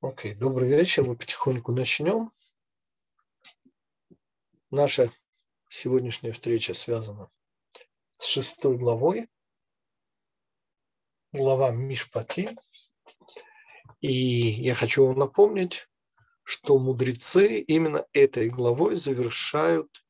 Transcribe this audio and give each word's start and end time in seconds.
Окей, 0.00 0.32
okay, 0.32 0.38
добрый 0.38 0.68
вечер. 0.68 1.02
Мы 1.02 1.16
потихоньку 1.16 1.72
начнем. 1.72 2.30
Наша 4.70 5.10
сегодняшняя 5.68 6.30
встреча 6.30 6.72
связана 6.72 7.28
с 8.16 8.26
шестой 8.26 8.78
главой, 8.78 9.28
глава 11.32 11.72
Мишпати. 11.72 12.56
И 14.00 14.12
я 14.12 14.74
хочу 14.74 15.04
вам 15.04 15.18
напомнить, 15.18 15.88
что 16.44 16.78
мудрецы 16.78 17.58
именно 17.58 18.06
этой 18.12 18.50
главой 18.50 18.94
завершают 18.94 20.06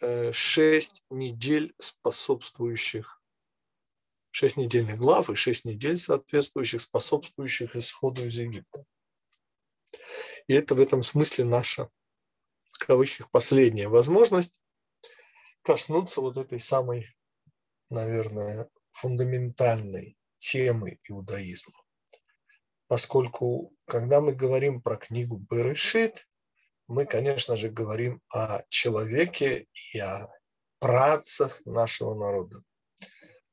э, 0.00 0.30
шесть 0.30 1.02
недель 1.10 1.74
способствующих 1.80 3.17
шесть 4.30 4.56
недельных 4.56 4.98
глав 4.98 5.30
и 5.30 5.34
шесть 5.34 5.64
недель 5.64 5.98
соответствующих, 5.98 6.80
способствующих 6.80 7.76
исходу 7.76 8.24
из 8.24 8.36
Египта. 8.36 8.84
И 10.46 10.54
это 10.54 10.74
в 10.74 10.80
этом 10.80 11.02
смысле 11.02 11.44
наша, 11.44 11.88
в 12.72 12.78
кавычках, 12.78 13.30
последняя 13.30 13.88
возможность 13.88 14.60
коснуться 15.62 16.20
вот 16.20 16.36
этой 16.36 16.60
самой, 16.60 17.14
наверное, 17.90 18.68
фундаментальной 18.92 20.16
темы 20.38 20.98
иудаизма. 21.04 21.74
Поскольку, 22.86 23.74
когда 23.86 24.20
мы 24.20 24.32
говорим 24.32 24.80
про 24.80 24.96
книгу 24.96 25.36
Берешит, 25.36 26.26
мы, 26.86 27.04
конечно 27.04 27.56
же, 27.56 27.68
говорим 27.68 28.22
о 28.30 28.62
человеке 28.70 29.66
и 29.92 29.98
о 29.98 30.32
працах 30.78 31.60
нашего 31.66 32.14
народа 32.14 32.62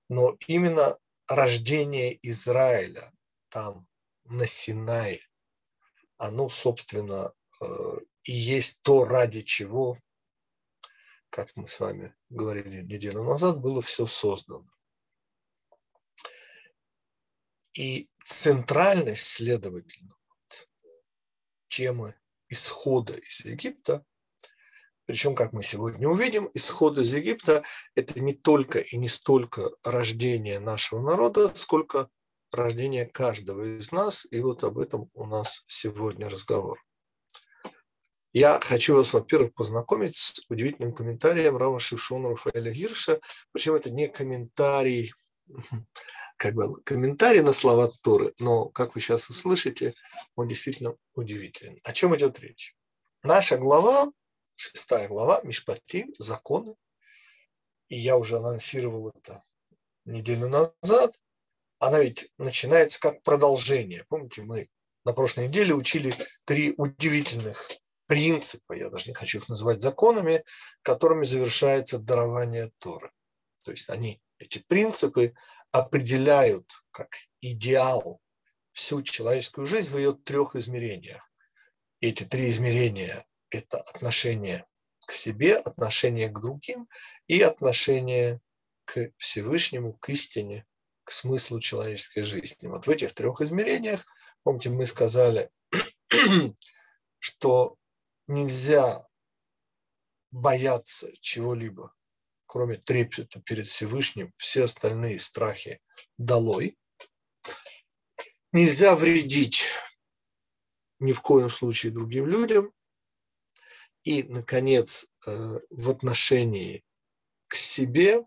но 0.09 0.37
именно 0.47 0.97
рождение 1.27 2.17
Израиля 2.27 3.11
там, 3.49 3.87
на 4.25 4.45
Синае, 4.45 5.21
оно, 6.17 6.49
собственно, 6.49 7.33
э, 7.61 7.65
и 8.23 8.31
есть 8.33 8.81
то, 8.83 9.05
ради 9.05 9.41
чего, 9.41 9.99
как 11.29 11.55
мы 11.55 11.67
с 11.67 11.79
вами 11.79 12.15
говорили 12.29 12.81
неделю 12.81 13.23
назад, 13.23 13.59
было 13.59 13.81
все 13.81 14.05
создано. 14.07 14.69
И 17.73 18.09
центральность, 18.23 19.27
следовательно, 19.27 20.15
темы 21.67 22.15
исхода 22.47 23.13
из 23.13 23.43
Египта 23.43 24.05
причем, 25.05 25.35
как 25.35 25.53
мы 25.53 25.61
сегодня 25.61 26.09
увидим, 26.09 26.49
исход 26.53 26.97
из 26.97 27.13
Египта– 27.13 27.63
это 27.95 28.19
не 28.19 28.33
только 28.33 28.79
и 28.79 28.97
не 28.97 29.07
столько 29.07 29.69
рождение 29.83 30.59
нашего 30.59 30.99
народа, 30.99 31.53
сколько 31.55 32.09
рождение 32.51 33.05
каждого 33.05 33.77
из 33.77 33.91
нас. 33.91 34.27
И 34.31 34.39
вот 34.39 34.63
об 34.63 34.79
этом 34.79 35.09
у 35.13 35.25
нас 35.27 35.63
сегодня 35.67 36.27
разговор. 36.27 36.83
Я 38.33 38.59
хочу 38.61 38.95
вас, 38.95 39.13
во-первых, 39.13 39.53
познакомить 39.53 40.15
с 40.17 40.41
удивительным 40.49 40.93
комментарием 40.93 41.55
Рава 41.55 41.79
Шишона 41.79 42.29
Рафаэля 42.29 42.71
Гирша. 42.71 43.19
Причем 43.51 43.75
это 43.75 43.91
не 43.91 44.07
комментарий, 44.07 45.13
как 46.37 46.55
бы 46.55 46.81
комментарий 46.81 47.41
на 47.41 47.53
слова 47.53 47.93
Торы, 48.01 48.33
но, 48.39 48.65
как 48.65 48.95
вы 48.95 49.01
сейчас 49.01 49.29
услышите, 49.29 49.93
он 50.35 50.47
действительно 50.47 50.95
удивителен. 51.13 51.79
О 51.83 51.93
чем 51.93 52.15
идет 52.15 52.39
речь? 52.39 52.75
Наша 53.23 53.57
глава 53.57 54.11
шестая 54.55 55.07
глава, 55.07 55.41
Мишпатим, 55.43 56.13
законы. 56.17 56.75
И 57.87 57.97
я 57.97 58.17
уже 58.17 58.37
анонсировал 58.37 59.09
это 59.09 59.43
неделю 60.05 60.47
назад. 60.47 61.21
Она 61.79 61.99
ведь 61.99 62.31
начинается 62.37 62.99
как 62.99 63.21
продолжение. 63.21 64.05
Помните, 64.07 64.41
мы 64.41 64.69
на 65.03 65.13
прошлой 65.13 65.47
неделе 65.47 65.73
учили 65.73 66.13
три 66.45 66.73
удивительных 66.77 67.69
принципа, 68.07 68.73
я 68.73 68.89
даже 68.89 69.07
не 69.07 69.13
хочу 69.13 69.39
их 69.39 69.49
называть 69.49 69.81
законами, 69.81 70.43
которыми 70.81 71.23
завершается 71.23 71.99
дарование 71.99 72.71
Торы. 72.79 73.11
То 73.63 73.71
есть 73.71 73.89
они, 73.89 74.21
эти 74.37 74.59
принципы, 74.59 75.33
определяют 75.71 76.71
как 76.91 77.15
идеал 77.41 78.21
всю 78.71 79.01
человеческую 79.01 79.67
жизнь 79.67 79.91
в 79.91 79.97
ее 79.97 80.13
трех 80.13 80.55
измерениях. 80.55 81.31
эти 82.01 82.23
три 82.23 82.49
измерения 82.49 83.25
это 83.49 83.79
отношение 83.79 84.65
к 85.05 85.11
себе, 85.11 85.57
отношение 85.57 86.29
к 86.29 86.39
другим 86.39 86.87
и 87.27 87.41
отношение 87.41 88.41
к 88.85 89.11
Всевышнему, 89.17 89.93
к 89.93 90.09
истине, 90.09 90.65
к 91.03 91.11
смыслу 91.11 91.59
человеческой 91.59 92.23
жизни. 92.23 92.67
Вот 92.67 92.87
в 92.87 92.89
этих 92.89 93.13
трех 93.13 93.41
измерениях, 93.41 94.05
помните, 94.43 94.69
мы 94.69 94.85
сказали, 94.85 95.49
что 97.19 97.77
нельзя 98.27 99.07
бояться 100.31 101.11
чего-либо, 101.21 101.93
кроме 102.45 102.75
трепета 102.75 103.41
перед 103.41 103.67
Всевышним, 103.67 104.33
все 104.37 104.63
остальные 104.63 105.19
страхи 105.19 105.81
долой. 106.17 106.77
Нельзя 108.51 108.95
вредить 108.95 109.65
ни 110.99 111.13
в 111.13 111.21
коем 111.21 111.49
случае 111.49 111.91
другим 111.91 112.25
людям, 112.25 112.71
и, 114.05 114.23
наконец, 114.23 115.11
э, 115.25 115.59
в 115.69 115.89
отношении 115.89 116.85
к 117.47 117.55
себе 117.55 118.23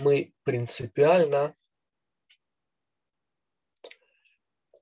мы 0.00 0.34
принципиально 0.42 1.56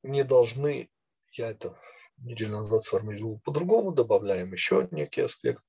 не 0.02 0.24
должны, 0.24 0.90
я 1.32 1.50
это 1.50 1.78
неделю 2.16 2.52
назад 2.52 2.82
сформулировал 2.82 3.40
по-другому, 3.40 3.92
добавляем 3.92 4.52
еще 4.52 4.88
некий 4.90 5.20
аспект, 5.20 5.64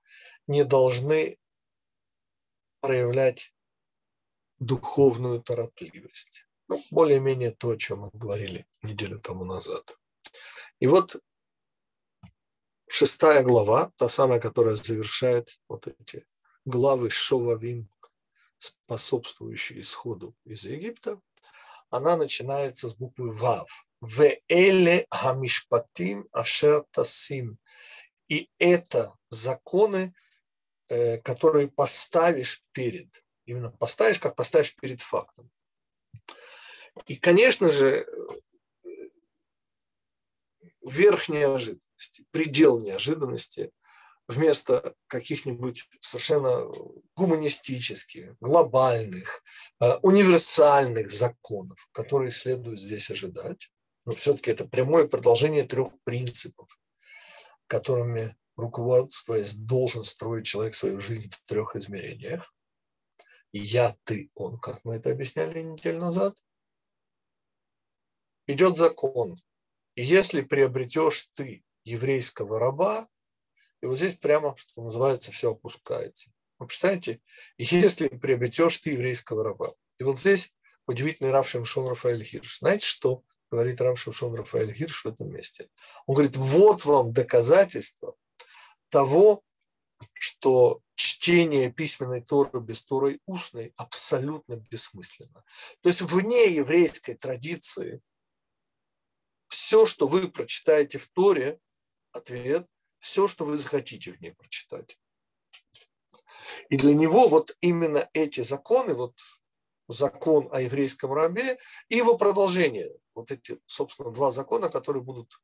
не 0.48 0.64
должны 0.64 1.38
проявлять 2.80 3.54
духовную 4.60 5.44
торопливость. 5.44 6.48
Ну, 6.70 6.82
более-менее 6.90 7.52
то, 7.52 7.72
о 7.72 7.78
чем 7.78 8.00
мы 8.00 8.10
говорили 8.14 8.66
неделю 8.82 9.20
тому 9.20 9.44
назад. 9.44 10.00
И 10.80 10.88
вот 10.88 11.22
шестая 12.94 13.42
глава, 13.42 13.92
та 13.98 14.08
самая, 14.08 14.40
которая 14.40 14.76
завершает 14.76 15.60
вот 15.68 15.88
эти 15.88 16.28
главы 16.64 17.10
Шовавим, 17.10 17.90
способствующие 18.58 19.82
исходу 19.82 20.36
из 20.46 20.64
Египта, 20.66 21.20
она 21.90 22.18
начинается 22.18 22.88
с 22.88 22.94
буквы 22.94 23.32
Вав. 23.32 23.88
Веэле 24.02 25.08
хамишпатим 25.10 26.28
ашер 26.32 26.86
тасим. 26.92 27.58
И 28.30 28.50
это 28.60 29.16
законы, 29.30 30.14
э, 30.88 31.18
которые 31.18 31.70
поставишь 31.70 32.64
перед. 32.74 33.24
Именно 33.46 33.72
поставишь, 33.72 34.20
как 34.20 34.36
поставишь 34.36 34.76
перед 34.76 35.02
фактом. 35.02 35.50
И, 37.08 37.16
конечно 37.16 37.72
же, 37.72 38.06
верх 40.86 41.30
неожиданности, 41.30 42.26
предел 42.32 42.80
неожиданности 42.80 43.72
вместо 44.28 44.96
каких-нибудь 45.08 45.88
совершенно 46.00 46.66
гуманистических, 47.16 48.36
глобальных, 48.40 49.44
э, 49.82 49.96
универсальных 50.02 51.12
законов, 51.12 51.88
которые 51.92 52.32
следует 52.32 52.80
здесь 52.80 53.12
ожидать. 53.12 53.70
Но 54.06 54.14
все-таки 54.14 54.52
это 54.52 54.66
прямое 54.66 55.08
продолжение 55.08 55.64
трех 55.64 55.92
принципов, 56.04 56.68
которыми 57.68 58.36
руководствуясь 58.56 59.54
должен 59.54 60.04
строить 60.04 60.46
человек 60.46 60.74
свою 60.76 61.00
жизнь 61.00 61.30
в 61.30 61.42
трех 61.46 61.76
измерениях. 61.76 62.54
Я, 63.52 63.96
ты, 64.04 64.32
он, 64.36 64.60
как 64.60 64.84
мы 64.84 64.96
это 64.96 65.12
объясняли 65.12 65.62
неделю 65.62 66.00
назад. 66.00 66.36
Идет 68.48 68.78
закон, 68.78 69.38
и 69.96 70.04
если 70.04 70.42
приобретешь 70.42 71.30
ты 71.34 71.64
еврейского 71.84 72.60
раба, 72.60 73.08
и 73.82 73.86
вот 73.86 73.98
здесь 73.98 74.16
прямо, 74.16 74.56
что 74.58 74.82
называется, 74.82 75.32
все 75.32 75.52
опускается. 75.52 76.32
Вы 76.58 76.68
представляете, 76.68 77.20
если 77.58 78.08
приобретешь 78.08 78.78
ты 78.78 78.92
еврейского 78.92 79.44
раба. 79.44 79.74
И 80.00 80.04
вот 80.04 80.18
здесь 80.18 80.56
удивительный 80.88 81.32
Рав 81.32 81.50
Шимшон 81.50 81.88
Рафаэль 81.88 82.24
Хирш. 82.24 82.60
Знаете, 82.60 82.86
что 82.86 83.24
говорит 83.52 83.82
Рав 83.82 84.00
Шимшон 84.00 84.36
Рафаэль 84.36 84.74
Хирш 84.74 85.04
в 85.04 85.08
этом 85.08 85.30
месте? 85.30 85.70
Он 86.06 86.16
говорит, 86.16 86.38
вот 86.38 86.86
вам 86.86 87.12
доказательство 87.14 88.16
того, 88.90 89.44
что 90.14 90.82
чтение 90.96 91.72
письменной 91.72 92.22
Торы 92.22 92.60
без 92.60 92.84
Торы 92.84 93.20
устной 93.26 93.74
абсолютно 93.76 94.56
бессмысленно. 94.56 95.44
То 95.82 95.90
есть 95.90 96.02
вне 96.02 96.54
еврейской 96.54 97.16
традиции 97.16 98.02
все, 99.54 99.86
что 99.86 100.08
вы 100.08 100.30
прочитаете 100.30 100.98
в 100.98 101.08
Торе, 101.10 101.60
ответ, 102.12 102.68
все, 102.98 103.28
что 103.28 103.46
вы 103.46 103.56
захотите 103.56 104.12
в 104.12 104.20
ней 104.20 104.32
прочитать. 104.32 104.98
И 106.70 106.78
для 106.78 106.96
него 106.96 107.28
вот 107.28 107.56
именно 107.62 108.10
эти 108.14 108.42
законы, 108.42 108.96
вот 108.96 109.16
закон 109.88 110.50
о 110.52 110.60
еврейском 110.60 111.14
рабе 111.14 111.60
и 111.88 111.98
его 111.98 112.18
продолжение, 112.18 112.90
вот 113.14 113.30
эти, 113.30 113.60
собственно, 113.68 114.10
два 114.10 114.32
закона, 114.32 114.70
которые 114.70 115.04
будут 115.04 115.40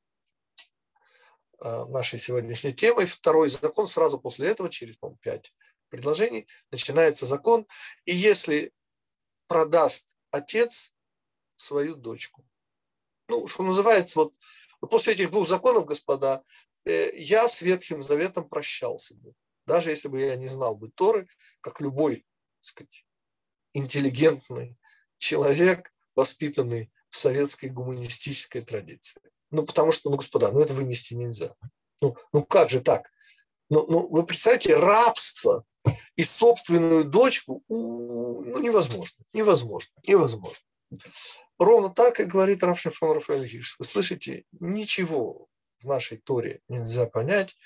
а, 1.59 1.85
нашей 1.85 2.17
сегодняшней 2.17 2.73
темой. 2.73 3.05
Второй 3.05 3.49
закон 3.49 3.87
сразу 3.87 4.19
после 4.19 4.47
этого, 4.47 4.69
через, 4.69 4.97
по 4.97 5.15
пять 5.21 5.53
предложений, 5.89 6.47
начинается 6.71 7.27
закон. 7.27 7.67
И 8.05 8.15
если 8.15 8.73
продаст 9.45 10.17
отец 10.31 10.95
свою 11.57 11.95
дочку, 11.95 12.48
ну, 13.29 13.47
что 13.47 13.63
называется, 13.63 14.19
вот, 14.19 14.33
вот 14.81 14.89
после 14.89 15.13
этих 15.13 15.31
двух 15.31 15.47
законов, 15.47 15.85
господа, 15.85 16.43
э, 16.85 17.11
я 17.15 17.47
с 17.47 17.61
Ветхим 17.61 18.03
Заветом 18.03 18.49
прощался 18.49 19.15
бы. 19.15 19.33
Даже 19.65 19.91
если 19.91 20.07
бы 20.07 20.19
я 20.19 20.35
не 20.35 20.47
знал 20.47 20.75
бы 20.75 20.89
Торы, 20.89 21.27
как 21.61 21.79
любой, 21.79 22.25
так 22.59 22.65
сказать, 22.65 23.05
интеллигентный 23.73 24.77
человек, 25.17 25.93
воспитанный 26.15 26.91
в 27.09 27.17
советской 27.17 27.69
гуманистической 27.69 28.61
традиции. 28.61 29.21
Ну, 29.51 29.63
потому 29.63 29.91
что, 29.91 30.09
ну, 30.09 30.17
господа, 30.17 30.51
ну 30.51 30.59
это 30.59 30.73
вынести 30.73 31.13
нельзя. 31.13 31.55
Ну, 32.01 32.15
ну 32.33 32.43
как 32.43 32.69
же 32.69 32.81
так? 32.81 33.11
Ну, 33.69 33.85
ну, 33.87 34.07
вы 34.07 34.25
представляете, 34.25 34.75
рабство 34.75 35.65
и 36.15 36.23
собственную 36.23 37.05
дочку, 37.05 37.63
ну, 37.67 38.59
невозможно, 38.59 39.23
невозможно, 39.33 39.91
невозможно. 40.05 40.65
Ровно 41.59 41.89
так, 41.89 42.15
как 42.15 42.27
говорит 42.27 42.63
Раф 42.63 42.79
Шимшон 42.79 43.11
Рафаэльевич. 43.11 43.75
Вы 43.77 43.85
слышите, 43.85 44.45
ничего 44.59 45.49
в 45.79 45.85
нашей 45.85 46.17
Торе 46.17 46.61
нельзя 46.69 47.05
понять, 47.05 47.57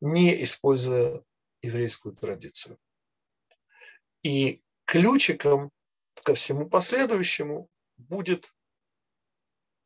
не 0.00 0.42
используя 0.42 1.22
еврейскую 1.60 2.14
традицию. 2.14 2.78
И 4.22 4.62
ключиком 4.86 5.70
ко 6.24 6.34
всему 6.34 6.68
последующему 6.68 7.68
будет 7.98 8.54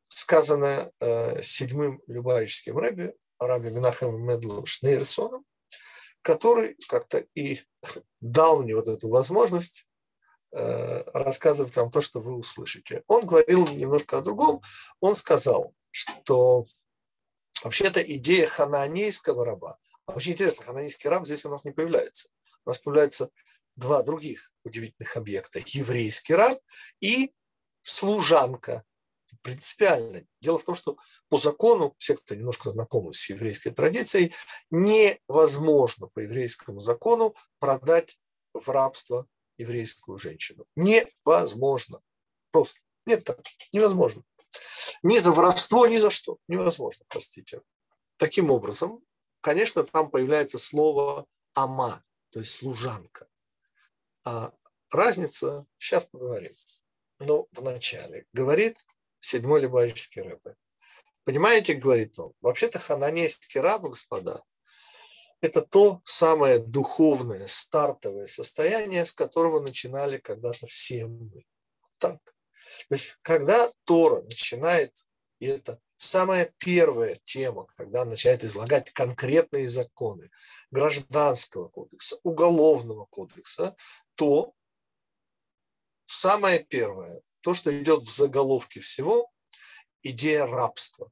сказанное 0.08 0.92
э, 1.00 1.42
седьмым 1.42 2.00
любавическим 2.06 2.78
рэбе, 2.78 3.14
раби 3.40 3.70
Минахем 3.70 4.22
Медлу 4.24 4.64
Шнейрсоном, 4.64 5.44
который 6.22 6.76
как-то 6.88 7.26
и 7.34 7.60
дал 8.20 8.62
мне 8.62 8.76
вот 8.76 8.86
эту 8.86 9.08
возможность 9.08 9.88
рассказывать 11.12 11.76
вам 11.76 11.90
то, 11.90 12.00
что 12.00 12.20
вы 12.20 12.34
услышите. 12.34 13.02
Он 13.06 13.26
говорил 13.26 13.66
немножко 13.68 14.18
о 14.18 14.22
другом. 14.22 14.62
Он 15.00 15.14
сказал, 15.14 15.74
что 15.90 16.66
вообще-то 17.62 18.00
идея 18.00 18.46
хананейского 18.46 19.44
раба, 19.44 19.78
очень 20.06 20.32
интересно, 20.32 20.64
хананейский 20.64 21.10
раб 21.10 21.26
здесь 21.26 21.44
у 21.44 21.50
нас 21.50 21.64
не 21.64 21.72
появляется. 21.72 22.30
У 22.64 22.70
нас 22.70 22.78
появляется 22.78 23.30
два 23.74 24.02
других 24.02 24.52
удивительных 24.64 25.16
объекта. 25.16 25.60
Еврейский 25.66 26.34
раб 26.34 26.54
и 27.00 27.30
служанка. 27.82 28.84
Принципиально. 29.42 30.24
Дело 30.40 30.58
в 30.58 30.64
том, 30.64 30.74
что 30.74 30.96
по 31.28 31.36
закону, 31.36 31.94
все, 31.98 32.16
кто 32.16 32.34
немножко 32.34 32.70
знакомы 32.70 33.12
с 33.14 33.28
еврейской 33.28 33.70
традицией, 33.70 34.34
невозможно 34.70 36.08
по 36.08 36.20
еврейскому 36.20 36.80
закону 36.80 37.34
продать 37.58 38.18
в 38.54 38.68
рабство 38.70 39.26
еврейскую 39.58 40.18
женщину. 40.18 40.66
Невозможно. 40.76 42.00
Просто. 42.50 42.80
Нет 43.06 43.24
так. 43.24 43.40
Невозможно. 43.72 44.22
Ни 45.02 45.18
за 45.18 45.32
воровство, 45.32 45.86
ни 45.86 45.96
за 45.96 46.10
что. 46.10 46.38
Невозможно, 46.48 47.04
простите. 47.08 47.62
Таким 48.16 48.50
образом, 48.50 49.04
конечно, 49.40 49.84
там 49.84 50.10
появляется 50.10 50.58
слово 50.58 51.26
«ама», 51.54 52.02
то 52.30 52.40
есть 52.40 52.52
служанка. 52.52 53.28
А 54.24 54.52
разница, 54.90 55.66
сейчас 55.78 56.06
поговорим. 56.06 56.52
Но 57.18 57.46
вначале 57.52 58.26
говорит 58.32 58.78
седьмой 59.20 59.60
Любавический 59.60 60.22
рэбе. 60.22 60.56
Понимаете, 61.24 61.74
говорит 61.74 62.18
он, 62.18 62.32
вообще-то 62.40 62.78
хананейский 62.78 63.60
раб, 63.60 63.82
господа, 63.82 64.42
это 65.40 65.62
то 65.62 66.00
самое 66.04 66.58
духовное, 66.58 67.46
стартовое 67.46 68.26
состояние, 68.26 69.04
с 69.04 69.12
которого 69.12 69.60
начинали 69.60 70.18
когда-то 70.18 70.66
все 70.66 71.06
мы. 71.06 71.44
Так. 71.98 72.20
То 72.88 72.94
есть, 72.94 73.16
когда 73.22 73.70
Тора 73.84 74.22
начинает, 74.22 74.92
и 75.38 75.46
это 75.46 75.80
самая 75.96 76.52
первая 76.58 77.18
тема, 77.24 77.66
когда 77.76 78.04
начинает 78.04 78.44
излагать 78.44 78.92
конкретные 78.92 79.68
законы 79.68 80.30
гражданского 80.70 81.68
кодекса, 81.68 82.18
уголовного 82.22 83.06
кодекса, 83.06 83.76
то 84.14 84.54
самое 86.06 86.64
первое, 86.64 87.20
то, 87.40 87.54
что 87.54 87.76
идет 87.76 88.02
в 88.02 88.10
заголовке 88.10 88.80
всего, 88.80 89.30
идея 90.02 90.46
рабства. 90.46 91.10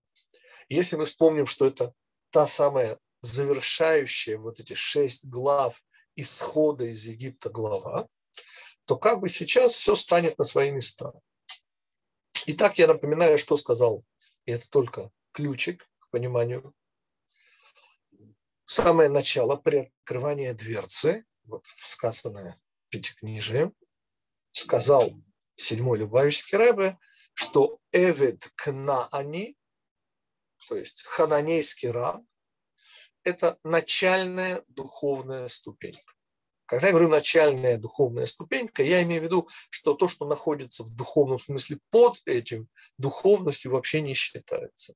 Если 0.69 0.97
мы 0.97 1.07
вспомним, 1.07 1.47
что 1.47 1.67
это 1.67 1.93
та 2.31 2.47
самая 2.47 2.99
завершающая 3.25 4.37
вот 4.39 4.61
эти 4.61 4.75
шесть 4.75 5.27
глав 5.27 5.83
исхода 6.15 6.85
из 6.85 7.05
Египта 7.07 7.49
глава, 7.49 8.09
то 8.85 8.97
как 8.97 9.21
бы 9.21 9.29
сейчас 9.29 9.73
все 9.73 9.97
станет 9.97 10.39
на 10.39 10.45
свои 10.45 10.71
места. 10.71 11.13
Итак, 12.47 12.79
я 12.79 12.87
напоминаю, 12.87 13.39
что 13.39 13.57
сказал, 13.57 14.05
и 14.45 14.53
это 14.53 14.69
только 14.69 15.11
ключик 15.33 15.89
к 15.99 16.11
пониманию. 16.11 16.75
Самое 18.67 19.09
начало 19.09 19.57
при 19.57 19.93
открывании 20.03 20.53
дверцы, 20.53 21.25
вот 21.45 21.65
сказанное 21.77 22.61
Пятикнижием, 22.91 23.75
сказал 24.53 25.11
седьмой 25.57 25.99
Любавичский 25.99 26.59
Рэбе, 26.59 26.99
что 27.33 27.79
Эвед 27.93 28.51
Кнаани, 28.55 29.57
то 30.69 30.77
есть 30.77 31.03
хананейский 31.05 31.91
раб, 31.91 32.23
это 33.25 33.59
начальная 33.65 34.63
духовная 34.69 35.49
ступенька. 35.49 36.13
Когда 36.67 36.87
я 36.87 36.93
говорю 36.93 37.09
начальная 37.09 37.77
духовная 37.77 38.27
ступенька, 38.27 38.83
я 38.83 39.03
имею 39.03 39.21
в 39.21 39.25
виду, 39.25 39.49
что 39.71 39.95
то, 39.95 40.09
что 40.09 40.27
находится 40.27 40.83
в 40.83 40.95
духовном 40.97 41.39
смысле 41.39 41.79
под 41.91 42.23
этим, 42.25 42.69
духовностью 42.97 43.73
вообще 43.73 44.01
не 44.01 44.15
считается. 44.15 44.95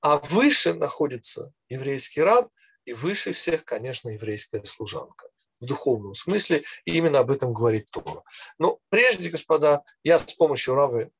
А 0.00 0.18
выше 0.18 0.74
находится 0.74 1.52
еврейский 1.68 2.20
раб, 2.20 2.50
и 2.84 2.92
выше 2.92 3.32
всех, 3.32 3.64
конечно, 3.64 4.10
еврейская 4.10 4.62
служанка 4.64 5.28
в 5.60 5.66
духовном 5.66 6.14
смысле, 6.14 6.64
и 6.84 6.96
именно 6.96 7.20
об 7.20 7.30
этом 7.30 7.54
говорит 7.54 7.90
Тора. 7.90 8.22
Но 8.58 8.80
прежде, 8.90 9.30
господа, 9.30 9.82
я 10.02 10.18
с 10.18 10.34
помощью 10.34 10.74
Равы 10.74 11.10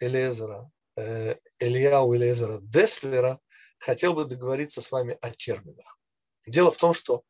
Элезера, 0.00 0.70
э, 0.96 1.36
Ильяу 1.58 2.16
Элезера 2.16 2.58
Деслера 2.60 3.38
хотел 3.82 4.14
бы 4.14 4.24
договориться 4.24 4.80
с 4.80 4.92
вами 4.92 5.18
о 5.20 5.30
терминах. 5.30 5.98
Дело 6.46 6.70
в 6.70 6.76
том, 6.76 6.94
что 6.94 7.24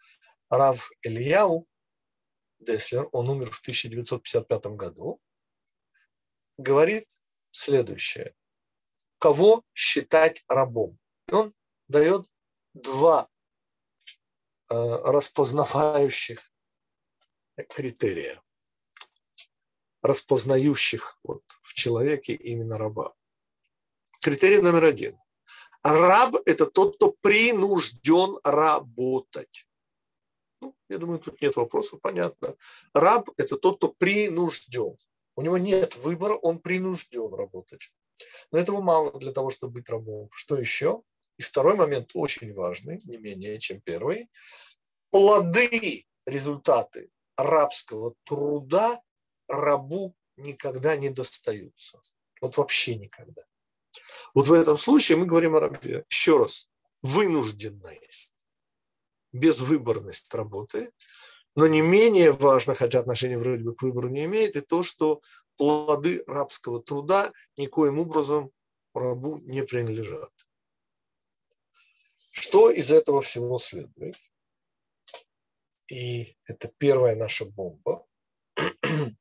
Рав 0.51 0.91
Ильяу 1.03 1.67
Деслер, 2.59 3.09
он 3.13 3.31
умер 3.31 3.51
в 3.51 3.61
1955 3.61 4.67
году, 4.77 5.21
говорит 6.59 7.09
следующее. 7.51 8.35
Кого 9.19 9.65
считать 9.73 10.45
рабом? 10.47 10.99
И 11.27 11.33
он 11.33 11.55
дает 11.89 12.31
два 12.75 13.31
э, 14.69 14.75
распознавающих 14.75 16.53
критерия, 17.71 18.43
распознающих 20.03 21.19
вот 21.23 21.43
в 21.63 21.73
человеке 21.73 22.35
именно 22.35 22.77
раба. 22.77 23.15
Критерий 24.21 24.61
номер 24.61 24.85
один. 24.85 25.22
Раб– 25.83 26.37
это 26.47 26.67
тот, 26.67 26.97
кто 26.97 27.12
принужден 27.21 28.39
работать. 28.45 29.67
Ну, 30.61 30.77
я 30.89 30.99
думаю, 30.99 31.19
тут 31.19 31.41
нет 31.43 31.57
вопросов, 31.57 32.01
понятно. 32.01 32.57
Раб– 32.95 33.31
это 33.37 33.57
тот, 33.57 33.79
кто 33.79 33.89
принужден. 33.89 34.97
У 35.35 35.43
него 35.43 35.59
нет 35.59 35.97
выбора, 35.97 36.35
он 36.35 36.61
принужден 36.61 37.35
работать. 37.35 37.91
Но 38.53 38.59
этого 38.59 38.81
мало 38.81 39.19
для 39.19 39.33
того, 39.33 39.51
чтобы 39.51 39.75
быть 39.75 39.89
рабом. 39.89 40.29
Что 40.33 40.57
еще? 40.57 41.03
И 41.39 41.43
второй 41.43 41.75
момент 41.75 42.11
очень 42.15 42.53
важный, 42.53 43.01
не 43.05 43.17
менее, 43.17 43.59
чем 43.59 43.81
первый. 43.81 44.31
Плоды, 45.11 46.07
результаты 46.27 47.11
рабского 47.37 48.15
труда 48.25 49.03
рабу 49.49 50.15
никогда 50.37 50.97
не 50.97 51.11
достаются. 51.11 52.01
Вот 52.41 52.57
вообще 52.57 52.95
никогда. 52.95 53.43
Вот 54.35 54.47
в 54.47 54.53
этом 54.53 54.77
случае 54.77 55.19
мы 55.19 55.27
говорим 55.27 55.57
о 55.57 55.61
рабе. 55.61 56.05
Еще 56.09 56.39
раз, 56.39 56.71
вынужденность, 57.03 58.47
безвыборность 59.33 60.33
работы, 60.35 60.93
но 61.55 61.67
не 61.67 61.83
менее 61.83 62.33
важно, 62.33 62.75
хотя 62.75 63.01
отношение 63.01 63.39
вроде 63.39 63.63
бы 63.63 63.75
к 63.75 63.83
выбору 63.83 64.09
не 64.09 64.25
имеет, 64.25 64.57
и 64.57 64.61
то, 64.61 64.83
что 64.83 65.21
плоды 65.57 66.25
рабского 66.27 66.83
труда 66.83 67.33
никоим 67.57 67.99
образом 67.99 68.51
рабу 68.95 69.39
не 69.39 69.63
принадлежат. 69.63 70.31
Что 72.33 72.71
из 72.71 72.91
этого 72.91 73.21
всего 73.21 73.59
следует? 73.59 74.17
И 75.89 76.37
это 76.47 76.73
первая 76.79 77.15
наша 77.15 77.45
бомба. 77.45 78.07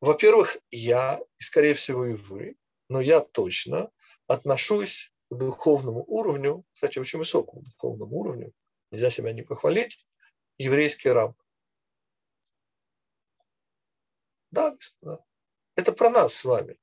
Во-первых, 0.00 0.56
я, 0.70 1.20
и 1.38 1.42
скорее 1.42 1.74
всего 1.74 2.06
и 2.06 2.14
вы, 2.14 2.56
но 2.88 3.00
я 3.00 3.20
точно 3.20 3.90
отношусь 4.26 5.12
к 5.30 5.36
духовному 5.36 6.04
уровню, 6.06 6.64
кстати, 6.72 6.98
очень 6.98 7.18
высокому 7.18 7.62
духовному 7.62 8.16
уровню, 8.16 8.52
нельзя 8.90 9.10
себя 9.10 9.32
не 9.32 9.42
похвалить, 9.42 10.06
еврейский 10.56 11.10
раб. 11.10 11.36
Да, 14.50 14.70
господа, 14.70 15.24
это 15.76 15.92
про 15.92 16.10
нас 16.10 16.34
с 16.34 16.44
вами. 16.44 16.78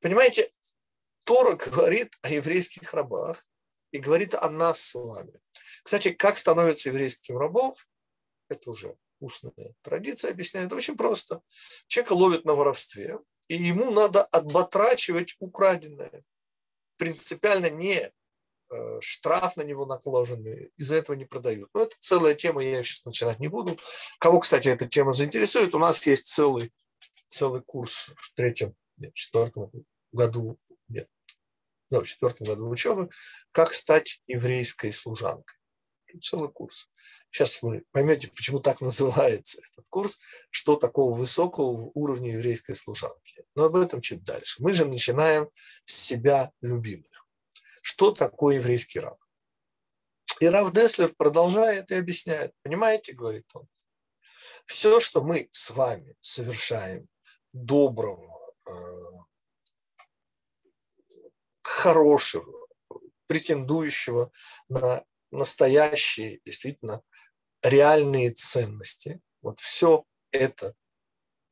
Понимаете, 0.00 0.52
Тора 1.24 1.56
говорит 1.56 2.16
о 2.22 2.30
еврейских 2.30 2.94
рабах 2.94 3.44
и 3.90 3.98
говорит 3.98 4.34
о 4.34 4.48
нас 4.50 4.80
с 4.80 4.94
вами. 4.94 5.40
Кстати, 5.82 6.12
как 6.12 6.38
становится 6.38 6.88
еврейским 6.88 7.38
рабом, 7.38 7.74
это 8.48 8.70
уже 8.70 8.96
устная 9.20 9.74
традиция 9.82 10.32
объясняет 10.32 10.72
очень 10.72 10.96
просто. 10.96 11.42
Человека 11.86 12.12
ловят 12.12 12.44
на 12.44 12.54
воровстве, 12.54 13.18
и 13.52 13.56
ему 13.56 13.90
надо 13.90 14.22
отбатрачивать 14.22 15.36
украденное. 15.38 16.24
Принципиально 16.96 17.68
не 17.68 18.10
э, 18.70 19.00
штраф 19.02 19.58
на 19.58 19.62
него 19.62 19.84
накладенный, 19.84 20.72
из-за 20.78 20.96
этого 20.96 21.16
не 21.16 21.26
продают. 21.26 21.68
Но 21.74 21.82
это 21.82 21.94
целая 22.00 22.34
тема, 22.34 22.64
я 22.64 22.82
сейчас 22.82 23.04
начинать 23.04 23.40
не 23.40 23.48
буду. 23.48 23.76
Кого, 24.18 24.40
кстати, 24.40 24.68
эта 24.68 24.88
тема 24.88 25.12
заинтересует, 25.12 25.74
у 25.74 25.78
нас 25.78 26.06
есть 26.06 26.28
целый, 26.28 26.72
целый 27.28 27.60
курс 27.60 28.08
в 28.16 28.32
третьем, 28.34 28.74
нет, 28.96 29.12
четвертом 29.12 29.70
году, 30.12 30.58
нет, 30.88 31.10
да, 31.90 32.00
в 32.00 32.06
четвертом 32.06 32.46
году 32.46 32.70
учебы, 32.70 33.10
как 33.50 33.74
стать 33.74 34.22
еврейской 34.26 34.92
служанкой. 34.92 35.58
Целый 36.22 36.50
курс. 36.50 36.88
Сейчас 37.32 37.62
вы 37.62 37.82
поймете, 37.92 38.28
почему 38.28 38.60
так 38.60 38.82
называется 38.82 39.58
этот 39.62 39.88
курс, 39.88 40.20
что 40.50 40.76
такого 40.76 41.16
высокого 41.16 41.90
уровня 41.94 42.34
еврейской 42.34 42.74
служанки. 42.74 43.42
Но 43.54 43.64
об 43.64 43.76
этом 43.76 44.02
чуть 44.02 44.22
дальше. 44.22 44.62
Мы 44.62 44.74
же 44.74 44.84
начинаем 44.84 45.48
с 45.86 45.94
себя 45.94 46.52
любимых. 46.60 47.26
Что 47.80 48.12
такое 48.12 48.56
еврейский 48.56 49.00
раб? 49.00 49.18
И 50.40 50.46
Рав 50.46 50.72
Деслер 50.74 51.14
продолжает 51.14 51.90
и 51.90 51.94
объясняет. 51.94 52.52
Понимаете, 52.62 53.14
говорит 53.14 53.46
он, 53.54 53.66
все, 54.66 55.00
что 55.00 55.22
мы 55.22 55.48
с 55.52 55.70
вами 55.70 56.14
совершаем 56.20 57.08
доброго, 57.54 58.54
э, 58.66 58.72
хорошего, 61.62 62.68
претендующего 63.26 64.30
на 64.68 65.02
настоящие, 65.30 66.40
действительно 66.44 67.02
реальные 67.62 68.30
ценности. 68.30 69.20
Вот 69.40 69.60
все 69.60 70.04
это, 70.30 70.74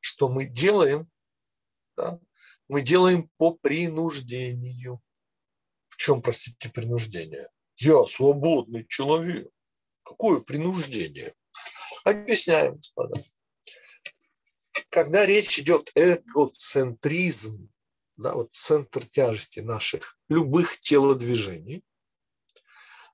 что 0.00 0.28
мы 0.28 0.46
делаем, 0.46 1.10
да, 1.96 2.20
мы 2.68 2.82
делаем 2.82 3.30
по 3.36 3.52
принуждению. 3.54 5.00
В 5.88 5.96
чем, 5.96 6.22
простите, 6.22 6.68
принуждение? 6.68 7.48
Я 7.76 8.04
свободный 8.04 8.86
человек. 8.86 9.50
Какое 10.02 10.40
принуждение? 10.40 11.34
Объясняем, 12.04 12.76
господа. 12.76 13.20
Когда 14.88 15.26
речь 15.26 15.58
идет 15.58 15.90
эгоцентризм, 15.94 17.70
да, 18.16 18.34
вот 18.34 18.52
центр 18.52 19.04
тяжести 19.04 19.60
наших 19.60 20.18
любых 20.28 20.80
телодвижений, 20.80 21.84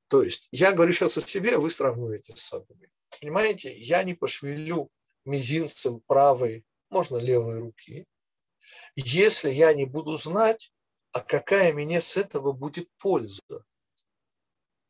то 0.08 0.22
есть 0.22 0.48
я 0.52 0.72
говорю 0.72 0.92
сейчас 0.92 1.18
о 1.18 1.20
себе, 1.20 1.58
вы 1.58 1.70
сравниваете 1.70 2.36
с 2.36 2.42
собой. 2.42 2.90
Понимаете, 3.20 3.76
я 3.76 4.02
не 4.04 4.14
пошевелю 4.14 4.90
мизинцем 5.24 6.00
правой, 6.00 6.64
можно 6.90 7.16
левой 7.16 7.58
руки, 7.58 8.06
если 8.94 9.50
я 9.50 9.74
не 9.74 9.84
буду 9.84 10.16
знать, 10.16 10.72
а 11.12 11.20
какая 11.20 11.72
мне 11.72 12.00
с 12.00 12.16
этого 12.16 12.52
будет 12.52 12.88
польза. 12.98 13.42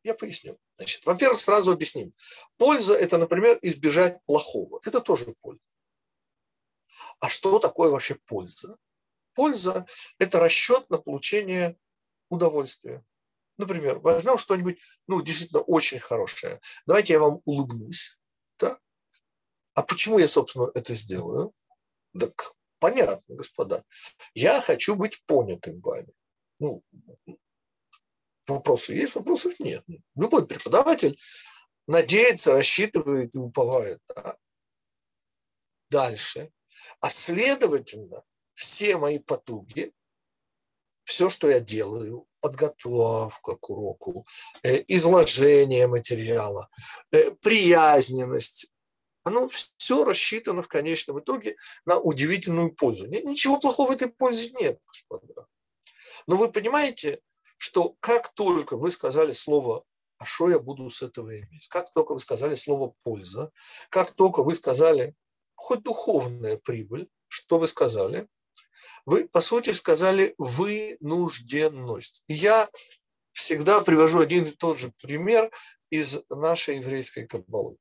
Я 0.03 0.15
поясню. 0.15 0.59
Значит, 0.77 1.07
во-первых, 1.07 1.41
сразу 1.41 1.73
объясним. 1.73 2.13
Польза– 2.59 2.95
это, 2.97 3.19
например, 3.19 3.59
избежать 3.63 4.23
плохого. 4.25 4.81
Это 4.85 5.01
тоже 5.01 5.35
польза. 5.41 5.63
А 7.21 7.29
что 7.29 7.59
такое 7.59 7.91
вообще 7.91 8.17
польза? 8.27 8.77
Польза– 9.35 9.87
это 10.19 10.39
расчет 10.39 10.89
на 10.91 10.99
получение 10.99 11.77
удовольствия. 12.29 13.05
Например, 13.59 13.99
возьмем 14.01 14.39
что-нибудь, 14.39 14.79
ну, 15.07 15.23
действительно 15.23 15.63
очень 15.63 15.99
хорошее. 15.99 16.61
Давайте 16.87 17.15
я 17.15 17.21
вам 17.21 17.41
улыбнусь. 17.45 18.19
Да? 18.59 18.79
А 19.75 19.83
почему 19.83 20.19
я, 20.19 20.29
собственно, 20.29 20.71
это 20.75 20.95
сделаю? 20.95 21.53
Так 22.19 22.55
понятно, 22.79 23.35
господа. 23.35 23.85
Я 24.35 24.61
хочу 24.61 24.95
быть 24.95 25.23
понятым 25.25 25.81
вами. 25.81 26.13
Ну, 26.59 26.83
вопросы 28.47 28.95
есть, 28.95 29.15
вопросов 29.15 29.59
нет. 29.59 29.85
Любой 30.15 30.47
преподаватель 30.47 31.19
надеется, 31.87 32.53
рассчитывает 32.53 33.35
и 33.35 33.39
уповает. 33.39 34.01
Да? 34.09 34.37
Дальше. 35.89 36.53
А 37.01 37.11
следовательно, 37.11 38.23
все 38.55 38.97
мои 38.99 39.19
потуги, 39.19 39.93
все, 41.05 41.31
что 41.31 41.49
я 41.49 41.61
делаю, 41.61 42.27
подготовка 42.47 43.57
к 43.57 43.71
уроку, 43.71 44.25
э, 44.63 44.85
изложение 44.87 45.89
материала, 45.89 46.69
э, 47.11 47.33
приязненность. 47.33 48.71
Оно 49.25 49.49
все 49.49 50.05
рассчитано 50.05 50.63
в 50.63 50.69
конечном 50.69 51.19
итоге 51.19 51.57
на 51.85 51.99
удивительную 51.99 52.71
пользу. 52.71 53.07
Ничего 53.07 53.59
плохого 53.59 53.89
в 53.89 53.95
этой 53.95 54.09
пользе 54.09 54.53
нет, 54.61 54.79
господа. 54.87 55.47
Но 56.29 56.37
вы 56.37 56.53
понимаете, 56.53 57.21
что 57.57 57.97
как 57.99 58.33
только 58.35 58.77
вы 58.77 58.93
сказали 58.93 59.33
слово 59.33 59.83
«а 60.19 60.25
что 60.25 60.49
я 60.49 60.61
буду 60.61 60.89
с 60.89 61.03
этого 61.03 61.37
иметь?», 61.37 61.67
как 61.69 61.91
только 61.93 62.15
вы 62.15 62.21
сказали 62.21 62.55
слово 62.55 62.95
«польза», 63.03 63.51
как 63.91 64.13
только 64.13 64.45
вы 64.45 64.55
сказали 64.55 65.17
хоть 65.57 65.83
духовная 65.83 66.59
прибыль, 66.59 67.09
что 67.27 67.59
вы 67.59 67.67
сказали? 67.67 68.29
Вы, 69.05 69.29
по 69.29 69.41
сути, 69.41 69.71
сказали 69.73 70.35
вынужденность. 70.39 72.25
Я 72.29 72.69
всегда 73.33 73.81
привожу 73.81 74.21
один 74.21 74.45
и 74.45 74.51
тот 74.51 74.79
же 74.79 74.93
пример 75.03 75.51
из 75.91 76.23
нашей 76.31 76.79
еврейской 76.79 77.27
каббалы. 77.27 77.77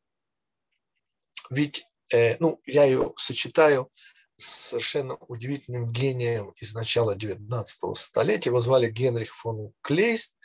Ведь, 1.50 1.86
э, 2.12 2.38
ну, 2.40 2.62
я 2.66 2.86
ее 2.86 3.14
сочетаю 3.18 3.92
с 4.38 4.70
совершенно 4.70 5.16
удивительным 5.16 5.92
гением 5.92 6.52
из 6.60 6.74
начала 6.74 7.16
19 7.16 7.96
столетия. 7.96 8.50
Его 8.50 8.60
звали 8.60 8.90
Генрих 8.90 9.34
фон 9.34 9.72
Клейст, 9.82 10.38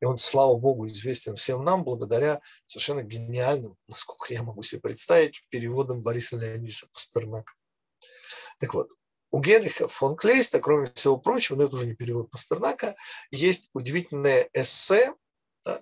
и 0.00 0.06
он, 0.06 0.16
слава 0.16 0.56
богу, 0.56 0.88
известен 0.88 1.36
всем 1.36 1.62
нам 1.64 1.84
благодаря 1.84 2.40
совершенно 2.66 3.02
гениальным, 3.02 3.76
насколько 3.86 4.32
я 4.32 4.42
могу 4.42 4.62
себе 4.62 4.80
представить, 4.80 5.46
переводам 5.50 6.02
Бориса 6.02 6.36
Леонидовича 6.36 6.86
Пастернака. 6.92 7.52
Так 8.58 8.72
вот, 8.74 8.92
у 9.34 9.40
Генриха 9.40 9.88
фон 9.88 10.14
Клейста, 10.14 10.60
кроме 10.60 10.92
всего 10.94 11.16
прочего, 11.16 11.56
но 11.56 11.64
это 11.64 11.74
уже 11.74 11.86
не 11.86 11.96
перевод 11.96 12.30
Пастернака, 12.30 12.94
есть 13.32 13.68
удивительное 13.74 14.48
эссе, 14.52 15.12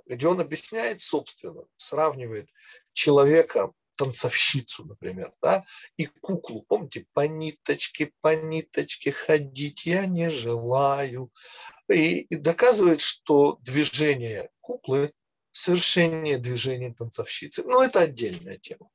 где 0.06 0.26
он 0.26 0.40
объясняет, 0.40 1.02
собственно, 1.02 1.64
сравнивает 1.76 2.48
человека, 2.94 3.70
танцовщицу, 3.98 4.86
например, 4.86 5.34
да, 5.42 5.66
и 5.98 6.06
куклу. 6.06 6.64
Помните, 6.66 7.04
по 7.12 7.26
ниточке, 7.26 8.12
по 8.22 8.34
ниточке 8.34 9.12
ходить 9.12 9.84
я 9.84 10.06
не 10.06 10.30
желаю. 10.30 11.30
И, 11.90 12.20
и 12.20 12.36
доказывает, 12.36 13.02
что 13.02 13.58
движение 13.60 14.48
куклы 14.62 15.12
совершение 15.50 16.38
движения 16.38 16.94
танцовщицы. 16.94 17.64
Но 17.64 17.84
это 17.84 18.00
отдельная 18.00 18.56
тема. 18.56 18.88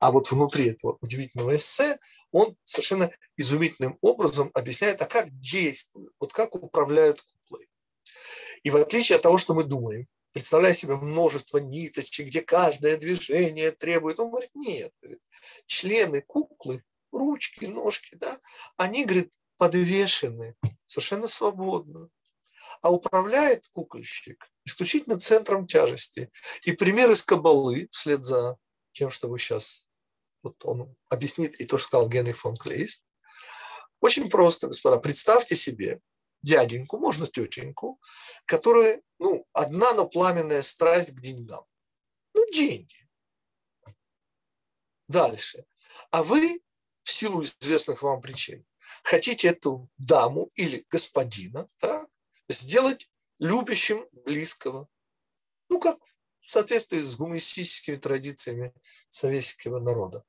А 0.00 0.10
вот 0.10 0.30
внутри 0.30 0.70
этого 0.70 0.96
удивительного 1.02 1.56
эссе 1.56 1.98
он 2.32 2.56
совершенно 2.64 3.10
изумительным 3.36 3.98
образом 4.00 4.50
объясняет, 4.54 5.00
а 5.02 5.06
как 5.06 5.30
действуют, 5.38 6.12
вот 6.18 6.32
как 6.32 6.54
управляют 6.54 7.20
куклой. 7.20 7.68
И 8.62 8.70
в 8.70 8.76
отличие 8.76 9.16
от 9.16 9.22
того, 9.22 9.38
что 9.38 9.54
мы 9.54 9.64
думаем, 9.64 10.06
представляя 10.32 10.72
себе 10.72 10.96
множество 10.96 11.58
ниточек, 11.58 12.26
где 12.26 12.40
каждое 12.40 12.96
движение 12.96 13.70
требует, 13.70 14.18
он 14.18 14.30
говорит, 14.30 14.50
нет, 14.54 14.92
члены 15.66 16.22
куклы, 16.22 16.82
ручки, 17.12 17.66
ножки, 17.66 18.16
да, 18.16 18.38
они, 18.76 19.04
говорит, 19.04 19.32
подвешены 19.58 20.56
совершенно 20.86 21.28
свободно. 21.28 22.08
А 22.80 22.90
управляет 22.90 23.68
кукольщик 23.68 24.50
исключительно 24.64 25.20
центром 25.20 25.66
тяжести. 25.66 26.30
И 26.62 26.72
пример 26.72 27.10
из 27.10 27.22
Кабалы, 27.22 27.88
вслед 27.90 28.24
за 28.24 28.56
тем, 28.92 29.10
что 29.10 29.28
вы 29.28 29.38
сейчас 29.38 29.86
вот 30.42 30.64
он 30.64 30.94
объяснит 31.08 31.60
и 31.60 31.66
то, 31.66 31.78
что 31.78 31.88
сказал 31.88 32.08
Генри 32.08 32.32
фон 32.32 32.56
Клейст. 32.56 33.06
Очень 34.00 34.28
просто, 34.28 34.66
господа. 34.66 34.98
Представьте 34.98 35.56
себе 35.56 36.00
дяденьку, 36.42 36.98
можно 36.98 37.26
тетеньку, 37.26 38.00
которая, 38.46 39.00
ну, 39.18 39.46
одна, 39.52 39.94
но 39.94 40.08
пламенная 40.08 40.62
страсть 40.62 41.12
к 41.12 41.20
деньгам. 41.20 41.64
Ну, 42.34 42.50
деньги. 42.50 43.08
Дальше. 45.08 45.64
А 46.10 46.22
вы, 46.24 46.62
в 47.02 47.12
силу 47.12 47.42
известных 47.42 48.02
вам 48.02 48.20
причин, 48.20 48.66
хотите 49.02 49.48
эту 49.48 49.88
даму 49.98 50.50
или 50.56 50.84
господина 50.90 51.68
так, 51.78 52.08
сделать 52.48 53.10
любящим 53.38 54.08
близкого. 54.24 54.88
Ну, 55.68 55.78
как 55.78 55.98
в 56.40 56.50
соответствии 56.50 57.00
с 57.00 57.16
гуманистическими 57.16 57.96
традициями 57.96 58.74
советского 59.08 59.78
народа. 59.80 60.24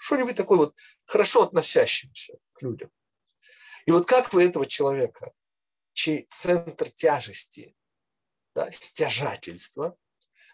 Что-нибудь 0.00 0.34
такое 0.34 0.56
вот 0.56 0.74
хорошо 1.04 1.42
относящимся 1.42 2.38
к 2.54 2.62
людям. 2.62 2.90
И 3.84 3.90
вот 3.90 4.06
как 4.06 4.32
вы 4.32 4.44
этого 4.44 4.64
человека, 4.64 5.34
чей 5.92 6.26
центр 6.30 6.88
тяжести, 6.88 7.76
да, 8.54 8.70
стяжательства, 8.72 9.98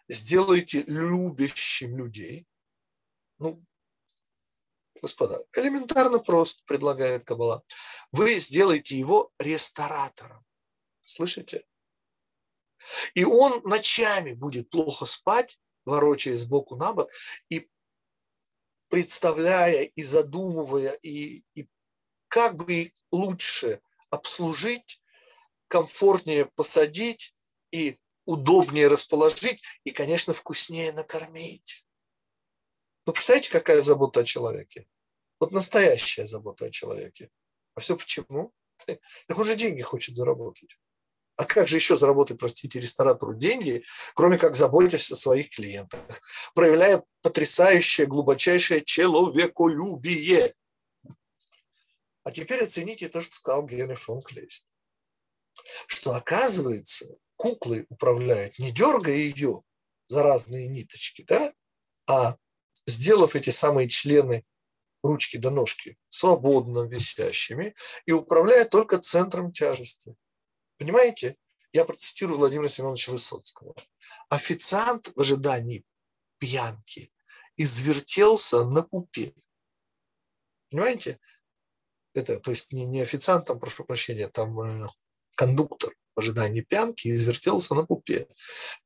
сделаете 0.08 0.82
любящим 0.88 1.96
людей, 1.96 2.44
ну, 3.38 3.64
господа, 5.00 5.44
элементарно 5.52 6.18
просто 6.18 6.64
предлагает 6.66 7.24
Кабала. 7.24 7.62
Вы 8.10 8.34
сделаете 8.38 8.98
его 8.98 9.30
ресторатором. 9.38 10.44
Слышите? 11.02 11.64
И 13.14 13.22
он 13.22 13.62
ночами 13.62 14.32
будет 14.32 14.70
плохо 14.70 15.06
спать, 15.06 15.60
ворочаясь 15.84 16.40
сбоку 16.40 16.74
на 16.74 16.92
бок, 16.92 17.12
и 17.48 17.70
представляя 18.88 19.84
и 19.84 20.02
задумывая, 20.02 20.92
и, 21.02 21.42
и 21.54 21.68
как 22.28 22.56
бы 22.56 22.92
лучше 23.10 23.80
обслужить, 24.10 25.02
комфортнее 25.68 26.46
посадить 26.46 27.34
и 27.72 27.98
удобнее 28.24 28.88
расположить, 28.88 29.62
и, 29.84 29.90
конечно, 29.90 30.32
вкуснее 30.32 30.92
накормить. 30.92 31.86
Ну, 33.06 33.12
представляете, 33.12 33.50
какая 33.50 33.80
забота 33.82 34.20
о 34.20 34.24
человеке? 34.24 34.86
Вот 35.38 35.52
настоящая 35.52 36.26
забота 36.26 36.66
о 36.66 36.70
человеке. 36.70 37.30
А 37.74 37.80
все 37.80 37.96
почему? 37.96 38.52
Так 39.26 39.38
он 39.38 39.44
же 39.44 39.56
деньги 39.56 39.82
хочет 39.82 40.16
заработать. 40.16 40.78
А 41.36 41.44
как 41.44 41.68
же 41.68 41.76
еще 41.76 41.96
заработать, 41.96 42.38
простите, 42.38 42.80
ресторатору 42.80 43.34
деньги, 43.34 43.84
кроме 44.14 44.38
как 44.38 44.56
заботиться 44.56 45.14
о 45.14 45.18
своих 45.18 45.50
клиентах, 45.50 46.00
проявляя 46.54 47.04
потрясающее, 47.22 48.06
глубочайшее 48.06 48.82
человеколюбие. 48.82 50.54
А 52.24 52.32
теперь 52.32 52.64
оцените 52.64 53.08
то, 53.08 53.20
что 53.20 53.34
сказал 53.34 53.66
Генри 53.66 53.96
фон 53.96 54.22
Клейст. 54.22 54.66
Что 55.86 56.14
оказывается, 56.14 57.06
куклой 57.36 57.86
управляют, 57.90 58.58
не 58.58 58.72
дергая 58.72 59.16
ее 59.16 59.62
за 60.06 60.22
разные 60.22 60.68
ниточки, 60.68 61.22
да, 61.22 61.52
а 62.06 62.36
сделав 62.86 63.36
эти 63.36 63.50
самые 63.50 63.88
члены 63.88 64.44
ручки 65.02 65.36
до 65.36 65.50
ножки 65.50 65.98
свободно 66.08 66.80
висящими 66.86 67.74
и 68.06 68.12
управляя 68.12 68.64
только 68.64 68.98
центром 68.98 69.52
тяжести. 69.52 70.16
Понимаете? 70.78 71.36
Я 71.72 71.84
процитирую 71.84 72.38
Владимира 72.38 72.68
Семеновича 72.68 73.12
Высоцкого. 73.12 73.74
Официант 74.28 75.12
в 75.14 75.20
ожидании 75.20 75.84
пьянки 76.38 77.12
извертелся 77.56 78.64
на 78.64 78.82
купе. 78.82 79.34
Понимаете? 80.70 81.20
Это, 82.14 82.40
то 82.40 82.50
есть 82.50 82.72
не, 82.72 82.86
не 82.86 83.02
официант, 83.02 83.46
там, 83.46 83.60
прошу 83.60 83.84
прощения, 83.84 84.28
там 84.28 84.58
э, 84.60 84.88
кондуктор 85.34 85.92
в 86.14 86.20
ожидании 86.20 86.62
пьянки 86.62 87.08
извертелся 87.08 87.74
на 87.74 87.84
купе. 87.84 88.26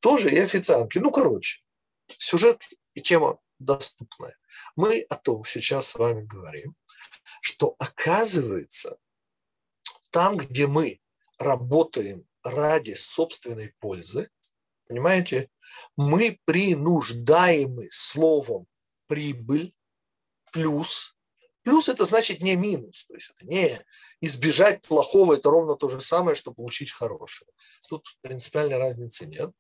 Тоже 0.01 0.31
и 0.31 0.39
официантки. 0.39 0.99
Ну, 0.99 1.13
короче, 1.13 1.63
сюжет 2.19 2.69
и 2.95 3.01
тема 3.01 3.39
доступная. 3.61 4.37
Мы 4.75 5.03
о 5.03 5.17
том 5.17 5.45
сейчас 5.45 5.89
с 5.89 5.95
вами 5.95 6.25
говорим, 6.25 6.75
что 7.41 7.77
оказывается, 7.79 8.99
там, 10.11 10.37
где 10.37 10.67
мы 10.67 11.01
работаем 11.41 12.25
ради 12.45 12.93
собственной 12.93 13.75
пользы, 13.81 14.31
понимаете, 14.87 15.49
мы 15.97 16.39
принуждаемы 16.45 17.89
словом 17.91 18.67
прибыль 19.07 19.73
плюс. 20.53 21.17
Плюс 21.63 21.89
это 21.89 22.07
значит 22.07 22.41
не 22.41 22.57
минус, 22.57 23.05
то 23.07 23.15
есть 23.15 23.33
это 23.37 23.47
не 23.47 23.85
избежать 24.23 24.83
плохого, 24.83 25.35
это 25.35 25.51
ровно 25.51 25.77
то 25.77 25.89
же 25.89 26.01
самое, 26.01 26.35
что 26.35 26.53
получить 26.53 26.91
хорошее. 26.91 27.51
Тут 27.89 28.07
принципиальной 28.23 28.79
разницы 28.79 29.27
нет. 29.27 29.51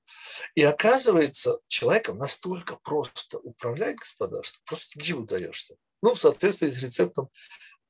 И 0.55 0.63
оказывается, 0.63 1.59
человеком 1.67 2.19
настолько 2.19 2.79
просто 2.83 3.39
управлять, 3.39 3.97
господа, 3.97 4.43
что 4.43 4.59
просто 4.65 4.99
диву 4.99 5.25
даешься. 5.25 5.77
Ну, 6.03 6.15
в 6.15 6.21
соответствии 6.21 6.69
с 6.69 6.83
рецептом 6.83 7.29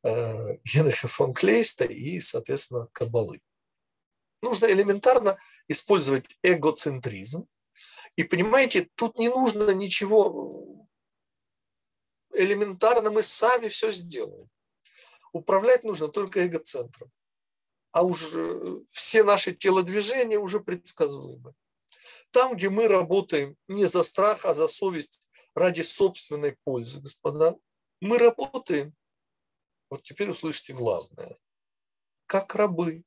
э, 0.03 0.57
Генриха 0.65 1.07
фон 1.07 1.33
Клейста 1.33 1.85
и, 1.85 2.19
соответственно, 2.21 2.89
Кабалы. 2.93 3.41
Нужно 4.43 4.67
элементарно 4.67 5.39
использовать 5.69 6.25
эгоцентризм. 6.43 7.47
И 8.17 8.25
понимаете, 8.25 8.89
тут 8.97 9.19
не 9.19 9.29
нужно 9.29 9.71
ничего 9.71 10.81
элементарно, 12.33 13.11
мы 13.11 13.23
сами 13.23 13.69
все 13.69 13.93
сделаем. 13.93 14.49
Управлять 15.33 15.85
нужно 15.85 16.09
только 16.09 16.47
эгоцентром. 16.47 17.11
А 17.93 18.03
уж 18.03 18.33
э, 18.35 18.81
все 18.91 19.25
наши 19.25 19.53
телодвижения 19.53 20.39
уже 20.39 20.61
предсказуемы. 20.61 21.55
Там, 22.31 22.57
где 22.57 22.71
мы 22.71 22.89
работаем 22.89 23.57
не 23.69 23.87
за 23.87 24.03
страх, 24.03 24.45
а 24.45 24.55
за 24.55 24.69
совесть 24.69 25.23
ради 25.55 25.83
собственной 25.83 26.57
пользы, 26.65 27.01
господа, 27.01 27.57
мы 28.01 28.19
работаем. 28.19 28.95
Вот 29.91 30.03
теперь 30.03 30.31
услышите 30.31 30.73
главное. 30.73 31.37
Как 32.27 32.55
рабы. 32.55 33.03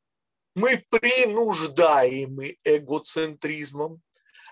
Мы 0.56 0.86
принуждаемы 0.89 2.58
эгоцентризмом, 2.63 4.02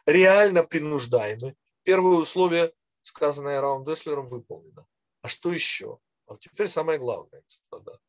реально 0.06 0.64
принуждаемы. 0.64 1.56
Первое 1.84 2.18
условие, 2.18 2.74
сказанное 3.02 3.62
Раун 3.62 3.84
Деслером, 3.84 4.26
выполнено. 4.26 4.88
А 5.22 5.28
что 5.28 5.52
еще? 5.52 6.00
А 6.28 6.38
теперь 6.38 6.68
самое 6.68 6.98
главное, 6.98 7.42
господа. 7.42 8.00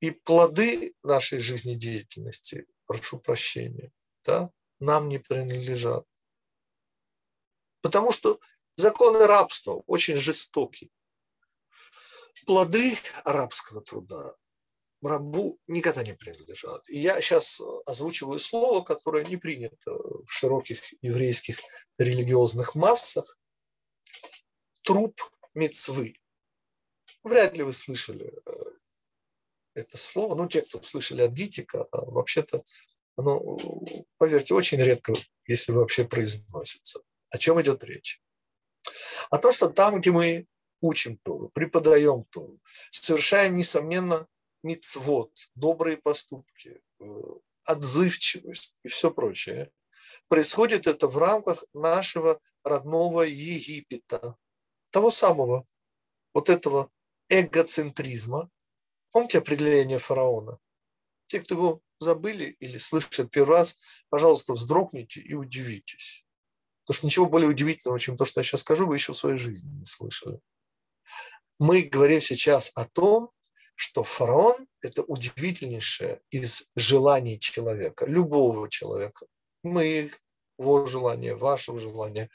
И 0.00 0.10
плоды 0.10 0.94
нашей 1.02 1.38
жизнедеятельности, 1.38 2.66
прошу 2.86 3.18
прощения, 3.18 3.92
да, 4.24 4.50
нам 4.80 5.08
не 5.08 5.18
принадлежат. 5.18 6.06
Потому 7.80 8.12
что 8.12 8.40
законы 8.76 9.26
рабства 9.26 9.82
очень 9.86 10.16
жестокие. 10.16 10.90
Плоды 12.46 12.96
арабского 13.24 13.80
труда 13.80 14.36
рабу 15.02 15.58
никогда 15.66 16.02
не 16.02 16.14
принадлежат. 16.14 16.88
И 16.88 16.98
я 16.98 17.20
сейчас 17.20 17.60
озвучиваю 17.86 18.38
слово, 18.38 18.82
которое 18.82 19.24
не 19.24 19.36
принято 19.36 19.92
в 19.92 20.26
широких 20.28 20.80
еврейских 21.02 21.58
религиозных 21.98 22.74
массах. 22.74 23.38
Труп 24.82 25.20
мецвы. 25.54 26.16
Вряд 27.22 27.56
ли 27.56 27.62
вы 27.62 27.72
слышали 27.72 28.32
э, 28.46 28.52
это 29.74 29.98
слово. 29.98 30.34
Ну, 30.34 30.48
те, 30.48 30.62
кто 30.62 30.82
слышали 30.82 31.22
от 31.22 31.32
Гитика, 31.32 31.86
а 31.92 32.04
вообще-то 32.04 32.64
оно, 33.16 33.58
поверьте, 34.18 34.54
очень 34.54 34.78
редко, 34.78 35.12
если 35.46 35.72
вообще 35.72 36.04
произносится. 36.04 37.00
О 37.30 37.38
чем 37.38 37.60
идет 37.60 37.84
речь? 37.84 38.20
О 39.30 39.38
том, 39.38 39.52
что 39.52 39.68
там, 39.68 40.00
где 40.00 40.10
мы 40.10 40.46
учим 40.80 41.18
Тору, 41.18 41.50
преподаем 41.50 42.24
Тору, 42.30 42.58
совершаем, 42.90 43.56
несомненно, 43.56 44.26
мицвод, 44.62 45.32
добрые 45.54 45.96
поступки, 45.96 46.82
э, 47.00 47.04
отзывчивость 47.64 48.78
и 48.82 48.88
все 48.88 49.10
прочее. 49.10 49.70
Происходит 50.28 50.86
это 50.86 51.08
в 51.08 51.18
рамках 51.18 51.64
нашего 51.72 52.40
родного 52.64 53.22
Египета, 53.22 54.36
того 54.90 55.10
самого, 55.10 55.66
вот 56.34 56.48
этого 56.48 56.90
эгоцентризма. 57.28 58.50
Помните 59.10 59.38
определение 59.38 59.98
фараона? 59.98 60.58
Те, 61.26 61.40
кто 61.40 61.54
его 61.54 61.80
забыли 61.98 62.56
или 62.60 62.78
слышат 62.78 63.30
первый 63.30 63.56
раз, 63.56 63.78
пожалуйста, 64.08 64.52
вздрогните 64.52 65.20
и 65.20 65.34
удивитесь. 65.34 66.26
Потому 66.84 66.96
что 66.96 67.06
ничего 67.06 67.26
более 67.26 67.48
удивительного, 67.48 68.00
чем 68.00 68.16
то, 68.16 68.24
что 68.24 68.40
я 68.40 68.44
сейчас 68.44 68.62
скажу, 68.62 68.86
вы 68.86 68.96
еще 68.96 69.12
в 69.12 69.16
своей 69.16 69.38
жизни 69.38 69.70
не 69.78 69.84
слышали. 69.84 70.40
Мы 71.58 71.82
говорим 71.82 72.20
сейчас 72.20 72.72
о 72.74 72.86
том, 72.86 73.30
что 73.82 74.04
фараон– 74.04 74.68
это 74.80 75.02
удивительнейшее 75.02 76.20
из 76.30 76.70
желаний 76.76 77.40
человека, 77.40 78.06
любого 78.06 78.70
человека, 78.70 79.26
моих, 79.64 80.20
его 80.56 80.86
желания, 80.86 81.34
вашего 81.34 81.80
желания, 81.80 82.30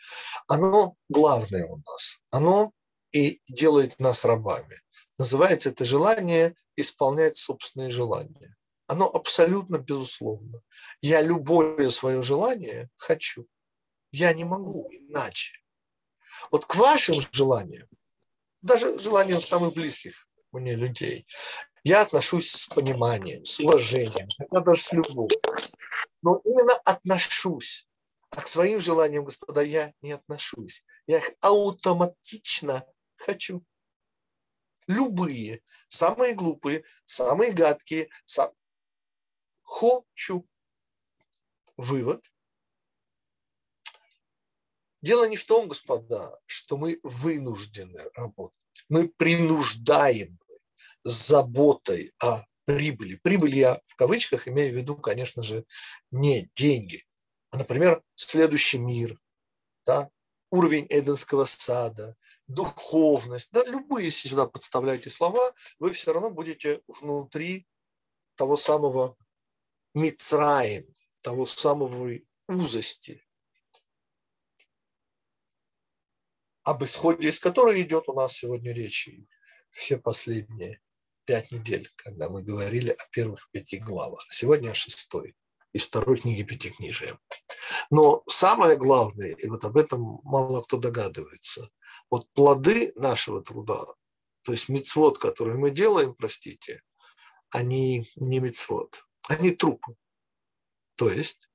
оно 0.50 0.96
главное 1.08 1.66
у 1.66 1.78
нас. 1.78 2.20
Оно 2.32 2.74
и 3.14 3.40
делает 3.48 3.98
нас 3.98 4.26
рабами. 4.26 4.82
Называется 5.18 5.70
это 5.70 5.86
желание 5.86 6.54
исполнять 6.76 7.38
собственные 7.38 7.92
желания. 7.92 8.58
Оно 8.86 9.10
абсолютно 9.10 9.78
безусловно. 9.78 10.60
Я 11.00 11.22
любое 11.22 11.90
свое 11.92 12.22
желание 12.24 12.90
хочу. 12.98 13.48
Я 14.12 14.34
не 14.34 14.44
могу 14.44 14.90
иначе. 14.92 15.54
Вот 16.52 16.66
к 16.66 16.76
вашим 16.76 17.22
желаниям, 17.32 17.88
даже 18.62 19.00
желаниям 19.00 19.40
самых 19.40 19.76
близких 19.76 20.27
мне 20.52 20.76
людей. 20.76 21.28
Я 21.84 22.02
отношусь 22.02 22.52
с 22.52 22.68
пониманием, 22.68 23.46
с 23.46 23.60
уважением, 23.60 24.28
иногда 24.40 24.60
даже 24.72 24.82
с 24.82 24.94
любовью. 24.94 25.40
Но 26.22 26.42
именно 26.44 26.74
отношусь. 26.86 27.88
А 28.32 28.42
к 28.42 28.48
своим 28.48 28.82
желаниям, 28.82 29.24
господа, 29.24 29.62
я 29.62 29.94
не 30.02 30.12
отношусь. 30.12 30.86
Я 31.06 31.20
их 31.20 31.32
автоматично 31.42 32.86
хочу. 33.16 33.64
Любые, 34.88 35.62
самые 35.88 36.34
глупые, 36.34 36.84
самые 37.06 37.52
гадкие, 37.52 38.10
сам... 38.26 38.52
хочу. 39.64 40.48
Вывод. 41.78 42.26
Дело 45.02 45.28
не 45.28 45.38
в 45.38 45.46
том, 45.46 45.68
господа, 45.68 46.40
что 46.46 46.76
мы 46.76 47.00
вынуждены 47.04 48.10
работать. 48.16 48.60
Мы 48.90 49.10
принуждаем 49.10 50.40
заботой 51.04 52.14
о 52.22 52.44
прибыли. 52.66 53.16
Прибыль 53.16 53.56
я 53.56 53.82
в 53.86 53.96
кавычках 53.96 54.48
имею 54.48 54.74
в 54.74 54.76
виду, 54.76 54.98
конечно 54.98 55.42
же, 55.42 55.66
не 56.12 56.50
деньги, 56.56 57.06
а, 57.50 57.58
например, 57.58 58.04
следующий 58.16 58.78
мир, 58.78 59.18
да, 59.86 60.10
уровень 60.52 60.86
Эденского 60.90 61.46
сада, 61.46 62.18
духовность, 62.48 63.52
да, 63.54 63.64
любые, 63.66 64.12
сюда 64.12 64.46
подставляете 64.46 65.10
слова, 65.10 65.54
вы 65.80 65.92
все 65.92 66.12
равно 66.12 66.30
будете 66.30 66.82
внутри 66.88 67.68
того 68.36 68.58
самого 68.58 69.18
Мицраем, 69.94 70.94
того 71.22 71.46
самого 71.46 72.20
узости, 72.48 73.26
об 76.68 76.84
исходе 76.84 77.30
из 77.30 77.40
которой 77.40 77.82
идет 77.82 78.10
у 78.10 78.14
нас 78.14 78.34
сегодня 78.34 78.74
речь 78.74 79.10
все 79.72 79.98
последние 79.98 80.82
пять 81.24 81.54
недель, 81.54 81.90
когда 81.96 82.30
мы 82.30 82.44
говорили 82.44 82.90
о 82.90 83.08
первых 83.10 83.50
пяти 83.52 83.78
главах. 83.78 84.28
Сегодня 84.32 84.72
о 84.72 84.74
шестой 84.74 85.38
из 85.72 85.88
второй 85.88 86.18
книги 86.18 86.44
Пятикнижия. 86.44 87.18
Но 87.90 88.22
самое 88.28 88.76
главное, 88.76 89.32
и 89.32 89.48
вот 89.48 89.64
об 89.64 89.78
этом 89.78 90.20
мало 90.24 90.62
кто 90.62 90.78
догадывается, 90.78 91.70
вот 92.10 92.30
плоды 92.34 92.92
нашего 92.96 93.42
труда, 93.42 93.86
то 94.42 94.52
есть 94.52 94.68
мицвод, 94.68 95.20
который 95.20 95.56
мы 95.56 95.72
делаем, 95.72 96.16
простите, 96.16 96.84
они 97.50 98.10
не 98.18 98.40
мицвод, 98.40 99.06
они 99.30 99.52
трупы. 99.52 99.96
То 100.96 101.10
есть, 101.10 101.50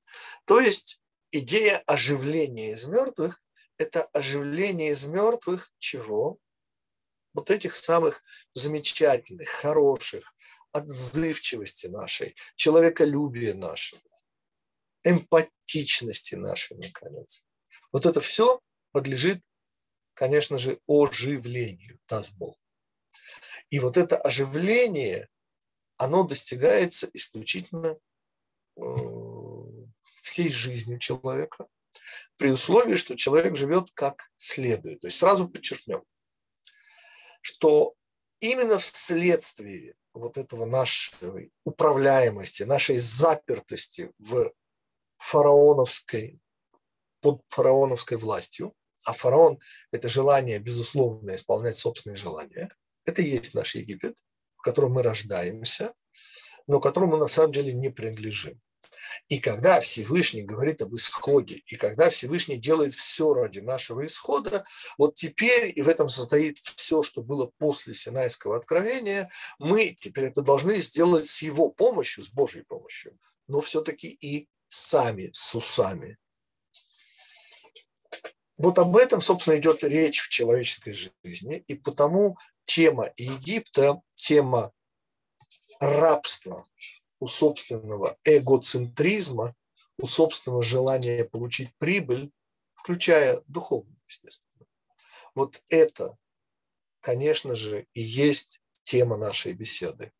то 0.46 0.59
есть 0.59 1.03
идея 1.31 1.83
оживления 1.87 2.72
из 2.72 2.87
мертвых– 2.87 3.42
это 3.78 4.04
оживление 4.12 4.92
из 4.92 5.04
мертвых 5.04 5.72
чего? 5.78 6.38
вот 7.35 7.50
этих 7.50 7.76
самых 7.76 8.22
замечательных, 8.54 9.48
хороших, 9.48 10.35
отзывчивости 10.72 11.87
нашей, 11.87 12.37
человеколюбия 12.56 13.54
нашего, 13.54 14.02
эмпатичности 15.04 16.35
нашей, 16.35 16.76
наконец. 16.76 17.44
Вот 17.90 18.06
это 18.06 18.20
все 18.20 18.61
подлежит, 18.92 19.42
конечно 20.14 20.58
же, 20.58 20.78
оживлению, 20.87 21.98
даст 22.08 22.32
Бог. 22.35 22.58
И 23.70 23.78
вот 23.78 23.96
это 23.96 24.16
оживление, 24.16 25.28
оно 25.96 26.24
достигается 26.24 27.08
исключительно 27.12 27.98
э, 28.76 28.82
всей 30.22 30.50
жизнью 30.50 30.98
человека, 30.98 31.66
при 32.37 32.50
условии, 32.50 32.96
что 32.96 33.16
человек 33.16 33.57
живет 33.57 33.90
как 33.94 34.31
следует. 34.37 35.00
То 35.00 35.07
есть 35.07 35.18
сразу 35.18 35.48
подчеркнем, 35.48 36.02
что 37.40 37.94
именно 38.40 38.78
вследствие 38.78 39.94
вот 40.14 40.37
этого 40.38 40.64
нашей 40.66 41.52
управляемости, 41.64 42.64
нашей 42.64 42.98
запертости 42.98 44.11
в 44.18 44.52
фараоновской, 45.18 46.40
под 47.20 47.42
фараоновской 47.48 48.16
властью, 48.16 48.74
а 49.05 49.12
фараон– 49.12 49.59
это 49.92 50.09
желание, 50.09 50.59
безусловно, 50.59 51.35
исполнять 51.35 51.78
собственные 51.78 52.16
желания, 52.16 52.74
это 53.05 53.22
и 53.22 53.28
есть 53.28 53.55
наш 53.55 53.74
Египет, 53.74 54.18
в 54.57 54.62
котором 54.62 54.92
мы 54.92 55.02
рождаемся, 55.02 55.94
но 56.66 56.81
которому 56.81 57.16
на 57.16 57.26
самом 57.26 57.52
деле 57.52 57.72
не 57.72 57.90
принадлежим. 57.90 58.61
И 59.28 59.38
когда 59.38 59.81
Всевышний 59.81 60.42
говорит 60.42 60.83
об 60.83 60.94
исходе, 60.94 61.62
и 61.66 61.76
когда 61.76 62.11
Всевышний 62.11 62.57
делает 62.57 62.94
все 62.94 63.33
ради 63.33 63.61
нашего 63.61 64.05
исхода, 64.05 64.64
вот 64.98 65.14
теперь, 65.14 65.72
и 65.74 65.83
в 65.83 65.88
этом 65.88 66.09
состоит 66.09 66.59
все, 66.59 67.02
что 67.02 67.22
было 67.22 67.50
после 67.59 67.94
Синайского 67.94 68.57
откровения, 68.57 69.31
мы 69.59 69.96
теперь 69.98 70.26
это 70.26 70.42
должны 70.42 70.76
сделать 70.76 71.26
с 71.26 71.42
его 71.42 71.68
помощью, 71.70 72.24
с 72.24 72.28
Божьей 72.28 72.62
помощью, 72.62 73.18
но 73.48 73.61
все-таки 73.61 74.09
и 74.09 74.48
сами, 74.68 75.31
с 75.33 75.55
усами. 75.55 76.18
Вот 78.57 78.78
об 78.78 78.96
этом, 78.96 79.20
собственно, 79.20 79.59
идет 79.59 79.83
речь 79.83 80.20
в 80.20 80.28
человеческой 80.28 80.94
жизни, 81.24 81.64
и 81.66 81.74
потому 81.74 82.38
тема 82.64 83.12
Египта, 83.16 84.00
тема 84.14 84.72
рабства, 85.81 86.66
у 87.22 87.28
собственного 87.28 88.18
эгоцентризма, 88.24 89.54
у 89.96 90.08
собственного 90.08 90.64
желания 90.64 91.24
получить 91.24 91.70
прибыль, 91.78 92.32
включая 92.74 93.44
духовную, 93.46 93.96
естественно. 94.08 94.66
Вот 95.37 95.62
это, 95.70 96.18
конечно 96.98 97.54
же, 97.54 97.87
и 97.94 98.02
есть 98.02 98.61
тема 98.82 99.16
нашей 99.16 99.52
беседы. 99.52 100.11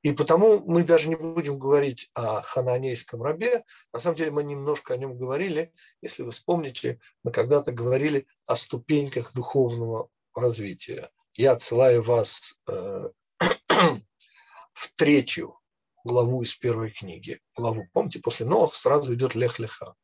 И 0.00 0.12
потому 0.12 0.60
мы 0.60 0.84
даже 0.84 1.10
не 1.10 1.16
будем 1.16 1.58
говорить 1.58 2.10
о 2.14 2.40
хананейском 2.40 3.22
рабе. 3.22 3.62
На 3.92 4.00
самом 4.00 4.16
деле 4.16 4.30
мы 4.30 4.42
немножко 4.42 4.94
о 4.94 4.96
нем 4.96 5.18
говорили. 5.18 5.70
Если 6.00 6.22
вы 6.22 6.30
вспомните, 6.30 6.98
мы 7.24 7.30
когда-то 7.30 7.72
говорили 7.72 8.26
о 8.46 8.56
ступеньках 8.56 9.34
духовного 9.34 10.08
развития. 10.34 11.10
Я 11.34 11.52
отсылаю 11.52 12.02
вас 12.02 12.58
э, 12.68 13.10
в 14.72 14.94
третью 14.94 15.58
главу 16.04 16.42
из 16.42 16.54
первой 16.56 16.90
книги. 16.90 17.40
Главу, 17.54 17.86
помните, 17.92 18.20
после 18.20 18.46
Нох 18.46 18.74
сразу 18.74 19.14
идет 19.14 19.34
Лех-Леха. 19.34 19.94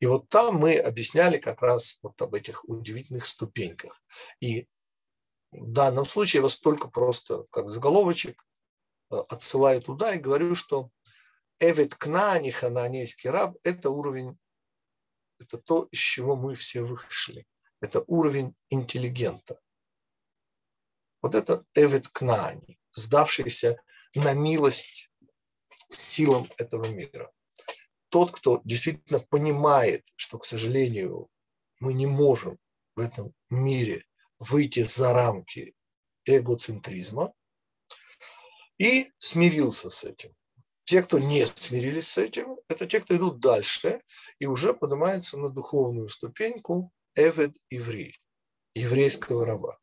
И 0.00 0.06
вот 0.06 0.28
там 0.28 0.56
мы 0.56 0.76
объясняли 0.78 1.38
как 1.38 1.62
раз 1.62 1.98
вот 2.02 2.20
об 2.22 2.34
этих 2.34 2.64
удивительных 2.68 3.26
ступеньках. 3.26 4.02
И 4.40 4.68
в 5.50 5.70
данном 5.72 6.06
случае 6.06 6.38
я 6.38 6.42
вас 6.42 6.58
только 6.58 6.88
просто 6.88 7.44
как 7.50 7.68
заголовочек 7.68 8.44
э, 9.10 9.16
отсылаю 9.28 9.82
туда 9.82 10.14
и 10.14 10.20
говорю, 10.20 10.54
что 10.54 10.90
Эвет 11.58 11.94
Кнани, 11.96 12.50
хананейский 12.50 13.30
раб, 13.30 13.56
это 13.64 13.90
уровень, 13.90 14.38
это 15.40 15.58
то, 15.58 15.88
из 15.90 15.98
чего 15.98 16.36
мы 16.36 16.54
все 16.54 16.82
вышли. 16.82 17.46
Это 17.80 18.04
уровень 18.06 18.54
интеллигента. 18.70 19.60
Вот 21.20 21.34
это 21.34 21.64
Эвет 21.74 22.08
Кнани, 22.08 22.78
сдавшийся 22.92 23.80
на 24.14 24.34
милость 24.34 25.07
силам 25.88 26.50
этого 26.58 26.86
мира. 26.88 27.32
Тот, 28.08 28.30
кто 28.30 28.60
действительно 28.64 29.20
понимает, 29.20 30.06
что, 30.16 30.38
к 30.38 30.44
сожалению, 30.44 31.28
мы 31.80 31.92
не 31.94 32.06
можем 32.06 32.58
в 32.96 33.00
этом 33.00 33.34
мире 33.50 34.04
выйти 34.38 34.82
за 34.82 35.12
рамки 35.12 35.74
эгоцентризма, 36.24 37.32
и 38.78 39.12
смирился 39.18 39.90
с 39.90 40.04
этим. 40.04 40.34
Те, 40.84 41.02
кто 41.02 41.18
не 41.18 41.44
смирились 41.46 42.08
с 42.08 42.18
этим, 42.18 42.58
это 42.68 42.86
те, 42.86 43.00
кто 43.00 43.16
идут 43.16 43.40
дальше 43.40 44.00
и 44.38 44.46
уже 44.46 44.72
поднимаются 44.72 45.36
на 45.36 45.50
духовную 45.50 46.08
ступеньку 46.08 46.92
Эвед 47.14 47.56
Иври, 47.68 48.16
еврейского 48.74 49.44
раба. 49.44 49.78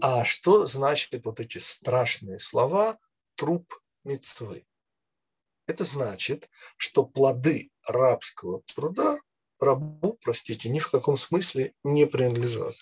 А 0.00 0.24
что 0.24 0.66
значит 0.66 1.24
вот 1.24 1.40
эти 1.40 1.58
страшные 1.58 2.38
слова 2.38 2.98
труп 3.34 3.74
мецвы. 4.06 4.64
Это 5.66 5.84
значит, 5.84 6.48
что 6.76 7.04
плоды 7.04 7.70
рабского 7.86 8.62
труда 8.74 9.18
рабу, 9.58 10.18
простите, 10.22 10.68
ни 10.68 10.78
в 10.78 10.90
каком 10.90 11.16
смысле 11.16 11.74
не 11.82 12.06
принадлежат. 12.06 12.76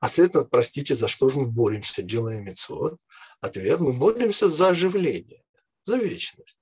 А 0.00 0.08
следовательно, 0.08 0.48
простите, 0.50 0.94
за 0.94 1.08
что 1.08 1.28
же 1.28 1.40
мы 1.40 1.46
боремся, 1.46 2.02
делая 2.02 2.40
мецвод? 2.40 2.98
Ответ– 3.40 3.80
мы 3.80 3.92
боремся 3.92 4.48
за 4.48 4.68
оживление, 4.68 5.42
за 5.82 5.96
вечность. 5.96 6.60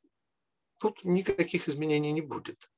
Тут 0.78 1.04
никаких 1.04 1.68
изменений 1.68 2.12
не 2.12 2.22
будет. 2.22 2.70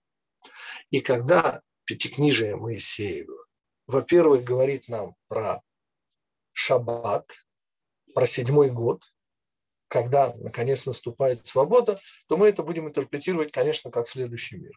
И 0.91 1.01
когда 1.01 1.63
Пятикнижие 1.85 2.57
Моисеева, 2.57 3.47
во-первых, 3.87 4.43
говорит 4.45 4.89
нам 4.89 5.15
про 5.29 5.63
шаббат, 6.53 7.47
про 8.15 8.27
седьмой 8.27 8.71
год, 8.71 9.03
когда 9.89 10.35
наконец 10.35 10.87
наступает 10.87 11.47
свобода, 11.47 12.01
то 12.27 12.37
мы 12.37 12.49
это 12.49 12.63
будем 12.63 12.89
интерпретировать, 12.89 13.53
конечно, 13.53 13.91
как 13.91 14.09
следующий 14.09 14.59
мир. 14.59 14.73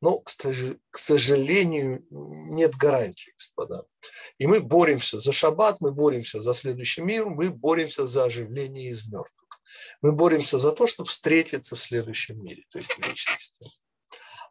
Но, 0.00 0.18
к 0.18 0.98
сожалению, 0.98 2.04
нет 2.10 2.74
гарантии, 2.74 3.32
господа. 3.38 3.84
И 4.38 4.48
мы 4.48 4.60
боремся 4.60 5.20
за 5.20 5.30
шаббат, 5.30 5.80
мы 5.80 5.92
боремся 5.92 6.40
за 6.40 6.54
следующий 6.54 7.02
мир, 7.02 7.26
мы 7.26 7.50
боремся 7.50 8.06
за 8.06 8.24
оживление 8.24 8.88
из 8.88 9.06
мертвых. 9.06 9.60
Мы 10.00 10.10
боремся 10.10 10.58
за 10.58 10.72
то, 10.72 10.88
чтобы 10.88 11.08
встретиться 11.08 11.76
в 11.76 11.80
следующем 11.80 12.42
мире, 12.42 12.64
то 12.68 12.78
есть 12.78 12.90
в 12.92 12.98
вечности. 12.98 13.66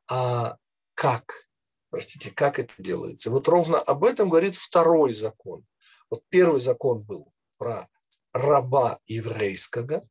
А 0.10 0.58
как? 0.93 1.50
Простите, 1.89 2.32
как 2.32 2.58
это 2.58 2.74
делается? 2.78 3.30
Вот 3.30 3.47
ровно 3.50 3.78
об 3.78 4.06
этом 4.06 4.30
говорит 4.30 4.56
второй 4.56 5.13
закон. 5.13 5.65
Вот 6.10 6.24
первый 6.30 6.62
закон 6.62 7.02
был 7.02 7.34
про 7.58 7.89
раба 8.34 9.00
еврейского, 9.08 10.04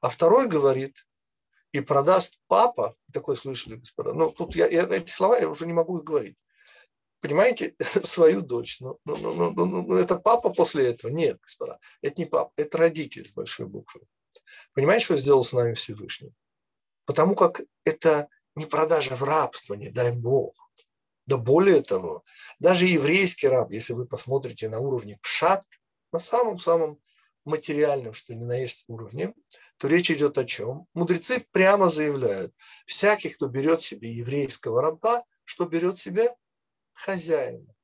а 0.00 0.08
второй 0.08 0.48
говорит 0.48 1.06
и 1.72 1.80
продаст 1.80 2.40
папа, 2.48 2.96
такое 3.12 3.36
слышали, 3.36 3.76
господа, 3.76 4.12
ну, 4.12 4.30
тут 4.30 4.54
я, 4.54 4.66
я 4.66 4.82
эти 4.82 5.10
слова 5.10 5.38
я 5.38 5.48
уже 5.48 5.66
не 5.66 5.72
могу 5.72 5.98
их 5.98 6.04
говорить. 6.04 6.42
Понимаете, 7.20 7.76
свою 8.02 8.42
дочь. 8.42 8.80
Ну, 8.80 8.98
ну, 9.04 9.16
ну, 9.16 9.52
ну, 9.52 9.64
ну, 9.64 9.94
это 9.94 10.16
папа 10.16 10.50
после 10.50 10.88
этого? 10.88 11.10
Нет, 11.10 11.40
господа, 11.40 11.78
это 12.02 12.20
не 12.20 12.26
папа, 12.26 12.52
это 12.56 12.78
родитель 12.78 13.26
с 13.26 13.32
большой 13.32 13.66
буквы. 13.66 14.02
Понимаете, 14.74 15.04
что 15.04 15.16
сделал 15.16 15.42
с 15.42 15.52
нами 15.52 15.74
Всевышний? 15.74 16.34
Потому 17.04 17.34
как 17.34 17.62
это 17.84 18.28
не 18.54 18.66
продажа 18.66 19.14
в 19.14 19.22
рабство, 19.22 19.74
не 19.74 19.90
дай 19.90 20.14
Бог. 20.16 20.54
Да 21.26 21.36
более 21.36 21.80
того, 21.82 22.24
даже 22.58 22.86
еврейский 22.86 23.46
раб, 23.46 23.70
если 23.70 23.92
вы 23.92 24.06
посмотрите 24.06 24.68
на 24.68 24.80
уровне 24.80 25.18
пшат, 25.22 25.62
на 26.12 26.18
самом-самом 26.18 27.00
материальном, 27.44 28.12
что 28.12 28.34
ни 28.34 28.44
на 28.44 28.60
есть 28.60 28.84
уровне, 28.86 29.34
то 29.78 29.88
речь 29.88 30.10
идет 30.10 30.38
о 30.38 30.44
чем? 30.44 30.86
Мудрецы 30.94 31.44
прямо 31.50 31.88
заявляют, 31.88 32.54
всякий, 32.86 33.30
кто 33.30 33.48
берет 33.48 33.82
себе 33.82 34.12
еврейского 34.12 34.80
раба, 34.82 35.24
что 35.44 35.64
берет 35.64 35.98
себе 35.98 36.30
хозяина. 36.92 37.74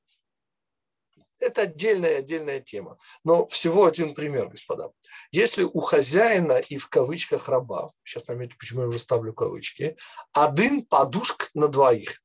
Это 1.40 1.62
отдельная 1.62 2.18
отдельная 2.18 2.60
тема. 2.60 2.98
Но 3.22 3.46
всего 3.46 3.86
один 3.86 4.14
пример, 4.14 4.48
господа. 4.48 4.90
Если 5.30 5.62
у 5.62 5.78
хозяина 5.78 6.58
и 6.58 6.78
в 6.78 6.88
кавычках 6.88 7.48
раба, 7.48 7.88
сейчас 8.04 8.24
поймете, 8.24 8.56
почему 8.58 8.82
я 8.82 8.88
уже 8.88 8.98
ставлю 8.98 9.32
кавычки, 9.32 9.96
один 10.32 10.84
подушка 10.84 11.46
на 11.54 11.68
двоих, 11.68 12.20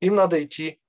им 0.00 0.16
надо 0.16 0.42
идти 0.42 0.80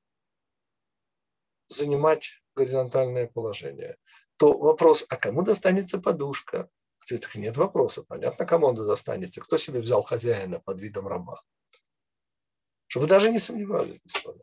занимать 1.68 2.42
горизонтальное 2.56 3.28
положение 3.28 3.98
то 4.44 4.58
вопрос, 4.58 5.06
а 5.08 5.16
кому 5.16 5.42
достанется 5.42 6.00
подушка? 6.00 6.70
Ответ, 7.02 7.30
нет 7.36 7.56
вопроса. 7.56 8.04
Понятно, 8.04 8.46
кому 8.46 8.68
он 8.68 8.76
достанется. 8.76 9.40
Кто 9.40 9.58
себе 9.58 9.80
взял 9.80 10.04
хозяина 10.04 10.60
под 10.60 10.82
видом 10.82 11.08
раба? 11.08 11.42
Чтобы 12.88 13.08
даже 13.08 13.30
не 13.30 13.40
сомневались, 13.40 14.02
господа. 14.04 14.42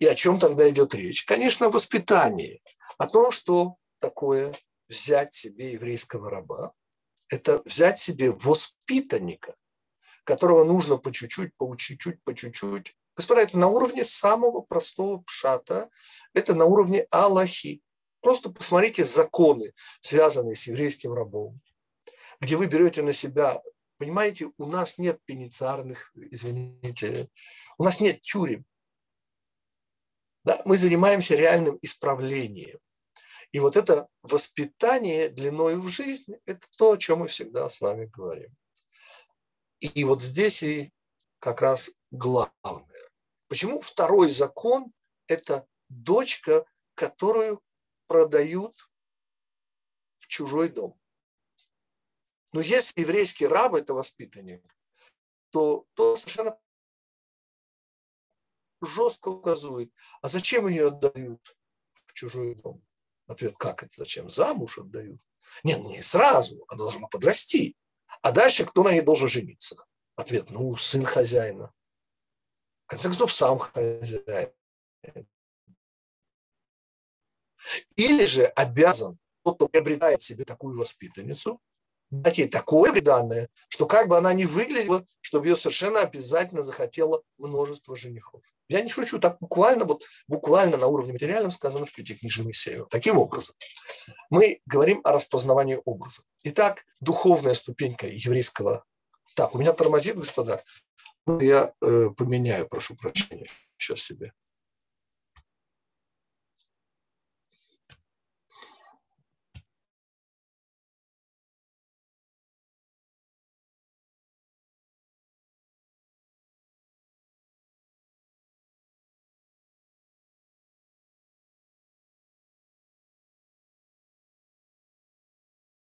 И 0.00 0.06
о 0.06 0.14
чем 0.14 0.38
тогда 0.38 0.66
идет 0.70 0.94
речь? 0.94 1.26
Конечно, 1.26 1.66
о 1.66 1.70
воспитании. 1.70 2.62
О 2.96 3.06
том, 3.06 3.30
что 3.30 3.76
такое 3.98 4.54
взять 4.88 5.34
себе 5.34 5.72
еврейского 5.72 6.30
раба. 6.30 6.72
Это 7.28 7.60
взять 7.66 7.98
себе 7.98 8.30
воспитанника, 8.30 9.54
которого 10.24 10.64
нужно 10.64 10.96
по 10.96 11.12
чуть-чуть, 11.12 11.54
по 11.58 11.76
чуть-чуть, 11.76 12.22
по 12.24 12.34
чуть-чуть. 12.34 12.96
Господа, 13.16 13.42
это 13.42 13.58
на 13.58 13.68
уровне 13.68 14.02
самого 14.02 14.62
простого 14.62 15.18
пшата, 15.18 15.90
это 16.32 16.54
на 16.54 16.64
уровне 16.64 17.06
Аллахи. 17.10 17.83
Просто 18.24 18.48
посмотрите 18.48 19.04
законы, 19.04 19.74
связанные 20.00 20.54
с 20.54 20.66
еврейским 20.66 21.12
рабом, 21.12 21.60
где 22.40 22.56
вы 22.56 22.68
берете 22.68 23.02
на 23.02 23.12
себя, 23.12 23.62
понимаете, 23.98 24.50
у 24.56 24.64
нас 24.64 24.96
нет 24.96 25.20
пеницарных, 25.26 26.10
извините, 26.14 27.28
у 27.76 27.84
нас 27.84 28.00
нет 28.00 28.22
тюрем. 28.22 28.64
Да, 30.42 30.58
мы 30.64 30.78
занимаемся 30.78 31.34
реальным 31.34 31.78
исправлением. 31.82 32.78
И 33.52 33.60
вот 33.60 33.76
это 33.76 34.08
воспитание 34.22 35.28
длиною 35.28 35.82
в 35.82 35.88
жизнь– 35.88 36.32
это 36.46 36.66
то, 36.78 36.92
о 36.92 36.96
чем 36.96 37.18
мы 37.18 37.28
всегда 37.28 37.68
с 37.68 37.82
вами 37.82 38.06
говорим. 38.06 38.56
И 39.80 40.02
вот 40.04 40.22
здесь 40.22 40.62
и 40.62 40.94
как 41.40 41.60
раз 41.60 41.90
главное. 42.10 43.10
Почему 43.48 43.82
второй 43.82 44.30
закон– 44.30 44.94
это 45.26 45.66
дочка, 45.90 46.64
которую 46.94 47.60
продают 48.14 48.76
в 50.14 50.28
чужой 50.28 50.68
дом. 50.68 50.96
Но 52.52 52.60
если 52.60 53.00
еврейский 53.00 53.48
раб– 53.48 53.74
это 53.74 53.92
воспитанник, 53.92 54.62
то, 55.50 55.84
то 55.94 56.16
совершенно 56.16 56.56
жестко 58.80 59.30
указывает, 59.30 59.92
а 60.22 60.28
зачем 60.28 60.68
ее 60.68 60.88
отдают 60.88 61.56
в 62.06 62.12
чужой 62.12 62.54
дом? 62.54 62.86
Ответ, 63.26 63.56
как 63.56 63.82
это 63.82 63.92
зачем? 63.96 64.30
Замуж 64.30 64.78
отдают. 64.78 65.20
Нет, 65.64 65.84
не 65.84 66.00
сразу, 66.00 66.64
она 66.68 66.78
должна 66.78 67.08
подрасти. 67.08 67.76
А 68.22 68.30
дальше 68.30 68.64
кто 68.64 68.84
на 68.84 68.92
ней 68.92 69.02
должен 69.02 69.26
жениться? 69.26 69.84
Ответ, 70.14 70.50
ну, 70.50 70.76
сын 70.76 71.04
хозяина. 71.04 71.74
В 72.84 72.90
конце 72.90 73.08
концов, 73.08 73.34
сам 73.34 73.58
хозяин. 73.58 74.52
Или 77.96 78.26
же 78.26 78.44
обязан 78.44 79.18
тот, 79.42 79.56
кто 79.56 79.68
приобретает 79.68 80.22
себе 80.22 80.44
такую 80.44 80.78
воспитанницу, 80.78 81.60
дать 82.10 82.38
ей 82.38 82.48
такое 82.48 82.92
приданное, 82.92 83.48
что 83.68 83.86
как 83.86 84.08
бы 84.08 84.16
она 84.16 84.32
ни 84.32 84.44
выглядела, 84.44 85.04
чтобы 85.20 85.46
ее 85.46 85.56
совершенно 85.56 86.00
обязательно 86.00 86.62
захотело 86.62 87.22
множество 87.38 87.96
женихов. 87.96 88.42
Я 88.68 88.82
не 88.82 88.88
шучу, 88.88 89.18
так 89.18 89.38
буквально, 89.40 89.84
вот 89.84 90.04
буквально 90.26 90.76
на 90.76 90.86
уровне 90.86 91.12
материальном 91.12 91.50
сказано 91.50 91.86
в 91.86 91.92
Пятикнижии 91.92 92.42
Моисею. 92.42 92.86
Таким 92.90 93.18
образом, 93.18 93.54
мы 94.30 94.60
говорим 94.66 95.00
о 95.04 95.12
распознавании 95.12 95.80
образа. 95.84 96.22
Итак, 96.44 96.84
духовная 97.00 97.54
ступенька 97.54 98.06
еврейского... 98.06 98.84
Так, 99.34 99.54
у 99.54 99.58
меня 99.58 99.72
тормозит, 99.72 100.16
господа. 100.16 100.62
Я 101.26 101.72
э, 101.80 102.10
поменяю, 102.16 102.68
прошу 102.68 102.94
прощения, 102.94 103.48
сейчас 103.76 104.00
себе. 104.00 104.32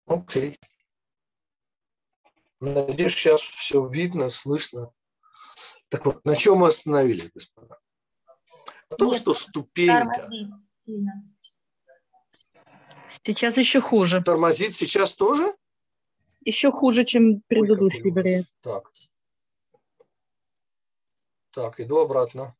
Окей. 0.07 0.59
Надеюсь, 2.61 3.15
сейчас 3.15 3.41
все 3.41 3.87
видно, 3.87 4.29
слышно. 4.29 4.93
Так 5.89 6.07
вот, 6.07 6.25
на 6.25 6.37
чем 6.37 6.59
мы 6.59 6.69
остановились, 6.69 7.31
господа? 7.33 7.79
На 8.91 8.97
том, 8.97 9.15
что 9.15 9.35
ступенька... 9.35 10.29
Сейчас 13.23 13.57
еще 13.57 13.81
хуже. 13.81 14.23
Тормозит 14.23 14.75
сейчас 14.75 15.17
тоже? 15.17 15.55
Еще 16.45 16.71
хуже, 16.71 17.05
чем 17.05 17.43
предыдущий 17.47 18.11
вариант. 18.11 18.49
Так. 18.61 18.91
Так, 21.53 21.81
иду 21.81 21.99
обратно. 21.99 22.57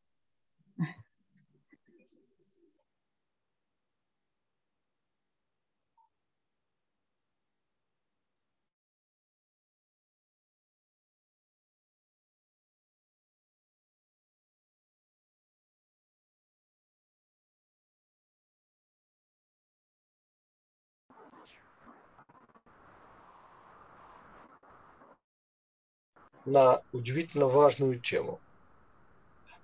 На 26.45 26.81
удивительно 26.91 27.47
важную 27.47 27.99
тему. 27.99 28.39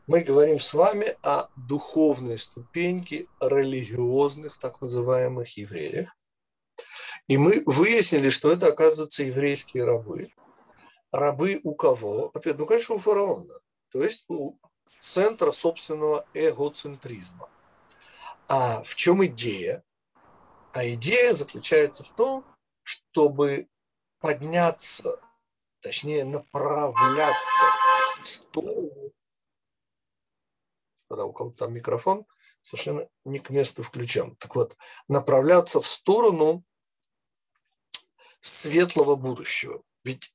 Мы 0.07 0.21
говорим 0.21 0.59
с 0.59 0.73
вами 0.73 1.15
о 1.21 1.47
духовной 1.55 2.37
ступеньке 2.37 3.27
религиозных, 3.39 4.57
так 4.57 4.81
называемых 4.81 5.57
евреях. 5.57 6.15
И 7.27 7.37
мы 7.37 7.63
выяснили, 7.65 8.29
что 8.29 8.51
это, 8.51 8.67
оказывается, 8.67 9.23
еврейские 9.23 9.85
рабы. 9.85 10.33
Рабы 11.11 11.61
у 11.63 11.75
кого? 11.75 12.31
Ответ, 12.33 12.57
ну, 12.57 12.65
конечно, 12.65 12.95
у 12.95 12.97
фараона. 12.99 13.53
То 13.91 14.03
есть 14.03 14.25
у 14.27 14.57
центра 14.99 15.51
собственного 15.51 16.25
эгоцентризма. 16.33 17.49
А 18.47 18.83
в 18.83 18.95
чем 18.95 19.25
идея? 19.25 19.83
А 20.73 20.85
идея 20.87 21.33
заключается 21.33 22.03
в 22.03 22.11
том, 22.11 22.45
чтобы 22.83 23.67
подняться 24.19 25.19
точнее 25.81 26.25
направляться 26.25 27.63
в 28.19 28.25
сторону, 28.25 29.13
когда 31.09 31.25
у 31.25 31.33
кого-то 31.33 31.57
там 31.57 31.73
микрофон 31.73 32.25
совершенно 32.61 33.07
не 33.25 33.39
к 33.39 33.49
месту 33.49 33.83
включен. 33.83 34.35
Так 34.37 34.55
вот, 34.55 34.77
направляться 35.07 35.81
в 35.81 35.87
сторону 35.87 36.63
светлого 38.39 39.15
будущего. 39.15 39.83
Ведь 40.03 40.33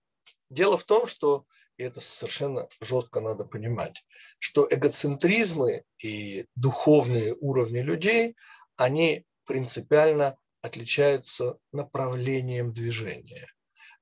дело 0.51 0.77
в 0.77 0.85
том, 0.85 1.07
что 1.07 1.47
и 1.77 1.83
это 1.83 2.01
совершенно 2.01 2.69
жестко 2.81 3.21
надо 3.21 3.45
понимать, 3.45 4.05
что 4.39 4.67
эгоцентризмы 4.71 5.85
и 5.99 6.47
духовные 6.55 7.35
уровни 7.35 7.81
людей, 7.81 8.35
они 8.77 9.27
принципиально 9.45 10.39
отличаются 10.63 11.59
направлением 11.73 12.73
движения. 12.73 13.47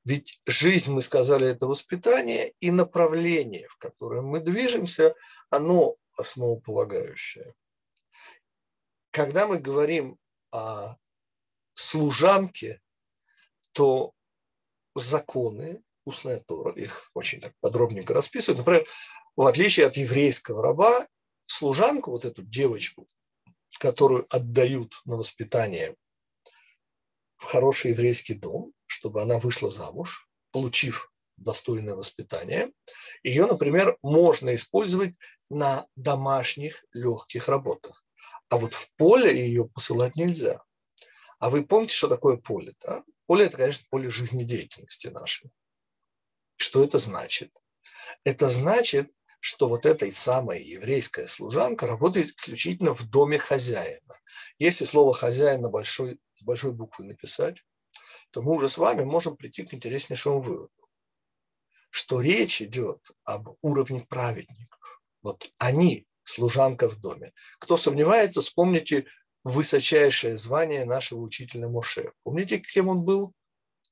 Ведь 0.04 0.40
жизнь, 0.46 0.92
мы 0.92 1.00
сказали, 1.00 1.48
это 1.48 1.66
воспитание, 1.66 2.52
и 2.60 2.70
направление, 2.70 3.68
в 3.68 3.76
котором 3.78 4.26
мы 4.26 4.40
движемся, 4.40 5.14
оно 5.50 5.96
основополагающее. 6.16 7.54
Когда 9.10 9.46
мы 9.46 9.58
говорим 9.58 10.18
о 10.50 10.96
служанке, 11.74 12.80
то 13.72 14.12
законы 14.94 15.82
устная 16.04 16.38
Тора, 16.40 16.72
их 16.72 17.10
очень 17.14 17.40
так 17.40 17.54
подробненько 17.60 18.12
расписывают. 18.12 18.58
Например, 18.58 18.86
в 19.36 19.46
отличие 19.46 19.86
от 19.86 19.96
еврейского 19.96 20.62
раба, 20.62 21.06
служанку, 21.46 22.10
вот 22.10 22.26
эту 22.26 22.42
девочку, 22.42 23.06
которую 23.78 24.26
отдают 24.28 25.00
на 25.06 25.16
воспитание 25.16 25.96
в 27.36 27.44
хороший 27.44 27.92
еврейский 27.92 28.34
дом, 28.34 28.73
чтобы 28.86 29.22
она 29.22 29.38
вышла 29.38 29.70
замуж, 29.70 30.28
получив 30.50 31.12
достойное 31.36 31.94
воспитание. 31.94 32.72
Ее, 33.22 33.46
например, 33.46 33.98
можно 34.02 34.54
использовать 34.54 35.14
на 35.50 35.86
домашних 35.96 36.84
легких 36.92 37.48
работах. 37.48 38.04
А 38.48 38.58
вот 38.58 38.74
в 38.74 38.92
поле 38.94 39.46
ее 39.46 39.68
посылать 39.68 40.16
нельзя. 40.16 40.62
А 41.38 41.50
вы 41.50 41.64
помните, 41.64 41.94
что 41.94 42.08
такое 42.08 42.36
поле? 42.36 42.74
Да? 42.80 43.04
Поле– 43.26 43.44
это, 43.46 43.56
конечно, 43.56 43.86
поле 43.90 44.08
жизнедеятельности 44.08 45.08
нашей. 45.08 45.50
Что 46.56 46.84
это 46.84 46.98
значит? 46.98 47.50
Это 48.22 48.48
значит, 48.50 49.10
что 49.40 49.68
вот 49.68 49.84
эта 49.84 50.10
самая 50.10 50.60
еврейская 50.60 51.26
служанка 51.26 51.86
работает 51.86 52.28
исключительно 52.28 52.94
в 52.94 53.08
доме 53.10 53.38
хозяина. 53.38 54.14
Если 54.58 54.84
слово 54.84 55.12
«хозяина» 55.12 55.68
большой, 55.68 56.18
с 56.36 56.42
большой 56.42 56.72
буквы 56.72 57.04
написать, 57.04 57.58
то 58.34 58.42
мы 58.42 58.52
уже 58.52 58.68
с 58.68 58.78
вами 58.78 59.04
можем 59.04 59.36
прийти 59.36 59.62
к 59.62 59.72
интереснейшему 59.74 60.42
выводу, 60.42 60.88
что 61.88 62.20
речь 62.20 62.60
идет 62.60 63.12
об 63.22 63.56
уровне 63.62 64.04
праведников. 64.08 65.00
Вот 65.22 65.52
они– 65.58 66.08
служанка 66.24 66.88
в 66.88 66.96
доме. 66.96 67.32
Кто 67.60 67.76
сомневается, 67.76 68.40
вспомните 68.40 69.06
высочайшее 69.44 70.36
звание 70.36 70.84
нашего 70.84 71.20
учителя 71.20 71.68
Моше. 71.68 72.12
Помните, 72.24 72.58
кем 72.58 72.88
он 72.88 73.04
был? 73.04 73.32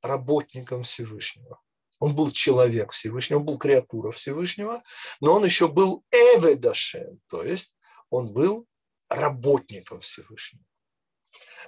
Работником 0.02 0.82
Всевышнего. 0.82 1.60
Он 2.00 2.16
был 2.16 2.32
человек 2.32 2.90
Всевышнего, 2.90 3.38
он 3.38 3.44
был 3.44 3.58
креатура 3.58 4.10
Всевышнего, 4.10 4.82
но 5.20 5.34
он 5.34 5.44
еще 5.44 5.68
был 5.68 6.02
Эведашем, 6.10 7.20
то 7.28 7.44
есть 7.44 7.76
он 8.10 8.32
был 8.32 8.66
работником 9.08 10.00
Всевышнего. 10.00 10.64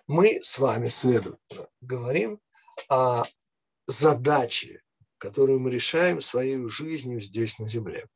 Мы 0.08 0.42
с 0.42 0.58
вами, 0.58 0.88
следовательно, 0.88 1.68
говорим 1.80 2.40
о 2.88 3.24
задаче, 3.86 4.82
которую 5.18 5.60
мы 5.60 5.70
решаем 5.70 6.20
своей 6.20 6.66
жизнью 6.68 7.20
здесь 7.20 7.58
на 7.58 7.68
Земле. 7.68 8.06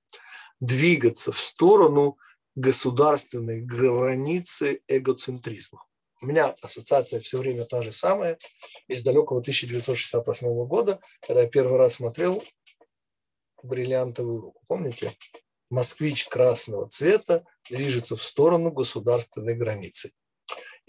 Двигаться 0.60 1.32
в 1.32 1.40
сторону 1.40 2.18
государственной 2.54 3.60
границы 3.60 4.80
эгоцентризма. 4.88 5.84
У 6.20 6.26
меня 6.26 6.54
ассоциация 6.62 7.20
все 7.20 7.38
время 7.38 7.64
та 7.64 7.80
же 7.80 7.92
самая 7.92 8.38
из 8.88 9.04
далекого 9.04 9.40
1968 9.40 10.66
года, 10.66 11.00
когда 11.20 11.42
я 11.42 11.48
первый 11.48 11.78
раз 11.78 11.94
смотрел 11.94 12.42
бриллиантовую 13.62 14.40
руку. 14.40 14.62
Помните? 14.66 15.16
Москвич 15.70 16.26
красного 16.26 16.88
цвета 16.88 17.44
движется 17.70 18.16
в 18.16 18.22
сторону 18.22 18.72
государственной 18.72 19.54
границы. 19.54 20.12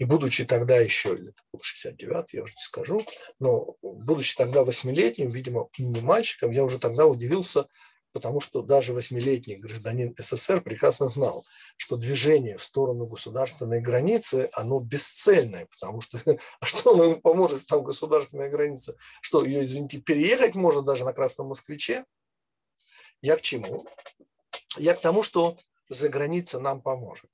И 0.00 0.04
будучи 0.06 0.46
тогда 0.46 0.78
еще, 0.78 1.10
это 1.10 1.42
был 1.52 1.60
69 1.60 2.32
я 2.32 2.42
уже 2.42 2.54
не 2.54 2.62
скажу, 2.62 3.04
но 3.38 3.74
будучи 3.82 4.34
тогда 4.34 4.64
восьмилетним, 4.64 5.28
видимо, 5.28 5.68
не 5.76 6.00
мальчиком, 6.00 6.52
я 6.52 6.64
уже 6.64 6.78
тогда 6.78 7.04
удивился, 7.04 7.66
потому 8.12 8.40
что 8.40 8.62
даже 8.62 8.94
восьмилетний 8.94 9.56
гражданин 9.56 10.14
СССР 10.16 10.62
прекрасно 10.62 11.08
знал, 11.08 11.44
что 11.76 11.96
движение 11.96 12.56
в 12.56 12.62
сторону 12.62 13.04
государственной 13.04 13.82
границы, 13.82 14.48
оно 14.54 14.80
бесцельное, 14.80 15.66
потому 15.66 16.00
что 16.00 16.18
а 16.60 16.64
что 16.64 16.94
оно 16.94 17.04
ему 17.04 17.20
поможет, 17.20 17.66
там 17.66 17.84
государственная 17.84 18.48
граница, 18.48 18.96
что 19.20 19.44
ее, 19.44 19.64
извините, 19.64 20.00
переехать 20.00 20.54
можно 20.54 20.80
даже 20.80 21.04
на 21.04 21.12
Красном 21.12 21.48
Москвиче? 21.48 22.06
Я 23.20 23.36
к 23.36 23.42
чему? 23.42 23.84
Я 24.78 24.94
к 24.94 25.02
тому, 25.02 25.22
что 25.22 25.58
за 25.90 26.08
граница 26.08 26.58
нам 26.58 26.80
поможет. 26.80 27.28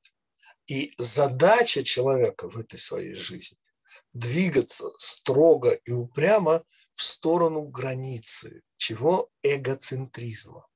И 0.66 0.92
задача 0.98 1.82
человека 1.84 2.48
в 2.48 2.58
этой 2.58 2.78
своей 2.78 3.14
жизни– 3.14 3.58
двигаться 4.12 4.90
строго 4.98 5.72
и 5.72 5.92
упрямо 5.92 6.64
в 6.92 7.02
сторону 7.02 7.62
границы, 7.62 8.62
чего? 8.76 9.30
Эгоцентризма. 9.42 10.66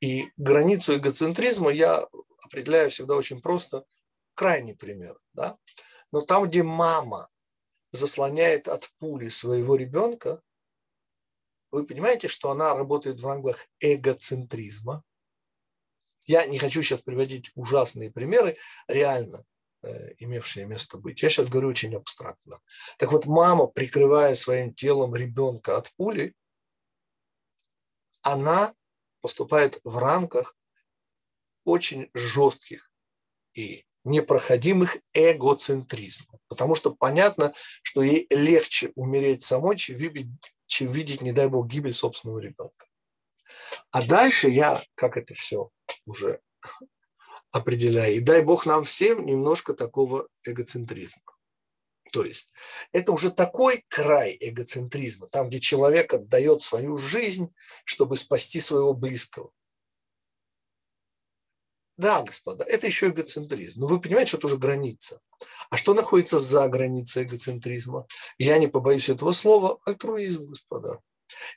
И 0.00 0.30
границу 0.36 0.96
эгоцентризма 0.96 1.70
я 1.70 2.06
определяю 2.42 2.90
всегда 2.90 3.16
очень 3.16 3.40
просто. 3.40 3.84
Крайний 4.34 4.76
пример. 4.76 5.18
Да? 5.32 5.58
Но 6.12 6.20
там, 6.20 6.44
где 6.44 6.62
мама 6.62 7.28
заслоняет 7.90 8.68
от 8.68 8.88
пули 8.98 9.28
своего 9.28 9.76
ребенка, 9.76 10.40
вы 11.70 11.84
понимаете, 11.84 12.28
что 12.28 12.50
она 12.50 12.74
работает 12.74 13.18
в 13.20 13.26
рамках 13.26 13.66
эгоцентризма. 13.80 15.02
Я 16.28 16.46
не 16.46 16.58
хочу 16.58 16.82
сейчас 16.82 17.00
приводить 17.00 17.50
ужасные 17.56 18.12
примеры, 18.12 18.54
реально 18.86 19.44
Э, 19.80 20.12
имевшие 20.18 20.66
место 20.66 20.98
быть. 20.98 21.22
Я 21.22 21.28
сейчас 21.28 21.48
говорю 21.48 21.68
очень 21.68 21.94
абстрактно. 21.94 22.60
Так 22.98 23.12
вот, 23.12 23.26
мама, 23.26 23.68
прикрывая 23.68 24.34
своим 24.34 24.74
телом 24.74 25.14
ребенка 25.14 25.76
от 25.76 25.92
пули, 25.94 26.34
она 28.22 28.74
поступает 29.20 29.80
в 29.84 29.98
рамках 29.98 30.56
очень 31.64 32.10
жестких 32.12 32.90
и 33.54 33.86
непроходимых 34.02 34.96
эгоцентризмов. 35.14 36.40
Потому 36.48 36.74
что 36.74 36.92
понятно, 36.92 37.52
что 37.82 38.02
ей 38.02 38.26
легче 38.30 38.90
умереть 38.96 39.44
самой, 39.44 39.76
чем 39.76 39.96
видеть, 39.96 40.26
чем 40.66 40.90
видеть, 40.90 41.22
не 41.22 41.30
дай 41.30 41.46
бог, 41.46 41.68
гибель 41.68 41.92
собственного 41.92 42.40
ребенка. 42.40 42.86
А 43.92 44.04
дальше 44.04 44.48
я, 44.48 44.82
как 44.96 45.16
это 45.16 45.34
все 45.34 45.70
уже 46.06 46.40
определяя. 47.50 48.12
И 48.12 48.20
дай 48.20 48.42
Бог 48.42 48.66
нам 48.66 48.84
всем 48.84 49.24
немножко 49.26 49.74
такого 49.74 50.28
эгоцентризма. 50.44 51.22
То 52.12 52.24
есть 52.24 52.52
это 52.92 53.12
уже 53.12 53.30
такой 53.30 53.84
край 53.88 54.36
эгоцентризма, 54.40 55.28
там, 55.28 55.48
где 55.48 55.60
человек 55.60 56.14
отдает 56.14 56.62
свою 56.62 56.96
жизнь, 56.96 57.54
чтобы 57.84 58.16
спасти 58.16 58.60
своего 58.60 58.94
близкого. 58.94 59.50
Да, 61.98 62.22
господа, 62.22 62.64
это 62.64 62.86
еще 62.86 63.08
эгоцентризм. 63.08 63.80
Но 63.80 63.88
вы 63.88 64.00
понимаете, 64.00 64.28
что 64.28 64.38
это 64.38 64.46
уже 64.46 64.56
граница. 64.56 65.20
А 65.68 65.76
что 65.76 65.94
находится 65.94 66.38
за 66.38 66.68
границей 66.68 67.24
эгоцентризма? 67.24 68.06
Я 68.38 68.58
не 68.58 68.68
побоюсь 68.68 69.08
этого 69.08 69.32
слова, 69.32 69.80
альтруизм, 69.84 70.46
господа. 70.46 71.00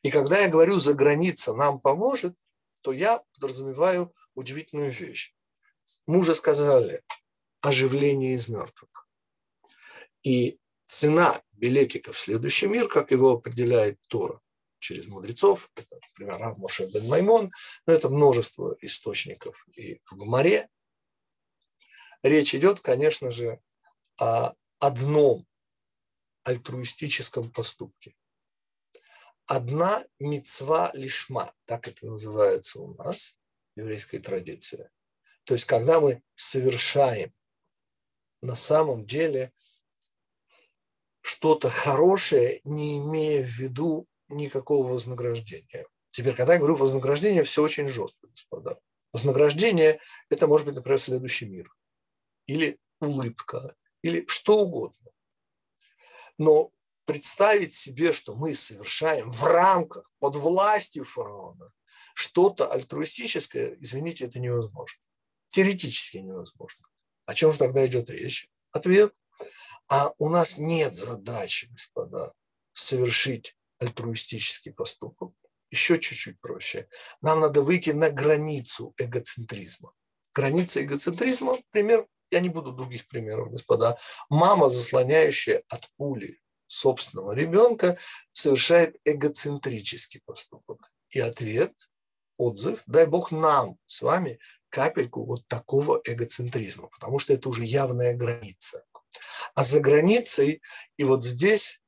И 0.02 0.10
когда 0.10 0.40
я 0.40 0.50
говорю 0.50 0.80
«за 0.80 0.96
граница 0.96 1.54
нам 1.54 1.80
поможет», 1.80 2.36
то 2.82 2.92
я 2.92 3.22
подразумеваю 3.34 4.14
удивительную 4.36 4.92
вещь 4.92 5.34
мы 6.08 6.20
уже 6.20 6.36
сказали, 6.36 7.04
оживление 7.62 8.34
из 8.34 8.48
мертвых. 8.50 9.08
И 10.24 10.60
цена 10.86 11.42
билетика 11.54 12.12
в 12.14 12.20
следующий 12.20 12.68
мир, 12.68 12.88
как 12.88 13.12
его 13.12 13.32
определяет 13.32 14.00
Тора 14.08 14.40
через 14.80 15.08
мудрецов, 15.08 15.70
это, 15.76 16.00
например, 16.10 16.40
Рав 16.40 16.58
Моше 16.58 16.88
бен 16.88 17.08
Маймон, 17.08 17.52
но 17.86 17.94
это 17.94 18.10
множество 18.10 18.76
источников 18.82 19.56
и 19.74 20.00
в 20.06 20.16
Гумаре. 20.16 20.70
Речь 22.24 22.56
идет, 22.56 22.82
конечно 22.82 23.32
же, 23.32 23.60
о 24.20 24.54
одном 24.80 25.46
альтруистическом 26.44 27.52
поступке. 27.52 28.16
Одна 29.52 30.06
мецва 30.18 30.92
лишма, 30.94 31.54
так 31.66 31.90
это 31.90 32.06
называется 32.06 32.80
у 32.80 32.94
нас, 32.94 33.36
еврейская 33.76 34.20
традиция. 34.20 34.90
То 35.44 35.56
есть, 35.56 35.66
когда 35.66 36.00
мы 36.00 36.24
совершаем 36.36 37.34
на 38.42 38.56
самом 38.56 39.06
деле 39.06 39.52
что-то 41.20 41.70
хорошее, 41.70 42.62
не 42.64 43.00
имея 43.00 43.44
в 43.44 43.50
виду 43.50 44.08
никакого 44.30 44.88
вознаграждения. 44.88 45.86
Теперь, 46.12 46.34
когда 46.34 46.54
я 46.54 46.60
говорю 46.60 46.78
вознаграждение, 46.78 47.44
все 47.44 47.62
очень 47.62 47.90
жестко, 47.90 48.28
господа. 48.28 48.80
Вознаграждение– 49.12 50.00
это 50.30 50.48
может 50.48 50.66
быть, 50.66 50.76
например, 50.76 50.98
следующий 50.98 51.48
мир. 51.48 51.70
Или 52.46 52.80
улыбка. 53.02 53.76
Или 54.02 54.26
что 54.28 54.60
угодно. 54.60 55.12
Но 56.38 56.72
представить 57.12 57.74
себе, 57.74 58.14
что 58.14 58.36
мы 58.36 58.54
совершаем 58.54 59.32
в 59.32 59.44
рамках, 59.44 60.10
под 60.20 60.38
властью 60.38 61.04
фараона 61.04 61.74
что-то 62.14 62.72
альтруистическое, 62.72 63.78
извините, 63.82 64.26
это 64.26 64.40
невозможно. 64.40 65.02
Теоретически 65.50 66.18
невозможно. 66.18 66.88
О 67.26 67.34
чем 67.34 67.52
же 67.52 67.60
тогда 67.60 67.86
идет 67.86 68.10
речь? 68.10 68.50
Ответ. 68.72 69.14
А 69.90 70.14
у 70.20 70.30
нас 70.30 70.58
нет 70.58 70.96
задачи, 70.96 71.68
господа, 71.70 72.32
совершить 72.72 73.58
альтруистический 73.80 74.72
поступок. 74.72 75.34
Еще 75.70 76.00
чуть-чуть 76.00 76.40
проще. 76.40 76.88
Нам 77.22 77.42
надо 77.42 77.62
выйти 77.62 77.90
на 77.90 78.10
границу 78.10 78.94
эгоцентризма. 78.98 79.92
Граница 80.34 80.82
эгоцентризма, 80.82 81.58
пример, 81.72 82.08
я 82.30 82.40
не 82.40 82.48
буду 82.48 82.72
других 82.72 83.06
примеров, 83.10 83.52
господа. 83.52 83.98
Мама, 84.30 84.70
заслоняющая 84.70 85.64
от 85.68 85.90
пули 85.98 86.42
собственного 86.72 87.34
ребенка, 87.34 87.98
совершает 88.32 88.96
эгоцентрический 89.04 90.22
поступок. 90.26 90.92
И 91.10 91.20
ответ, 91.20 91.74
отзыв, 92.38 92.82
дай 92.86 93.06
Бог 93.06 93.32
нам 93.32 93.78
с 93.86 94.02
вами 94.02 94.40
капельку 94.70 95.26
вот 95.26 95.46
такого 95.48 96.02
эгоцентризма, 96.06 96.88
потому 96.88 97.20
что 97.20 97.34
это 97.34 97.50
уже 97.50 97.66
явная 97.66 98.16
граница. 98.16 98.86
А 99.54 99.66
за 99.66 99.82
границей, 99.82 100.62
и 100.96 101.04
вот 101.04 101.24
здесь 101.24 101.82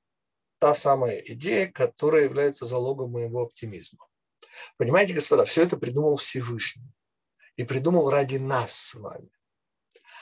та 0.59 0.75
самая 0.75 1.19
идея, 1.19 1.71
которая 1.71 2.25
является 2.25 2.65
залогом 2.65 3.11
моего 3.11 3.43
оптимизма. 3.43 4.05
Понимаете, 4.77 5.13
господа, 5.13 5.45
все 5.45 5.63
это 5.63 5.77
придумал 5.77 6.17
Всевышний. 6.17 6.91
И 7.55 7.63
придумал 7.63 8.09
ради 8.09 8.37
нас 8.37 8.73
с 8.73 8.95
вами. 8.95 9.29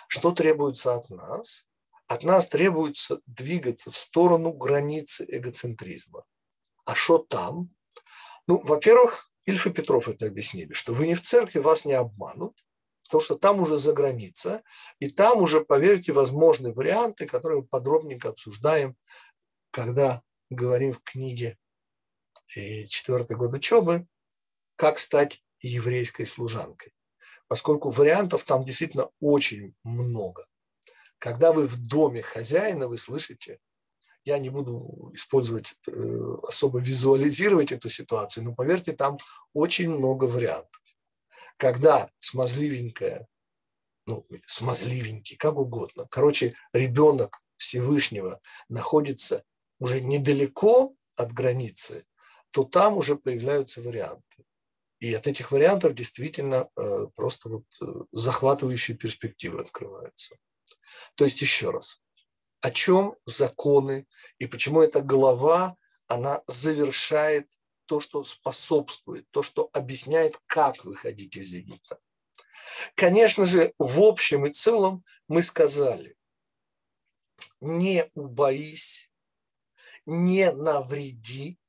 Что 0.08 0.32
требуется 0.34 0.94
от 0.94 1.10
нас? 1.10 1.68
От 2.12 2.24
нас 2.24 2.50
требуется 2.50 3.22
двигаться 3.26 3.90
в 3.90 3.96
сторону 3.96 4.52
границы 4.52 5.26
эгоцентризма. 5.30 6.26
А 6.84 6.94
что 6.94 7.20
там? 7.20 7.74
Ну, 8.48 8.60
во-первых, 8.62 9.32
Ильф 9.46 9.66
и 9.66 9.70
Петров 9.70 10.10
это 10.10 10.26
объяснили, 10.26 10.74
что 10.74 10.94
вы 10.94 11.08
не 11.08 11.16
в 11.16 11.22
церкви, 11.22 11.60
вас 11.60 11.86
не 11.86 11.94
обманут, 11.94 12.66
потому 13.06 13.22
что 13.22 13.36
там 13.36 13.62
уже 13.62 13.78
за 13.78 13.94
граница, 13.94 14.62
и 15.00 15.08
там 15.08 15.42
уже, 15.42 15.64
поверьте, 15.64 16.12
возможны 16.12 16.74
варианты, 16.74 17.26
которые 17.26 17.62
мы 17.62 17.68
подробненько 17.68 18.28
обсуждаем, 18.28 18.98
когда 19.72 20.22
говорим 20.50 20.92
в 20.92 21.02
книге 21.04 21.58
э, 22.58 22.88
«Четвертый 22.88 23.38
год 23.38 23.54
учебы», 23.54 24.06
как 24.76 25.00
стать 25.00 25.42
еврейской 25.62 26.26
служанкой. 26.26 26.94
Поскольку 27.48 27.90
вариантов 27.90 28.44
там 28.44 28.66
действительно 28.66 29.12
очень 29.22 29.76
много. 29.86 30.46
Когда 31.22 31.52
вы 31.52 31.68
в 31.68 31.78
доме 31.78 32.24
хозяина, 32.24 32.88
вы 32.88 32.98
слышите, 32.98 33.60
я 34.26 34.40
не 34.40 34.50
буду 34.50 35.12
использовать, 35.14 35.76
э, 35.88 36.36
особо 36.48 36.80
визуализировать 36.80 37.72
эту 37.72 37.90
ситуацию, 37.90 38.44
но 38.44 38.56
поверьте, 38.56 38.94
там 38.94 39.20
очень 39.54 39.92
много 39.92 40.26
вариантов. 40.26 40.82
Когда 41.58 42.10
смазливенькая, 42.18 43.28
ну, 44.08 44.26
смазливенький, 44.48 45.38
как 45.38 45.58
угодно, 45.58 46.08
короче, 46.10 46.56
ребенок 46.74 47.40
Всевышнего 47.58 48.42
находится 48.68 49.44
уже 49.78 50.02
недалеко 50.02 50.96
от 51.16 51.34
границы, 51.34 52.04
то 52.50 52.64
там 52.64 52.98
уже 52.98 53.16
появляются 53.16 53.84
варианты. 53.84 54.44
И 55.00 55.14
от 55.14 55.28
этих 55.28 55.52
вариантов 55.52 55.94
действительно 55.94 56.68
э, 56.76 57.08
просто 57.16 57.50
вот 57.50 57.66
э, 57.80 57.86
захватывающие 58.12 58.98
перспективы 58.98 59.62
открываются. 59.62 60.36
То 61.16 61.26
есть 61.26 61.42
еще 61.42 61.72
раз, 61.72 62.02
о 62.62 62.72
чем 62.72 63.16
законы 63.26 64.08
и 64.38 64.48
почему 64.48 64.82
эта 64.82 65.02
глава, 65.02 65.78
она 66.08 66.42
завершает 66.48 67.52
то, 67.86 68.00
что 68.00 68.24
способствует, 68.24 69.30
то, 69.32 69.44
что 69.44 69.70
объясняет, 69.74 70.40
как 70.46 70.84
выходить 70.86 71.36
из 71.36 71.52
Египта. 71.54 72.00
Конечно 72.96 73.46
же, 73.46 73.74
в 73.78 74.02
общем 74.02 74.46
и 74.46 74.50
целом 74.50 75.04
мы 75.28 75.42
сказали, 75.42 76.18
не 77.60 78.10
убоись 78.14 79.12
не 80.06 80.52
навреди, 80.52 81.60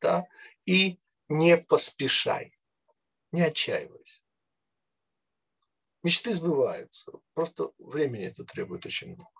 да, 0.00 0.26
и 0.66 1.00
не 1.28 1.56
поспешай, 1.56 2.56
не 3.32 3.42
отчаивайся. 3.42 4.19
Мечты 6.02 6.32
сбываются, 6.32 7.12
просто 7.34 7.70
времени 7.78 8.24
это 8.24 8.44
требует 8.44 8.86
очень 8.86 9.08
много. 9.08 9.30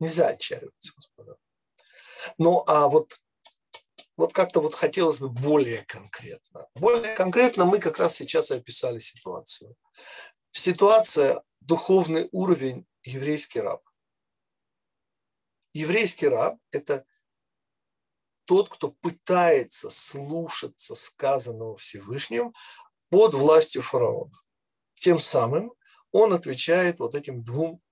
Нельзя 0.00 0.28
отчаиваться, 0.28 0.92
господа. 0.94 1.36
Ну, 2.38 2.64
а 2.66 2.88
вот, 2.88 3.20
вот 4.16 4.32
как-то 4.32 4.60
вот 4.60 4.74
хотелось 4.74 5.20
бы 5.20 5.28
более 5.28 5.84
конкретно. 5.84 6.68
Более 6.74 7.14
конкретно 7.14 7.64
мы 7.64 7.78
как 7.78 7.98
раз 7.98 8.16
сейчас 8.16 8.50
и 8.50 8.56
описали 8.56 8.98
ситуацию. 8.98 9.76
Ситуация, 10.50 11.42
духовный 11.60 12.28
уровень 12.32 12.86
еврейский 13.04 13.60
раб. 13.60 13.82
Еврейский 15.72 16.28
раб– 16.28 16.58
это 16.72 17.06
тот, 18.46 18.68
кто 18.68 18.90
пытается 18.90 19.90
слушаться 19.90 20.94
сказанного 20.94 21.76
Всевышним 21.76 22.52
под 23.10 23.34
властью 23.34 23.82
фараона. 23.82 24.32
Тем 24.96 25.20
самым 25.20 25.72
он 26.10 26.32
отвечает 26.32 26.98
вот 26.98 27.14
этим 27.14 27.42
двум 27.44 27.82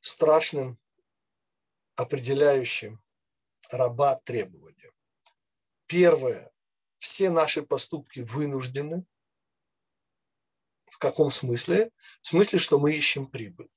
страшным, 0.00 0.78
определяющим 1.96 3.02
раба 3.70 4.14
требованиям. 4.14 4.92
Первое. 5.86 6.52
Все 6.98 7.30
наши 7.30 7.62
поступки 7.62 8.20
вынуждены. 8.20 9.04
В 10.86 10.98
каком 10.98 11.30
смысле? 11.30 11.90
В 12.22 12.28
смысле, 12.28 12.58
что 12.60 12.78
мы 12.78 12.94
ищем 12.94 13.26
прибыль. 13.26 13.68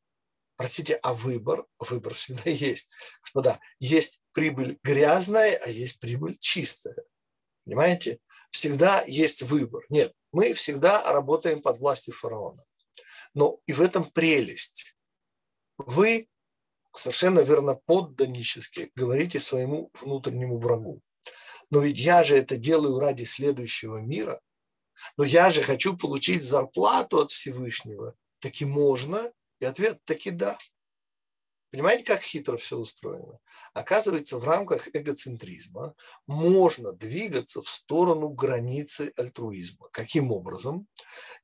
Простите, 0.55 0.95
а 1.01 1.15
выбор? 1.15 1.65
Выбор 1.79 2.13
всегда 2.13 2.49
есть. 2.51 2.91
Господа, 3.21 3.59
есть 3.79 4.21
прибыль 4.31 4.79
грязная, 4.83 5.57
а 5.65 5.69
есть 5.69 5.99
прибыль 5.99 6.37
чистая. 6.39 7.03
Понимаете? 7.65 8.19
Всегда 8.51 9.03
есть 9.07 9.41
выбор. 9.41 9.83
Нет, 9.89 10.13
мы 10.31 10.53
всегда 10.53 11.11
работаем 11.11 11.61
под 11.61 11.77
властью 11.77 12.13
фараона. 12.13 12.63
Но 13.33 13.59
и 13.65 13.73
в 13.73 13.81
этом 13.81 14.03
прелесть. 14.03 14.95
Вы 15.77 16.27
совершенно 16.93 17.39
верно 17.39 17.75
подданнически 17.75 18.91
говорите 18.95 19.39
своему 19.39 19.91
внутреннему 19.93 20.59
врагу. 20.59 21.01
Но 21.69 21.81
ведь 21.81 21.97
я 21.97 22.23
же 22.23 22.37
это 22.37 22.57
делаю 22.57 22.99
ради 22.99 23.23
следующего 23.23 23.97
мира. 23.97 24.41
Но 25.17 25.23
я 25.23 25.49
же 25.49 25.61
хочу 25.61 25.97
получить 25.97 26.43
зарплату 26.43 27.19
от 27.19 27.31
Всевышнего. 27.31 28.15
Таки 28.39 28.65
можно, 28.65 29.31
и 29.59 29.65
ответ 29.65 30.03
таки 30.03 30.31
да. 30.31 30.57
Понимаете, 31.71 32.03
как 32.03 32.21
хитро 32.21 32.57
все 32.57 32.77
устроено? 32.77 33.39
Оказывается, 33.73 34.37
в 34.37 34.43
рамках 34.43 34.89
эгоцентризма 34.93 35.95
можно 36.27 36.91
двигаться 36.91 37.61
в 37.61 37.69
сторону 37.69 38.27
границы 38.27 39.13
альтруизма. 39.15 39.87
Каким 39.91 40.33
образом? 40.33 40.87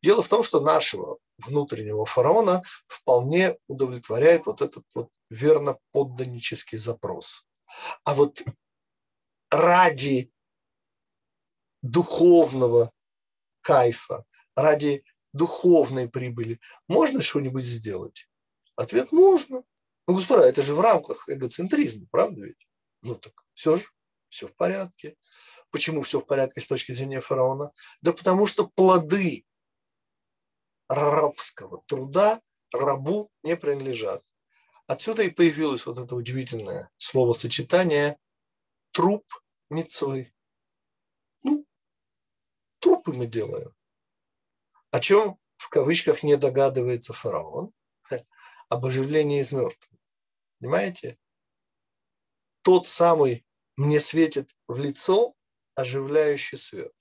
Дело 0.02 0.22
в 0.22 0.28
том, 0.28 0.44
что 0.44 0.60
нашего 0.60 1.18
внутреннего 1.38 2.06
фараона 2.06 2.62
вполне 2.88 3.58
удовлетворяет 3.68 4.46
вот 4.48 4.62
этот 4.62 4.84
вот 4.94 5.10
верно 5.30 5.78
подданнический 5.92 6.78
запрос. 6.78 7.48
А 8.04 8.14
вот 8.14 8.44
ради 9.50 10.30
духовного 11.82 12.92
кайфа, 13.62 14.26
ради 14.56 15.06
духовной 15.32 16.10
прибыли. 16.10 16.60
Можно 16.90 17.22
что-нибудь 17.22 17.64
сделать? 17.64 18.28
Ответ– 18.76 19.12
можно. 19.12 19.64
Ну, 20.08 20.16
господа, 20.16 20.48
это 20.48 20.62
же 20.62 20.74
в 20.74 20.80
рамках 20.80 21.28
эгоцентризма, 21.28 22.08
правда 22.10 22.46
ведь? 22.46 22.68
Ну 23.02 23.16
так 23.16 23.34
все 23.54 23.76
же, 23.76 23.84
все 24.30 24.48
в 24.48 24.56
порядке. 24.56 25.18
Почему 25.70 26.02
все 26.02 26.22
в 26.22 26.26
порядке 26.26 26.62
с 26.62 26.68
точки 26.68 26.94
зрения 26.94 27.20
фараона? 27.20 27.74
Да 28.02 28.14
потому 28.14 28.46
что 28.46 28.68
плоды 28.68 29.46
рабского 30.88 31.84
труда 31.88 32.42
рабу 32.72 33.30
не 33.44 33.58
принадлежат. 33.58 34.24
Отсюда 34.88 35.24
и 35.24 35.30
появилось 35.30 35.86
вот 35.86 35.98
это 35.98 36.16
удивительное 36.16 36.90
словосочетание 36.98 38.18
труп 38.92 39.26
мецвы. 39.70 40.34
Ну, 41.44 41.66
трупы 42.80 43.12
мы 43.12 43.28
делаем. 43.28 43.76
О 44.92 45.02
чем 45.02 45.38
в 45.58 45.68
кавычках 45.68 46.24
не 46.24 46.38
догадывается 46.38 47.12
фараон? 47.12 47.74
Об 48.70 48.86
оживлении 48.86 49.42
из 49.42 49.52
мертвых. 49.52 49.97
Понимаете? 50.60 51.18
Тот 52.62 52.88
самый 52.88 53.46
мне 53.76 54.00
светит 54.00 54.56
в 54.68 54.78
лицо, 54.78 55.36
оживляющий 55.76 56.58
свет. 56.58 56.94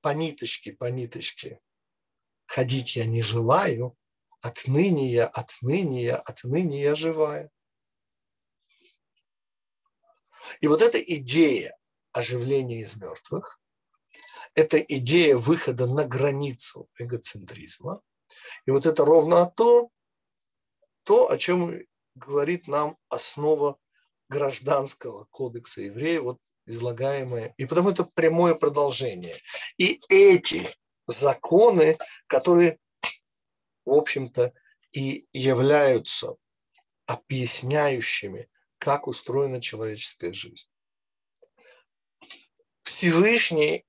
По 0.00 0.14
ниточке, 0.14 0.72
по 0.72 0.86
ниточке. 0.86 1.60
Ходить 2.46 2.96
я 2.96 3.04
не 3.04 3.22
желаю, 3.22 3.96
отныне 4.40 5.12
я, 5.12 5.26
отныне 5.26 6.04
я, 6.04 6.16
отныне 6.16 6.80
я 6.80 6.94
живая. 6.94 7.50
И 10.60 10.66
вот 10.66 10.80
эта 10.80 10.98
идея 10.98 11.76
оживления 12.12 12.80
из 12.80 12.96
мертвых, 12.96 13.60
это 14.54 14.78
идея 14.78 15.36
выхода 15.36 15.86
на 15.86 16.06
границу 16.06 16.88
эгоцентризма. 16.98 18.02
И 18.66 18.70
вот 18.70 18.86
это 18.86 19.04
ровно 19.04 19.46
то, 19.50 19.90
то, 21.08 21.30
о 21.30 21.38
чем 21.38 21.74
говорит 22.16 22.68
нам 22.68 22.98
основа 23.08 23.78
гражданского 24.28 25.24
кодекса 25.30 25.80
евреев, 25.80 26.22
вот 26.22 26.40
излагаемое. 26.66 27.54
И 27.56 27.64
потому 27.64 27.88
это 27.88 28.04
прямое 28.04 28.54
продолжение. 28.54 29.34
И 29.78 30.02
эти 30.10 30.68
законы, 31.06 31.96
которые, 32.26 32.78
в 33.86 33.94
общем-то, 33.94 34.52
и 34.92 35.26
являются 35.32 36.36
объясняющими, 37.06 38.46
как 38.76 39.08
устроена 39.08 39.62
человеческая 39.62 40.34
жизнь. 40.34 40.68
Всевышний 42.82 43.86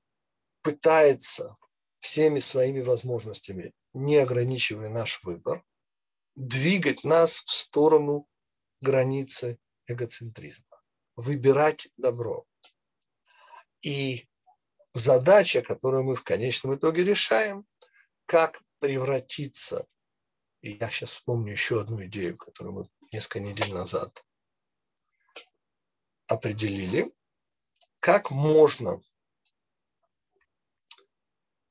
пытается 0.61 1.57
всеми 1.97 2.39
своими 2.39 2.79
возможностями, 2.79 3.73
не 3.91 4.15
ограничивая 4.15 4.87
наш 4.87 5.21
выбор, 5.23 5.65
двигать 6.39 7.03
нас 7.03 7.43
в 7.43 7.51
сторону 7.51 8.25
границы 8.81 9.59
эгоцентризма, 9.87 10.81
выбирать 11.17 11.89
добро. 11.97 12.45
И 13.81 14.29
задача, 14.93 15.61
которую 15.61 16.05
мы 16.05 16.15
в 16.15 16.23
конечном 16.23 16.75
итоге 16.75 17.03
решаем, 17.03 17.67
как 18.25 18.61
превратиться, 18.79 19.85
и 20.61 20.71
я 20.71 20.89
сейчас 20.89 21.11
вспомню 21.11 21.51
еще 21.51 21.81
одну 21.81 22.05
идею, 22.05 22.37
которую 22.37 22.73
мы 22.73 22.89
несколько 23.11 23.41
недель 23.41 23.73
назад 23.73 24.25
определили, 26.27 27.11
как 27.99 28.31
можно 28.31 29.01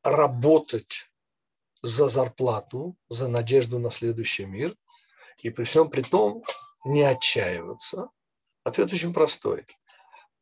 работать 0.03 1.08
за 1.89 2.09
зарплату, 2.09 2.97
за 3.09 3.28
надежду 3.28 3.78
на 3.78 3.91
следующий 3.91 4.45
мир, 4.45 4.76
и 5.43 5.49
при 5.49 5.64
всем 5.64 5.89
при 5.89 6.03
том 6.03 6.43
не 6.84 7.03
отчаиваться. 7.03 8.11
Ответ 8.62 8.93
очень 8.93 9.14
простой. 9.14 9.66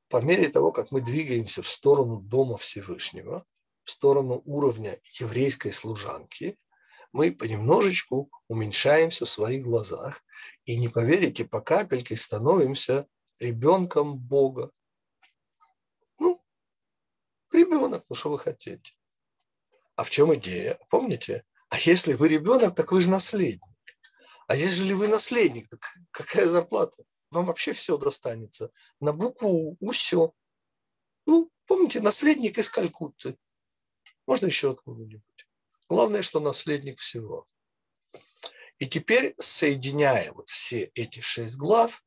По 0.09 0.21
мере 0.21 0.49
того, 0.49 0.73
как 0.73 0.91
мы 0.91 1.01
двигаемся 1.01 1.63
в 1.63 1.69
сторону 1.69 2.21
Дома 2.21 2.57
Всевышнего, 2.57 3.45
в 3.85 3.91
сторону 3.93 4.43
уровня 4.45 4.99
еврейской 5.21 5.71
служанки, 5.71 6.59
мы 7.13 7.31
понемножечку 7.31 8.29
уменьшаемся 8.49 9.25
в 9.25 9.31
своих 9.31 9.63
глазах 9.63 10.25
и, 10.65 10.77
не 10.77 10.89
поверите, 10.89 11.45
по 11.45 11.61
капельке 11.61 12.17
становимся 12.17 13.07
ребенком 13.39 14.19
Бога. 14.19 14.73
Ну, 16.19 16.41
ребенок, 17.53 18.05
ну 18.09 18.17
что 18.17 18.31
вы 18.31 18.39
хотите? 18.41 18.93
А 19.97 20.05
в 20.05 20.11
чем 20.11 20.35
идея? 20.35 20.79
Помните? 20.91 21.43
А 21.69 21.79
если 21.79 22.13
вы 22.13 22.29
ребенок, 22.29 22.75
так 22.75 22.93
вы 22.93 23.01
же 23.01 23.11
наследник. 23.11 23.63
А 24.47 24.55
если 24.55 24.93
вы 24.93 25.09
наследник, 25.09 25.69
так 25.69 25.81
какая 26.11 26.47
зарплата? 26.47 27.03
Вам 27.31 27.47
вообще 27.47 27.73
все 27.73 27.97
достанется. 27.97 28.71
На 29.01 29.13
букву 29.13 29.77
У 29.81 29.91
все. 29.91 30.33
Ну, 31.27 31.51
помните, 31.67 32.01
наследник 32.01 32.59
из 32.59 32.71
Калькутты. 32.71 33.37
Можно 34.27 34.47
еще 34.47 34.71
откуда-нибудь. 34.71 35.47
Главное, 35.89 36.23
что 36.23 36.41
наследник 36.41 37.01
всего. 37.01 37.47
И 38.79 38.87
теперь, 38.87 39.35
соединяя 39.39 40.33
вот 40.33 40.49
все 40.49 40.91
эти 40.95 41.21
шесть 41.21 41.57
глав 41.57 42.05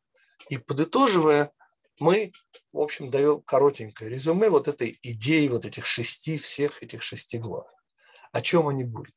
и 0.49 0.57
подытоживая, 0.57 1.51
мы, 1.99 2.31
в 2.71 2.79
общем, 2.79 3.09
даем 3.09 3.41
коротенькое 3.41 4.09
резюме 4.09 4.49
вот 4.49 4.67
этой 4.67 4.99
идеи, 5.01 5.47
вот 5.47 5.65
этих 5.65 5.85
шести, 5.85 6.37
всех 6.37 6.81
этих 6.83 7.03
шести 7.03 7.39
глав. 7.39 7.67
О 8.31 8.41
чем 8.41 8.67
они 8.67 8.83
были? 8.83 9.13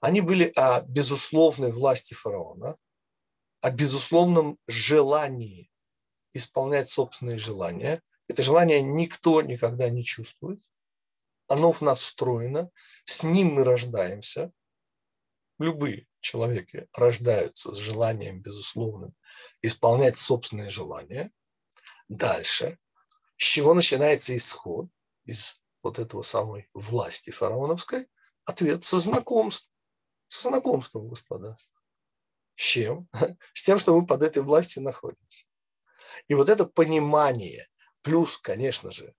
Они 0.00 0.20
были 0.20 0.52
о 0.56 0.80
безусловной 0.82 1.72
власти 1.72 2.14
фараона, 2.14 2.76
о 3.60 3.70
безусловном 3.70 4.58
желании 4.66 5.70
исполнять 6.32 6.90
собственные 6.90 7.38
желания. 7.38 8.02
Это 8.28 8.42
желание 8.42 8.82
никто 8.82 9.40
никогда 9.42 9.88
не 9.88 10.04
чувствует. 10.04 10.62
Оно 11.46 11.72
в 11.72 11.80
нас 11.80 12.02
встроено. 12.02 12.70
С 13.04 13.22
ним 13.22 13.54
мы 13.54 13.64
рождаемся. 13.64 14.52
Любые 15.58 16.06
человеки 16.20 16.88
рождаются 16.94 17.72
с 17.74 17.78
желанием 17.78 18.40
безусловным 18.40 19.14
исполнять 19.62 20.16
собственные 20.16 20.70
желания. 20.70 21.30
Дальше. 22.08 22.78
С 23.36 23.44
чего 23.44 23.74
начинается 23.74 24.36
исход? 24.36 24.88
Из 25.24 25.60
вот 25.82 25.98
этого 25.98 26.22
самой 26.22 26.68
власти 26.74 27.30
фараоновской. 27.30 28.08
Ответ 28.44 28.84
со 28.84 28.98
знакомств. 28.98 29.70
Со 30.28 30.48
знакомством, 30.48 31.08
господа. 31.08 31.56
С 32.56 32.62
чем? 32.62 33.08
С 33.52 33.62
тем, 33.62 33.78
что 33.78 33.98
мы 33.98 34.06
под 34.06 34.22
этой 34.22 34.42
властью 34.42 34.82
находимся. 34.82 35.46
И 36.28 36.34
вот 36.34 36.48
это 36.48 36.64
понимание, 36.64 37.68
плюс, 38.02 38.38
конечно 38.38 38.92
же, 38.92 39.14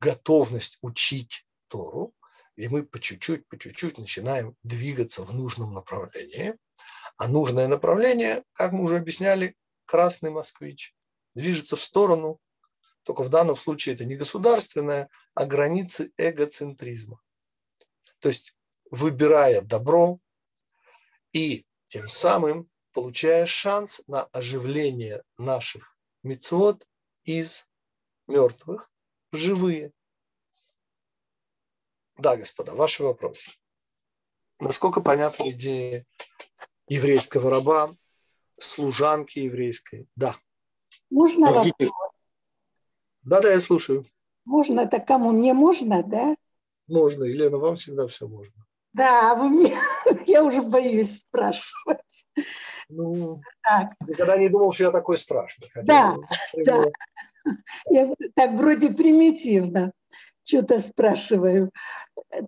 готовность 0.00 0.78
учить 0.82 1.46
Тору, 1.68 2.14
и 2.56 2.68
мы 2.68 2.82
по 2.82 2.98
чуть-чуть, 2.98 3.46
по 3.48 3.58
чуть-чуть 3.58 3.98
начинаем 3.98 4.56
двигаться 4.62 5.22
в 5.22 5.34
нужном 5.34 5.74
направлении. 5.74 6.56
А 7.16 7.28
нужное 7.28 7.68
направление, 7.68 8.44
как 8.52 8.72
мы 8.72 8.84
уже 8.84 8.96
объясняли, 8.96 9.56
красный 9.86 10.30
москвич, 10.30 10.94
движется 11.34 11.76
в 11.76 11.82
сторону, 11.82 12.40
только 13.02 13.22
в 13.22 13.28
данном 13.28 13.56
случае 13.56 13.94
это 13.94 14.04
не 14.04 14.16
государственное, 14.16 15.08
а 15.34 15.46
границы 15.46 16.12
эгоцентризма. 16.18 17.20
То 18.20 18.28
есть 18.28 18.54
выбирая 18.90 19.60
добро 19.62 20.18
и 21.32 21.66
тем 21.86 22.08
самым 22.08 22.70
получая 22.92 23.46
шанс 23.46 24.02
на 24.06 24.24
оживление 24.24 25.22
наших 25.36 25.96
мецвод 26.22 26.86
из 27.24 27.68
мертвых 28.26 28.90
в 29.30 29.36
живые. 29.36 29.92
Да, 32.16 32.36
господа, 32.36 32.74
ваши 32.74 33.04
вопросы. 33.04 33.50
Насколько 34.58 35.00
понятна 35.00 35.50
идея 35.50 36.04
еврейского 36.88 37.50
раба, 37.50 37.96
служанки 38.58 39.38
еврейской? 39.38 40.08
Да. 40.16 40.36
Можно 41.10 41.52
вопрос? 41.52 41.90
Да, 43.22 43.40
да, 43.40 43.52
я 43.52 43.60
слушаю. 43.60 44.04
Можно 44.44 44.80
это 44.80 44.98
кому? 44.98 45.30
Мне 45.30 45.52
можно, 45.52 46.02
да? 46.02 46.34
Можно, 46.88 47.24
Елена, 47.24 47.58
вам 47.58 47.76
всегда 47.76 48.06
все 48.06 48.26
можно. 48.26 48.54
Да, 48.92 49.34
вы 49.34 49.48
мне, 49.48 49.76
я 50.26 50.42
уже 50.42 50.62
боюсь 50.62 51.20
спрашивать. 51.20 52.26
Ну, 52.88 53.40
так. 53.62 53.92
Никогда 54.06 54.36
не 54.38 54.48
думал, 54.48 54.72
что 54.72 54.84
я 54.84 54.90
такой 54.90 55.18
страшный. 55.18 55.68
да, 55.84 56.16
да. 56.64 56.84
Я 57.90 58.14
так 58.34 58.52
вроде 58.52 58.92
примитивно 58.92 59.92
что-то 60.48 60.80
спрашиваю. 60.80 61.70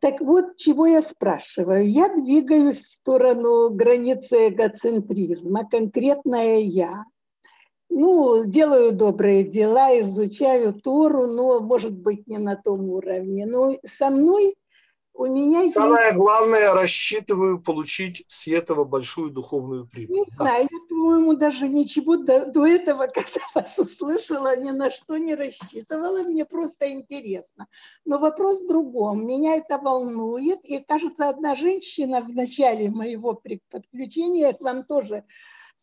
Так 0.01 0.21
вот, 0.21 0.57
чего 0.57 0.87
я 0.87 1.03
спрашиваю? 1.03 1.89
Я 1.89 2.09
двигаюсь 2.09 2.79
в 2.79 2.93
сторону 2.93 3.71
границы 3.71 4.49
эгоцентризма, 4.49 5.69
конкретное 5.69 6.59
я 6.59 7.05
ну, 7.91 8.45
делаю 8.47 8.93
добрые 8.93 9.45
дела, 9.45 9.99
изучаю 10.01 10.73
Тору, 10.73 11.27
но, 11.27 11.61
может 11.61 11.93
быть, 11.93 12.27
не 12.27 12.39
на 12.39 12.57
том 12.57 12.89
уровне. 12.89 13.47
Но 13.47 13.77
со 13.85 14.11
мной 14.11 14.55
у 15.13 15.27
меня 15.27 15.69
Самое 15.69 16.07
есть... 16.07 16.17
главное, 16.17 16.73
рассчитываю 16.73 17.61
получить 17.61 18.25
с 18.29 18.49
этого 18.49 18.85
большую 18.85 19.31
духовную 19.31 19.87
прибыль. 19.87 20.15
Не 20.15 20.25
да. 20.25 20.45
знаю, 20.45 20.69
я, 20.71 20.79
по-моему, 20.89 21.35
даже 21.35 21.69
ничего 21.69 22.17
до, 22.17 22.47
до 22.47 22.65
этого, 22.65 23.07
когда 23.15 23.41
вас 23.55 23.79
услышала, 23.79 24.57
ни 24.57 24.71
на 24.71 24.91
что 24.91 25.19
не 25.19 25.35
рассчитывала, 25.35 26.23
мне 26.23 26.47
просто 26.47 26.91
интересно. 26.91 27.67
Но 28.07 28.19
вопрос 28.19 28.63
в 28.63 28.69
другом. 28.69 29.27
Меня 29.27 29.57
это 29.57 29.77
волнует, 29.77 30.65
и, 30.65 30.79
кажется, 30.79 31.29
одна 31.29 31.55
женщина 31.55 32.23
в 32.23 32.31
начале 32.31 32.89
моего 32.89 33.39
подключения 33.71 34.55
к 34.55 34.61
вам 34.61 34.85
тоже 34.85 35.25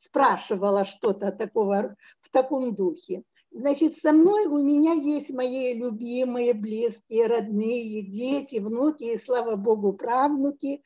спрашивала 0.07 0.85
что-то 0.85 1.31
такого 1.31 1.95
в 2.21 2.29
таком 2.29 2.75
духе. 2.75 3.23
Значит, 3.51 3.97
со 3.97 4.11
мной 4.11 4.45
у 4.45 4.57
меня 4.59 4.93
есть 4.93 5.31
мои 5.31 5.73
любимые, 5.73 6.53
близкие, 6.53 7.27
родные, 7.27 8.03
дети, 8.03 8.59
внуки 8.59 9.03
и, 9.03 9.17
слава 9.17 9.55
богу, 9.55 9.93
правнуки. 9.93 10.83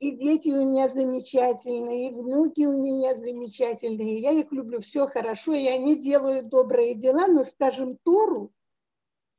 и 0.00 0.10
дети 0.12 0.48
у 0.48 0.70
меня 0.70 0.88
замечательные, 0.88 2.08
и 2.08 2.14
внуки 2.14 2.64
у 2.66 2.82
меня 2.82 3.14
замечательные. 3.14 4.18
Я 4.18 4.32
их 4.32 4.50
люблю, 4.50 4.80
все 4.80 5.06
хорошо, 5.06 5.52
и 5.52 5.66
они 5.66 5.94
делают 5.94 6.48
добрые 6.48 6.94
дела, 6.94 7.26
но, 7.28 7.44
скажем, 7.44 7.96
Тору 8.02 8.50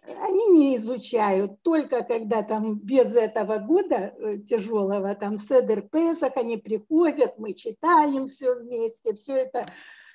они 0.03 0.45
не 0.47 0.77
изучают, 0.77 1.61
только 1.61 2.03
когда 2.03 2.41
там 2.41 2.79
без 2.79 3.15
этого 3.15 3.59
года 3.59 4.13
э, 4.17 4.37
тяжелого, 4.39 5.13
там 5.15 5.37
Седер 5.37 5.83
Песах, 5.83 6.37
они 6.37 6.57
приходят, 6.57 7.37
мы 7.37 7.53
читаем 7.53 8.27
все 8.27 8.55
вместе, 8.55 9.13
все 9.13 9.33
это, 9.33 9.67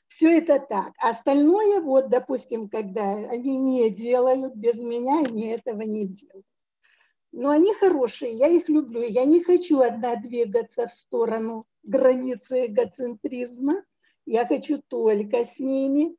все 0.09 0.39
это 0.39 0.59
так. 0.59 0.93
Остальное, 0.99 1.81
вот, 1.81 2.09
допустим, 2.09 2.69
когда 2.69 3.13
они 3.13 3.57
не 3.57 3.91
делают, 3.91 4.57
без 4.57 4.77
меня 4.77 5.21
они 5.21 5.49
этого 5.49 5.83
не 5.83 6.07
делают. 6.07 6.47
Но 7.31 7.51
они 7.51 7.73
хорошие, 7.75 8.33
я 8.33 8.49
их 8.49 8.69
люблю. 8.69 9.03
Я 9.03 9.25
не 9.25 9.43
хочу 9.43 9.81
одна 9.81 10.17
двигаться 10.17 10.89
в 10.89 10.93
сторону 10.93 11.67
границы 11.83 12.67
эгоцентризма. 12.67 13.85
Я 14.25 14.47
хочу 14.47 14.81
только 14.89 15.45
с 15.45 15.59
ними. 15.59 16.17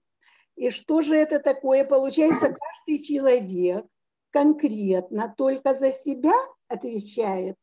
И 0.58 0.70
что 0.70 1.02
же 1.02 1.16
это 1.16 1.40
такое? 1.40 1.86
Получается, 1.86 2.56
каждый 2.60 3.04
человек 3.04 3.86
конкретно 4.32 5.34
только 5.38 5.74
за 5.74 5.92
себя 5.92 6.34
отвечает. 6.68 7.56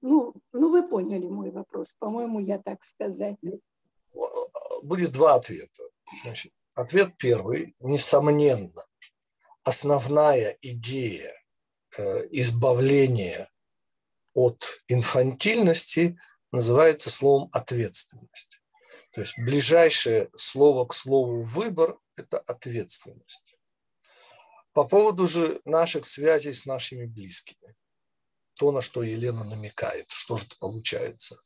Ну, 0.00 0.34
ну 0.52 0.70
вы 0.70 0.88
поняли 0.88 1.26
мой 1.26 1.50
вопрос, 1.50 1.94
по-моему, 1.98 2.40
я 2.40 2.58
так 2.58 2.82
сказать. 2.84 3.36
Будет 4.82 5.12
два 5.12 5.34
ответа. 5.34 5.82
Значит, 6.22 6.52
ответ 6.74 7.16
первый, 7.18 7.74
несомненно, 7.80 8.86
основная 9.64 10.56
идея 10.62 11.38
Э, 11.98 12.28
избавление 12.30 13.48
от 14.32 14.64
инфантильности 14.86 16.16
называется 16.52 17.10
словом 17.10 17.48
ответственность. 17.52 18.57
То 19.18 19.22
есть 19.22 19.36
ближайшее 19.36 20.30
слово 20.36 20.86
к 20.86 20.94
слову 20.94 21.42
выбор– 21.42 21.98
это 22.16 22.38
ответственность. 22.38 23.58
По 24.72 24.84
поводу 24.84 25.26
же 25.26 25.60
наших 25.64 26.04
связей 26.04 26.52
с 26.52 26.66
нашими 26.66 27.04
близкими, 27.04 27.74
то, 28.54 28.70
на 28.70 28.80
что 28.80 29.02
Елена 29.02 29.42
намекает, 29.42 30.06
что 30.08 30.36
же 30.36 30.46
это 30.46 30.54
получается. 30.60 31.40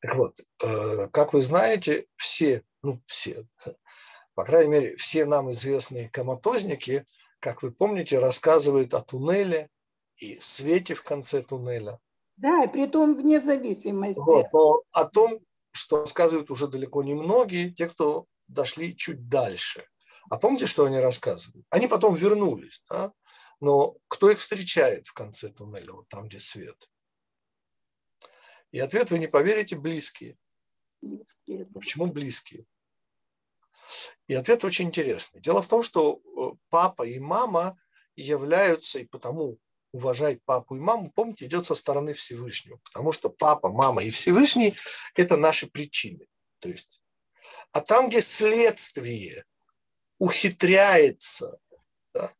Так 0.00 0.16
вот, 0.16 0.40
э, 0.64 1.06
как 1.12 1.34
вы 1.34 1.42
знаете, 1.42 2.08
все, 2.16 2.64
ну 2.82 3.00
все, 3.06 3.46
по 4.34 4.44
крайней 4.44 4.72
мере, 4.72 4.96
все 4.96 5.24
нам 5.24 5.52
известные 5.52 6.08
коматозники, 6.08 7.06
как 7.38 7.62
вы 7.62 7.70
помните, 7.70 8.18
рассказывают 8.18 8.92
о 8.92 9.02
туннеле, 9.02 9.70
и 10.16 10.40
свете 10.40 10.96
в 10.96 11.04
конце 11.04 11.42
туннеля. 11.42 12.00
Да, 12.38 12.64
и 12.64 12.66
при 12.66 12.88
том 12.88 13.14
вне 13.14 13.40
зависимости. 13.40 14.18
Вот, 14.18 14.52
но 14.52 14.82
о 14.90 15.04
том, 15.04 15.38
что 15.74 16.00
рассказывают 16.00 16.50
уже 16.50 16.68
далеко 16.68 17.02
не 17.02 17.14
многие, 17.14 17.70
те, 17.70 17.88
кто 17.88 18.26
дошли 18.46 18.96
чуть 18.96 19.28
дальше. 19.28 19.86
А 20.30 20.38
помните, 20.38 20.66
что 20.66 20.84
они 20.84 20.98
рассказывают? 21.00 21.66
Они 21.70 21.88
потом 21.88 22.14
вернулись, 22.14 22.82
да? 22.88 23.12
но 23.60 23.96
кто 24.08 24.30
их 24.30 24.38
встречает 24.38 25.06
в 25.06 25.12
конце 25.12 25.50
туннеля, 25.50 25.92
вот 25.92 26.08
там, 26.08 26.28
где 26.28 26.38
свет? 26.38 26.88
И 28.70 28.78
ответ, 28.78 29.10
вы 29.10 29.18
не 29.18 29.26
поверите, 29.26 29.76
близкие. 29.76 30.38
близкие. 31.02 31.66
Почему 31.66 32.06
близкие? 32.06 32.66
И 34.28 34.34
ответ 34.34 34.64
очень 34.64 34.86
интересный. 34.86 35.40
Дело 35.40 35.60
в 35.60 35.68
том, 35.68 35.82
что 35.82 36.20
э, 36.24 36.56
папа 36.70 37.02
и 37.02 37.18
мама 37.18 37.78
являются, 38.16 39.00
и 39.00 39.06
потому 39.06 39.58
уважать 39.94 40.42
папу 40.42 40.74
и 40.74 40.80
маму, 40.80 41.12
помните, 41.12 41.46
идет 41.46 41.64
со 41.64 41.76
стороны 41.76 42.14
Всевышнего, 42.14 42.78
потому 42.78 43.12
что 43.12 43.30
папа, 43.30 43.68
мама 43.68 44.02
и 44.02 44.10
Всевышний– 44.10 44.76
это 45.14 45.36
наши 45.36 45.68
причины. 45.68 46.26
То 46.58 46.68
есть, 46.68 47.00
а 47.70 47.80
там, 47.80 48.08
где 48.08 48.20
следствие 48.20 49.44
ухитряется 50.18 51.60
да, 52.12 52.34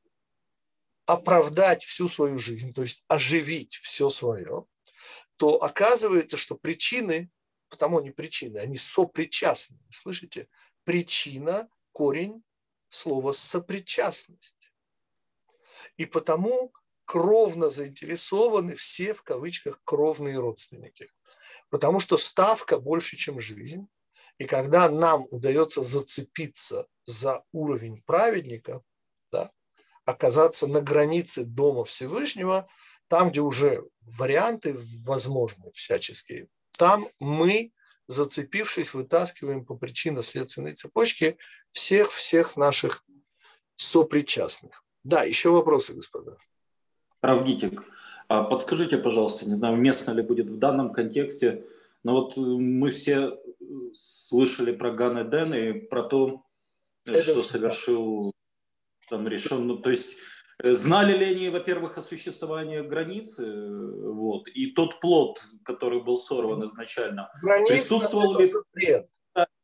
оправдать 1.06 1.84
всю 1.84 2.08
свою 2.08 2.40
жизнь, 2.40 2.72
то 2.74 2.82
есть 2.82 3.04
оживить 3.06 3.76
все 3.76 4.10
свое, 4.10 4.66
то 5.36 5.62
оказывается, 5.62 6.36
что 6.36 6.56
причины, 6.56 7.30
потому 7.68 8.00
не 8.00 8.10
причины, 8.10 8.58
они 8.58 8.76
сопричастны. 8.76 9.78
Слышите? 9.90 10.48
Причина, 10.82 11.68
корень 11.92 12.42
слова 12.88 13.30
сопричастность. 13.30 14.72
И 15.96 16.04
потому 16.04 16.72
кровно 17.04 17.70
заинтересованы 17.70 18.74
все, 18.74 19.14
в 19.14 19.22
кавычках, 19.22 19.80
кровные 19.84 20.38
родственники. 20.38 21.08
Потому 21.70 22.00
что 22.00 22.16
ставка 22.16 22.78
больше, 22.78 23.16
чем 23.16 23.40
жизнь. 23.40 23.88
И 24.38 24.46
когда 24.46 24.88
нам 24.88 25.26
удается 25.30 25.82
зацепиться 25.82 26.86
за 27.06 27.44
уровень 27.52 28.02
праведника, 28.02 28.82
да, 29.30 29.50
оказаться 30.04 30.66
на 30.66 30.80
границе 30.80 31.44
Дома 31.44 31.84
Всевышнего, 31.84 32.68
там, 33.08 33.30
где 33.30 33.40
уже 33.40 33.84
варианты 34.00 34.76
возможны 35.04 35.70
всяческие, 35.72 36.48
там 36.72 37.08
мы, 37.20 37.72
зацепившись, 38.08 38.94
вытаскиваем 38.94 39.64
по 39.64 39.76
причинно-следственной 39.76 40.72
цепочке 40.72 41.36
всех-всех 41.72 42.56
наших 42.56 43.04
сопричастных. 43.76 44.84
Да, 45.04 45.22
еще 45.22 45.50
вопросы, 45.50 45.94
господа. 45.94 46.36
Равгитик, 47.24 47.84
а 48.28 48.42
подскажите, 48.44 48.98
пожалуйста, 48.98 49.48
не 49.48 49.56
знаю, 49.56 49.74
уместно 49.74 50.12
ли 50.12 50.22
будет 50.22 50.46
в 50.46 50.58
данном 50.58 50.92
контексте, 50.92 51.64
но 52.02 52.12
вот 52.12 52.36
э, 52.36 52.40
мы 52.40 52.90
все 52.90 53.28
э, 53.28 53.64
слышали 53.94 54.72
про 54.72 54.90
Ган 54.90 55.22
Эден 55.22 55.54
и 55.54 55.72
про 55.72 56.02
то, 56.02 56.42
Это 57.06 57.22
что 57.22 57.38
совершил 57.38 58.32
там 59.08 59.28
решен, 59.28 59.66
ну, 59.66 59.76
то 59.76 59.90
есть 59.90 60.16
знали 60.62 61.16
ли 61.16 61.34
они, 61.34 61.48
во-первых, 61.50 61.98
о 61.98 62.02
существовании 62.02 62.80
границы, 62.80 63.44
вот, 64.12 64.48
и 64.48 64.72
тот 64.72 65.00
плод, 65.00 65.42
который 65.64 66.02
был 66.02 66.18
сорван 66.18 66.66
изначально, 66.66 67.30
Граница 67.42 67.72
присутствовал 67.72 68.38
ли... 68.38 68.44
запрет. 68.44 69.08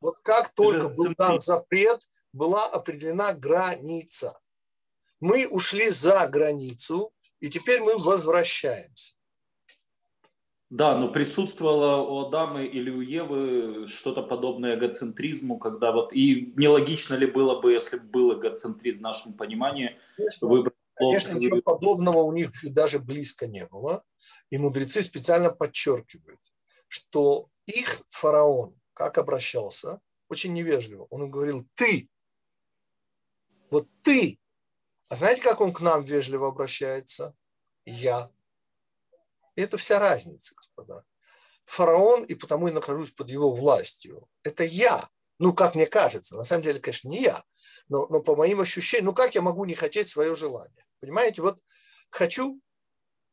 Вот 0.01 0.17
как 0.23 0.53
только 0.55 0.89
был 0.89 1.15
дан 1.17 1.41
запрет, 1.41 2.01
была 2.33 2.67
определена 2.67 3.33
граница. 3.33 4.39
Мы 5.21 5.47
ушли 5.47 5.91
за 5.91 6.27
границу, 6.27 7.13
и 7.41 7.49
теперь 7.49 7.81
мы 7.81 7.97
возвращаемся. 7.99 9.15
Да, 10.71 10.97
но 10.97 11.11
присутствовало 11.11 11.97
у 12.03 12.29
Адама 12.29 12.63
или 12.63 12.91
у 12.91 13.01
Евы 13.01 13.89
что-то 13.89 14.23
подобное 14.23 14.77
эгоцентризму, 14.77 15.59
когда 15.59 15.91
вот 15.91 16.13
и 16.13 16.53
нелогично 16.57 17.17
ли 17.17 17.27
было 17.27 17.61
бы, 17.61 17.73
если 17.73 17.99
бы 17.99 18.05
был 18.05 18.39
эгоцентризм 18.39 19.01
в 19.01 19.03
нашем 19.03 19.35
понимании, 19.35 19.99
Конечно. 20.17 20.49
выбрать 20.49 20.75
Конечно, 21.01 21.33
ничего 21.33 21.63
подобного 21.63 22.19
у 22.19 22.33
них 22.33 22.53
даже 22.63 22.99
близко 22.99 23.47
не 23.47 23.67
было. 23.67 24.05
И 24.51 24.59
мудрецы 24.59 25.03
специально 25.03 25.49
подчеркивают, 25.49 26.41
что 26.89 27.49
их 27.65 28.03
фараон, 28.11 28.79
как 28.93 29.17
обращался, 29.17 30.01
очень 30.29 30.53
невежливо. 30.53 31.07
Он 31.09 31.31
говорил 31.31 31.67
«ты». 31.75 32.11
Вот 33.71 33.89
ты 34.03 34.40
а 35.11 35.17
знаете, 35.17 35.43
как 35.43 35.61
он 35.61 35.73
к 35.73 35.81
нам 35.81 36.03
вежливо 36.03 36.47
обращается? 36.47 37.35
Я. 37.85 38.31
И 39.57 39.61
это 39.61 39.77
вся 39.77 39.99
разница, 39.99 40.55
господа. 40.55 41.05
Фараон, 41.65 42.23
и 42.25 42.35
потому 42.37 42.69
я 42.69 42.75
нахожусь 42.75 43.11
под 43.11 43.29
его 43.29 43.53
властью. 43.53 44.29
Это 44.45 44.63
я. 44.63 45.11
Ну, 45.41 45.53
как 45.53 45.75
мне 45.75 45.87
кажется. 45.87 46.37
На 46.37 46.45
самом 46.45 46.63
деле, 46.63 46.79
конечно, 46.79 47.09
не 47.09 47.23
я. 47.23 47.43
Но, 47.89 48.07
но 48.07 48.23
по 48.23 48.37
моим 48.37 48.61
ощущениям, 48.61 49.07
ну, 49.07 49.13
как 49.13 49.35
я 49.35 49.43
могу 49.43 49.65
не 49.65 49.75
хотеть 49.75 50.09
свое 50.09 50.37
желание? 50.37 50.87
Понимаете, 51.01 51.43
вот 51.43 51.61
хочу 52.09 52.61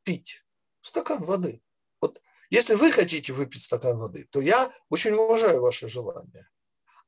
пить 0.02 0.44
стакан 0.82 1.24
воды. 1.24 1.62
Вот 2.02 2.20
если 2.50 2.74
вы 2.74 2.92
хотите 2.92 3.34
выпить 3.34 3.62
стакан 3.62 4.00
воды, 4.00 4.26
то 4.32 4.42
я 4.42 4.74
очень 4.90 5.14
уважаю 5.14 5.62
ваше 5.62 5.88
желание. 5.88 6.50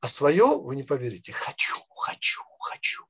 А 0.00 0.08
свое, 0.08 0.60
вы 0.60 0.76
не 0.76 0.84
поверите, 0.84 1.32
хочу, 1.32 1.76
хочу, 1.90 2.44
хочу. 2.60 3.04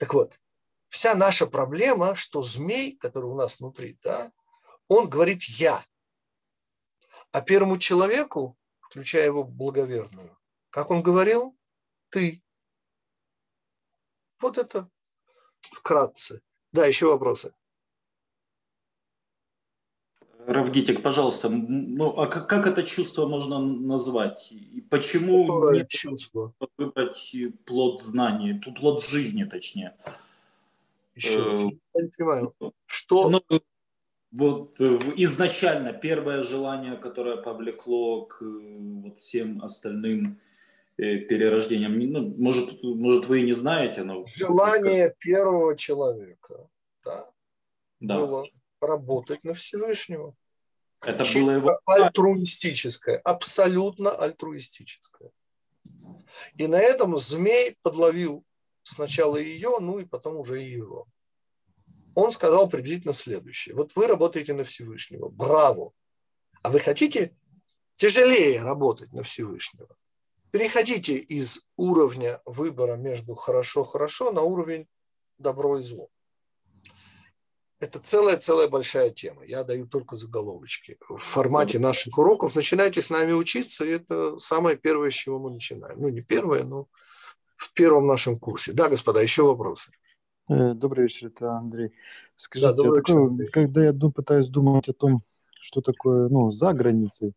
Так 0.00 0.14
вот, 0.14 0.40
вся 0.88 1.14
наша 1.14 1.46
проблема, 1.46 2.14
что 2.14 2.42
змей, 2.42 2.96
который 2.96 3.26
у 3.26 3.34
нас 3.34 3.60
внутри, 3.60 3.98
да, 4.02 4.32
он 4.88 5.10
говорит 5.10 5.42
«я». 5.42 5.84
А 7.32 7.42
первому 7.42 7.76
человеку, 7.76 8.58
включая 8.80 9.26
его 9.26 9.44
благоверную, 9.44 10.38
как 10.70 10.90
он 10.90 11.02
говорил, 11.02 11.54
ты. 12.08 12.42
Вот 14.40 14.56
это 14.56 14.90
вкратце. 15.60 16.40
Да, 16.72 16.86
еще 16.86 17.08
вопросы. 17.08 17.54
Равгитик, 20.46 21.02
пожалуйста, 21.02 21.48
ну 21.48 22.18
а 22.18 22.26
как, 22.26 22.48
как 22.48 22.66
это 22.66 22.82
чувство 22.82 23.26
можно 23.26 23.58
назвать? 23.58 24.52
И 24.52 24.80
почему 24.80 25.46
Какое 25.46 25.80
не 25.80 25.88
чувство? 25.88 26.52
выбрать 26.76 27.34
плод 27.64 28.02
знаний, 28.02 28.54
плод 28.54 29.04
жизни, 29.04 29.44
точнее? 29.44 29.94
Еще 31.14 31.42
раз, 31.42 31.64
э, 31.64 31.68
я 31.94 32.02
не 32.02 32.08
понимаю. 32.16 32.54
Что? 32.86 33.28
Ну, 33.28 33.42
вот 34.32 34.80
э, 34.80 34.98
изначально 35.16 35.92
первое 35.92 36.42
желание, 36.42 36.96
которое 36.96 37.36
повлекло 37.36 38.26
к 38.26 38.40
вот 38.42 39.20
всем 39.20 39.62
остальным 39.62 40.40
перерождениям, 40.96 41.98
ну, 41.98 42.34
может, 42.36 42.82
может 42.82 43.26
вы 43.26 43.40
и 43.40 43.44
не 43.44 43.54
знаете, 43.54 44.02
но... 44.02 44.24
Желание 44.26 45.14
первого 45.18 45.74
человека, 45.74 46.68
да, 47.02 47.30
да. 48.00 48.18
было 48.18 48.46
работать 48.80 49.44
на 49.44 49.54
Всевышнего. 49.54 50.34
Это 51.02 51.24
Чисто 51.24 51.52
было 51.52 51.70
его... 51.70 51.80
альтруистическое, 51.86 53.18
абсолютно 53.18 54.10
альтруистическое. 54.10 55.30
И 56.56 56.66
на 56.66 56.78
этом 56.78 57.16
змей 57.16 57.76
подловил 57.82 58.44
сначала 58.82 59.36
ее, 59.36 59.78
ну 59.80 59.98
и 59.98 60.04
потом 60.04 60.36
уже 60.36 60.62
и 60.62 60.70
его. 60.70 61.06
Он 62.14 62.30
сказал 62.30 62.68
приблизительно 62.68 63.14
следующее. 63.14 63.74
Вот 63.74 63.94
вы 63.94 64.06
работаете 64.06 64.52
на 64.52 64.64
Всевышнего. 64.64 65.28
Браво! 65.28 65.92
А 66.62 66.70
вы 66.70 66.78
хотите 66.80 67.34
тяжелее 67.94 68.62
работать 68.62 69.12
на 69.12 69.22
Всевышнего? 69.22 69.96
Переходите 70.50 71.14
из 71.14 71.66
уровня 71.76 72.42
выбора 72.44 72.96
между 72.96 73.34
хорошо-хорошо 73.34 74.32
на 74.32 74.42
уровень 74.42 74.88
добро 75.38 75.78
и 75.78 75.82
зло. 75.82 76.08
Это 77.80 77.98
целая-целая 77.98 78.68
большая 78.68 79.10
тема. 79.10 79.42
Я 79.44 79.64
даю 79.64 79.86
только 79.86 80.14
заголовочки. 80.14 80.98
В 81.08 81.16
формате 81.16 81.78
наших 81.78 82.18
уроков 82.18 82.54
начинайте 82.54 83.00
с 83.00 83.08
нами 83.08 83.32
учиться, 83.32 83.86
и 83.86 83.88
это 83.88 84.36
самое 84.36 84.76
первое, 84.76 85.10
с 85.10 85.14
чего 85.14 85.38
мы 85.38 85.50
начинаем. 85.50 85.98
Ну, 85.98 86.10
не 86.10 86.20
первое, 86.20 86.64
но 86.64 86.88
в 87.56 87.72
первом 87.72 88.06
нашем 88.06 88.36
курсе. 88.36 88.74
Да, 88.74 88.90
господа, 88.90 89.22
еще 89.22 89.44
вопросы? 89.44 89.92
Э, 90.50 90.74
добрый 90.74 91.04
вечер, 91.04 91.28
это 91.28 91.52
Андрей. 91.52 91.92
Скажите, 92.36 92.74
да, 92.74 92.82
такое, 92.82 93.00
вечер, 93.00 93.18
Андрей. 93.18 93.48
когда 93.48 93.84
я 93.84 93.92
пытаюсь 93.92 94.48
думать 94.50 94.88
о 94.90 94.92
том, 94.92 95.22
что 95.62 95.80
такое 95.80 96.28
ну, 96.28 96.52
за 96.52 96.74
границей, 96.74 97.34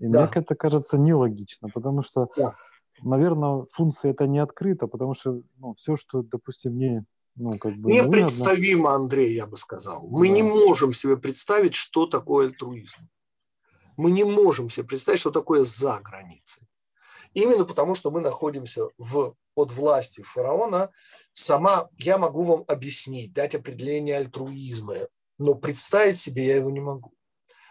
и 0.00 0.06
да. 0.06 0.20
мне 0.20 0.42
это 0.42 0.54
кажется 0.54 0.96
нелогично, 0.96 1.68
потому 1.68 2.02
что, 2.02 2.28
да. 2.36 2.54
наверное, 3.02 3.66
функция 3.74 4.12
это 4.12 4.26
не 4.26 4.38
открыта, 4.38 4.86
потому 4.86 5.14
что 5.14 5.42
ну, 5.58 5.74
все, 5.74 5.96
что, 5.96 6.22
допустим, 6.22 6.78
не 6.78 7.04
ну, 7.34 7.58
как 7.58 7.76
бы, 7.76 7.90
Непредставимо, 7.90 8.94
Андрей, 8.94 9.34
я 9.34 9.46
бы 9.46 9.56
сказал. 9.56 10.06
Мы 10.08 10.28
да. 10.28 10.34
не 10.34 10.42
можем 10.42 10.92
себе 10.92 11.16
представить, 11.16 11.74
что 11.74 12.06
такое 12.06 12.48
альтруизм. 12.48 13.08
Мы 13.96 14.10
не 14.10 14.24
можем 14.24 14.68
себе 14.68 14.86
представить, 14.86 15.20
что 15.20 15.30
такое 15.30 15.64
за 15.64 16.00
границей. 16.00 16.66
Именно 17.34 17.64
потому, 17.64 17.94
что 17.94 18.10
мы 18.10 18.20
находимся 18.20 18.88
в, 18.98 19.34
под 19.54 19.72
властью 19.72 20.24
фараона, 20.24 20.90
сама 21.32 21.88
я 21.98 22.18
могу 22.18 22.44
вам 22.44 22.64
объяснить, 22.68 23.32
дать 23.32 23.54
определение 23.54 24.18
альтруизма, 24.18 24.96
но 25.38 25.54
представить 25.54 26.18
себе 26.18 26.46
я 26.46 26.56
его 26.56 26.70
не 26.70 26.80
могу. 26.80 27.12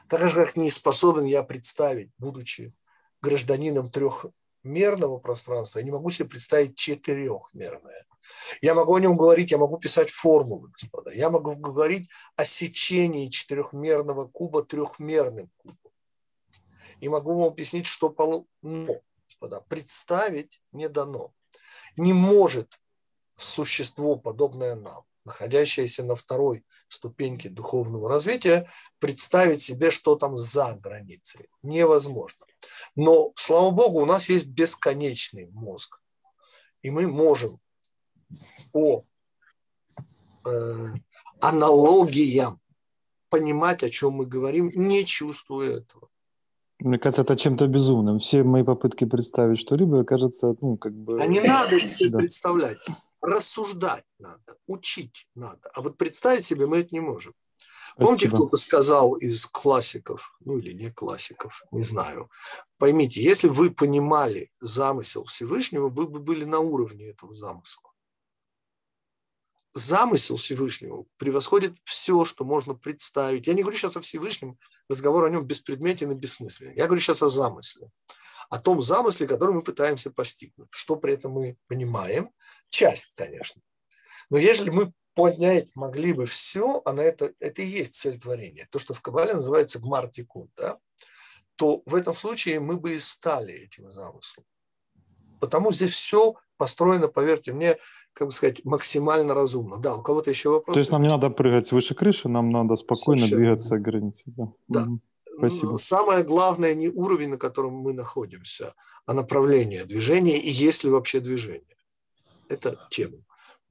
Так 0.08 0.28
же, 0.30 0.46
как 0.46 0.58
не 0.58 0.72
способен 0.72 1.26
я 1.26 1.44
представить, 1.44 2.10
будучи 2.18 2.74
гражданином 3.22 3.90
трехмерного 3.90 5.20
пространства, 5.20 5.80
я 5.80 5.86
не 5.86 5.92
могу 5.92 6.10
себе 6.10 6.30
представить 6.30 6.76
четырехмерное. 6.76 8.06
Я 8.62 8.74
могу 8.76 8.96
о 8.96 9.00
нем 9.00 9.16
говорить, 9.16 9.52
я 9.52 9.58
могу 9.58 9.78
писать 9.78 10.10
формулы, 10.10 10.70
господа. 10.70 11.12
Я 11.12 11.30
могу 11.30 11.56
говорить 11.56 12.10
о 12.36 12.46
сечении 12.46 13.30
четырехмерного 13.30 14.28
куба 14.28 14.64
трехмерным 14.64 15.50
кубом. 15.58 15.78
И 17.00 17.10
могу 17.10 17.34
вам 17.40 17.50
объяснить, 17.50 17.88
что 17.88 18.10
полно, 18.10 18.46
господа. 18.62 19.62
Представить 19.62 20.62
не 20.72 20.88
дано. 20.88 21.34
Не 21.98 22.14
может 22.14 22.80
существо, 23.36 24.16
подобное 24.16 24.76
нам, 24.76 25.04
находящееся 25.26 26.04
на 26.04 26.16
второй 26.16 26.64
ступеньке 26.88 27.50
духовного 27.50 28.08
развития, 28.08 28.70
представить 29.00 29.62
себе, 29.62 29.92
что 29.92 30.16
там 30.16 30.38
за 30.38 30.76
границей. 30.76 31.50
Невозможно. 31.64 32.46
Но, 32.96 33.32
слава 33.36 33.72
богу, 33.72 34.02
у 34.02 34.06
нас 34.06 34.30
есть 34.30 34.48
бесконечный 34.48 35.48
мозг. 35.52 36.00
И 36.82 36.90
мы 36.90 37.08
можем 37.08 37.60
по 38.72 39.06
э, 40.46 40.88
аналогиям 41.40 42.60
понимать, 43.30 43.84
о 43.84 43.90
чем 43.90 44.14
мы 44.14 44.26
говорим, 44.26 44.72
не 44.76 45.06
чувствуя 45.06 45.78
этого. 45.78 46.10
Мне 46.80 46.98
кажется, 46.98 47.22
это 47.22 47.36
чем-то 47.36 47.68
безумным. 47.68 48.20
Все 48.20 48.44
мои 48.44 48.64
попытки 48.64 49.06
представить 49.06 49.60
что-либо, 49.60 50.04
кажется, 50.04 50.56
ну, 50.62 50.78
как 50.78 50.94
бы... 50.94 51.22
А 51.22 51.28
не 51.28 51.40
надо 51.40 51.80
себе 51.88 52.10
да. 52.10 52.18
представлять. 52.20 52.80
Рассуждать 53.22 54.06
надо, 54.20 54.58
учить 54.68 55.28
надо. 55.36 55.70
А 55.76 55.82
вот 55.82 55.98
представить 55.98 56.44
себе 56.44 56.66
мы 56.66 56.80
это 56.80 56.90
не 56.92 57.00
можем. 57.00 57.34
Помните, 57.98 58.30
кто-то 58.30 58.56
сказал 58.58 59.14
из 59.16 59.46
классиков, 59.46 60.36
ну 60.40 60.58
или 60.58 60.72
не 60.72 60.92
классиков, 60.92 61.62
не 61.72 61.84
знаю. 61.84 62.30
Поймите, 62.78 63.22
если 63.22 63.50
вы 63.50 63.70
понимали 63.70 64.50
замысел 64.60 65.26
Всевышнего, 65.26 65.90
вы 65.90 66.08
бы 66.08 66.20
были 66.20 66.46
на 66.46 66.60
уровне 66.60 67.10
этого 67.10 67.34
замысла 67.34 67.91
замысел 69.74 70.36
Всевышнего 70.36 71.06
превосходит 71.18 71.78
все, 71.84 72.26
что 72.26 72.44
можно 72.44 72.74
представить. 72.74 73.48
Я 73.48 73.54
не 73.54 73.62
говорю 73.62 73.78
сейчас 73.78 73.98
о 73.98 74.02
Всевышнем, 74.02 74.58
разговор 74.90 75.26
о 75.26 75.30
нем 75.30 75.46
беспредметен 75.46 76.12
и 76.12 76.16
бессмысленен. 76.16 76.74
Я 76.76 76.86
говорю 76.86 77.00
сейчас 77.02 77.22
о 77.24 77.30
замысле. 77.30 77.90
О 78.50 78.60
том 78.60 78.82
замысле, 78.82 79.28
который 79.28 79.56
мы 79.56 79.62
пытаемся 79.62 80.12
постигнуть. 80.12 80.68
Что 80.72 80.98
при 80.98 81.14
этом 81.14 81.32
мы 81.32 81.58
понимаем? 81.68 82.32
Часть, 82.70 83.14
конечно. 83.16 83.62
Но 84.30 84.38
если 84.38 84.70
мы 84.70 84.92
поднять 85.14 85.76
могли 85.76 86.14
бы 86.14 86.26
все, 86.26 86.82
а 86.86 86.94
на 86.94 87.02
это, 87.02 87.34
это 87.40 87.62
и 87.62 87.66
есть 87.66 87.96
цель 87.96 88.20
творения, 88.20 88.68
то, 88.72 88.80
что 88.80 88.94
в 88.94 89.02
Кабале 89.02 89.34
называется 89.34 89.80
гмартикун, 89.80 90.50
да, 90.56 90.78
то 91.56 91.82
в 91.86 91.96
этом 91.96 92.14
случае 92.14 92.60
мы 92.60 92.78
бы 92.78 92.96
и 92.96 93.00
стали 93.00 93.54
этим 93.54 93.92
замыслом. 93.92 94.46
Потому 95.40 95.72
здесь 95.72 95.94
все 95.94 96.36
построено, 96.58 97.08
поверьте 97.08 97.54
мне, 97.54 97.78
как 98.14 98.28
бы 98.28 98.32
сказать, 98.32 98.64
максимально 98.66 99.34
разумно. 99.34 99.78
Да, 99.78 99.96
у 99.96 100.02
кого-то 100.02 100.30
еще 100.30 100.50
вопросы? 100.50 100.76
То 100.76 100.80
есть 100.80 100.92
нам 100.92 101.02
не 101.02 101.10
надо 101.10 101.30
прыгать 101.30 101.72
выше 101.72 101.96
крыши, 101.96 102.28
нам 102.30 102.50
надо 102.50 102.76
спокойно 102.76 103.22
Совершенно. 103.22 103.42
двигаться 103.42 103.78
к 103.78 103.82
границе. 103.82 104.24
Да. 104.26 104.54
да. 104.68 104.86
Спасибо. 105.38 105.78
Самое 105.78 106.24
главное 106.24 106.76
не 106.76 106.90
уровень, 106.90 107.30
на 107.30 107.38
котором 107.38 107.74
мы 107.74 107.94
находимся, 107.94 108.74
а 109.06 109.14
направление 109.14 109.86
движения 109.86 110.38
и 110.38 110.50
есть 110.50 110.84
ли 110.84 110.90
вообще 110.90 111.20
движение. 111.20 111.78
Это 112.50 112.78
тема. 112.90 113.18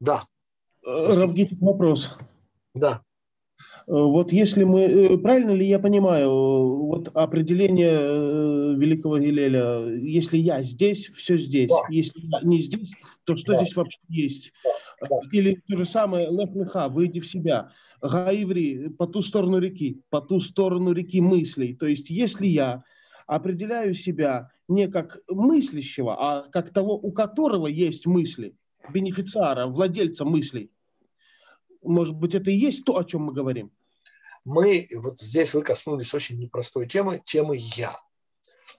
Да. 0.00 0.26
Э, 0.84 1.14
Равгитик, 1.14 1.60
вопрос. 1.60 2.16
Да. 2.74 3.02
Э, 3.90 3.92
вот 3.92 4.30
если 4.32 4.62
мы, 4.62 4.82
э, 4.82 5.18
правильно 5.18 5.50
ли 5.50 5.66
я 5.66 5.80
понимаю, 5.80 6.30
вот 6.30 7.08
определение 7.14 8.76
великого 8.76 9.18
Гилеля, 9.18 9.84
если 9.96 10.36
я 10.36 10.62
здесь, 10.62 11.08
все 11.08 11.36
здесь, 11.36 11.68
да. 11.68 11.80
если 11.88 12.20
я 12.20 12.40
не 12.42 12.60
здесь, 12.60 12.92
то 13.24 13.34
что 13.34 13.52
да. 13.52 13.58
здесь 13.58 13.74
вообще 13.74 13.98
есть? 14.08 14.52
Да. 15.00 15.18
Или 15.32 15.60
то 15.68 15.76
же 15.76 15.84
самое, 15.84 16.30
Лев 16.30 16.54
Миха, 16.54 16.88
выйди 16.88 17.18
в 17.18 17.28
себя. 17.28 17.72
Гаиври, 18.00 18.88
по 18.90 19.06
ту 19.06 19.22
сторону 19.22 19.58
реки, 19.58 20.00
по 20.08 20.20
ту 20.20 20.40
сторону 20.40 20.92
реки 20.92 21.20
мыслей. 21.20 21.74
То 21.74 21.86
есть 21.86 22.10
если 22.10 22.46
я 22.46 22.84
определяю 23.26 23.92
себя 23.94 24.50
не 24.68 24.88
как 24.88 25.18
мыслящего, 25.28 26.16
а 26.18 26.48
как 26.50 26.72
того, 26.72 26.94
у 26.94 27.12
которого 27.12 27.66
есть 27.66 28.06
мысли, 28.06 28.54
бенефициара, 28.88 29.66
владельца 29.66 30.24
мыслей, 30.24 30.70
может 31.82 32.14
быть, 32.14 32.34
это 32.34 32.50
и 32.50 32.56
есть 32.56 32.84
то, 32.84 32.96
о 32.96 33.04
чем 33.04 33.22
мы 33.22 33.32
говорим? 33.32 33.70
Мы, 34.44 34.88
вот 34.96 35.20
здесь 35.20 35.54
вы 35.54 35.62
коснулись 35.62 36.14
очень 36.14 36.38
непростой 36.38 36.86
темы, 36.88 37.20
темы 37.24 37.56
«я». 37.58 37.96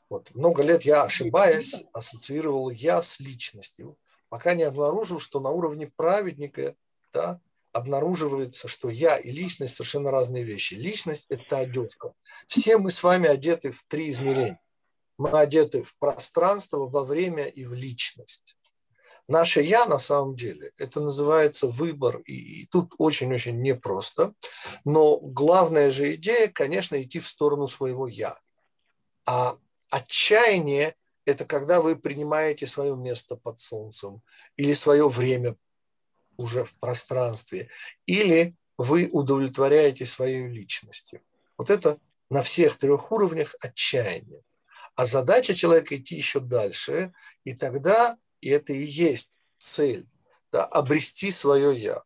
Вот 0.10 0.34
много 0.36 0.64
лет 0.64 0.84
я, 0.84 1.04
ошибаясь, 1.04 1.86
ассоциировал 1.94 2.70
«я» 2.70 3.02
с 3.02 3.20
личностью, 3.20 3.98
пока 4.30 4.56
не 4.56 4.64
обнаружил, 4.64 5.20
что 5.20 5.40
на 5.40 5.50
уровне 5.50 5.92
праведника 5.96 6.76
да, 7.14 7.40
обнаруживается, 7.72 8.68
что 8.68 8.90
я 8.90 9.18
и 9.18 9.32
личность 9.32 9.76
совершенно 9.76 10.12
разные 10.12 10.44
вещи. 10.44 10.74
Личность– 10.74 11.28
это 11.30 11.60
одежка. 11.60 12.14
Все 12.48 12.78
мы 12.78 12.90
с 12.90 13.04
вами 13.04 13.30
одеты 13.30 13.72
в 13.72 13.84
три 13.86 14.10
измерения. 14.10 14.60
Мы 15.18 15.30
одеты 15.30 15.84
в 15.84 15.98
пространство, 15.98 16.88
во 16.88 17.04
время 17.06 17.46
и 17.46 17.64
в 17.66 17.74
личность. 17.74 18.58
Наше 19.28 19.62
«я» 19.62 19.86
на 19.86 20.00
самом 20.00 20.36
деле, 20.36 20.72
это 20.78 21.00
называется 21.00 21.68
выбор, 21.68 22.18
и, 22.26 22.64
и 22.64 22.66
тут 22.66 22.94
очень-очень 22.98 23.62
непросто, 23.62 24.34
но 24.84 25.18
главная 25.20 25.92
же 25.92 26.16
идея, 26.16 26.48
конечно, 26.48 27.02
идти 27.02 27.20
в 27.20 27.28
сторону 27.28 27.68
своего 27.68 28.08
«я». 28.08 28.38
А 29.26 29.56
отчаяние– 29.90 30.96
это 31.26 31.46
когда 31.46 31.82
вы 31.82 31.96
принимаете 31.96 32.66
свое 32.68 32.96
место 32.96 33.36
под 33.36 33.60
солнцем 33.60 34.22
или 34.58 34.74
свое 34.74 35.08
время 35.08 35.56
уже 36.38 36.66
в 36.66 36.74
пространстве, 36.76 37.70
или 38.06 38.56
вы 38.78 39.10
удовлетворяете 39.12 40.06
своей 40.06 40.48
личностью. 40.48 41.22
Вот 41.58 41.70
это 41.70 42.00
на 42.30 42.42
всех 42.42 42.78
трех 42.78 43.12
уровнях 43.12 43.56
отчаяние. 43.62 44.42
А 44.96 45.06
задача 45.06 45.54
человека 45.54 45.96
идти 45.96 46.16
еще 46.16 46.40
дальше, 46.40 47.14
и 47.44 47.54
тогда 47.54 48.18
и 48.42 48.50
это 48.50 48.74
и 48.74 48.82
есть 48.82 49.40
цель, 49.58 50.08
да, 50.52 50.66
обрести 50.66 51.32
свое 51.32 51.80
«я». 51.80 52.04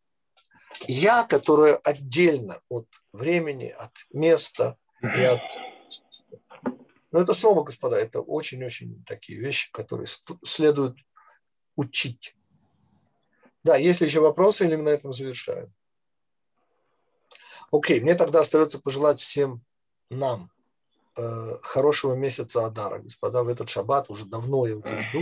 я, 0.86 1.24
которое 1.24 1.76
отдельно 1.76 2.60
от 2.68 2.86
времени, 3.12 3.68
от 3.68 3.92
места 4.12 4.76
и 5.02 5.22
от... 5.22 5.42
Но 7.10 7.20
это 7.20 7.32
снова, 7.34 7.64
господа, 7.64 7.96
это 7.96 8.20
очень-очень 8.20 9.02
такие 9.04 9.40
вещи, 9.40 9.72
которые 9.72 10.06
следует 10.44 10.96
учить. 11.76 12.36
Да, 13.64 13.76
есть 13.76 14.00
ли 14.00 14.06
еще 14.06 14.20
вопросы, 14.20 14.66
или 14.66 14.76
мы 14.76 14.84
на 14.84 14.88
этом 14.90 15.12
завершаем? 15.12 15.72
Окей, 17.72 18.00
мне 18.00 18.14
тогда 18.14 18.40
остается 18.40 18.80
пожелать 18.80 19.18
всем 19.18 19.64
нам 20.10 20.52
хорошего 21.62 22.14
месяца 22.14 22.66
Адара, 22.66 22.98
господа, 22.98 23.42
в 23.42 23.48
этот 23.48 23.70
шаббат 23.70 24.10
уже 24.10 24.26
давно 24.26 24.66
я 24.66 24.76
уже 24.76 24.98
жду. 24.98 25.20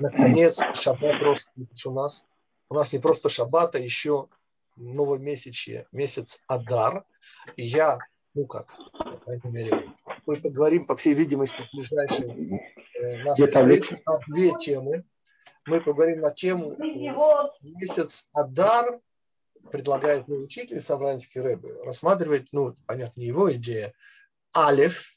Наконец, 0.00 0.62
шаббат 0.74 1.18
просто 1.20 1.50
у 1.86 1.90
нас. 1.92 2.24
У 2.70 2.74
нас 2.74 2.92
не 2.92 2.98
просто 2.98 3.28
шаббат, 3.28 3.74
а 3.74 3.78
еще 3.78 4.28
новомесячье, 4.76 5.86
месяц 5.92 6.42
Адар. 6.46 7.04
И 7.56 7.64
я, 7.64 7.98
ну 8.34 8.44
как, 8.44 8.74
по 8.98 9.12
крайней 9.18 9.50
мере, 9.50 9.92
мы 10.26 10.36
поговорим, 10.36 10.86
по 10.86 10.96
всей 10.96 11.14
видимости, 11.14 11.62
в 11.62 11.76
ближайшие 11.76 12.60
э, 13.00 13.22
наши 13.22 13.46
встречи 13.46 13.96
на 14.06 14.18
две 14.28 14.52
темы. 14.58 15.04
Мы 15.66 15.80
поговорим 15.80 16.20
на 16.20 16.30
тему 16.30 16.76
месяц 17.62 18.28
Адар, 18.32 19.00
предлагает 19.70 20.28
мой 20.28 20.38
учитель 20.38 20.80
Савранский 20.80 21.40
Рэбе, 21.40 21.82
рассматривать, 21.84 22.48
ну, 22.52 22.74
понятно, 22.86 23.20
не 23.20 23.26
его 23.26 23.52
идея, 23.54 23.94
Алиф, 24.56 25.16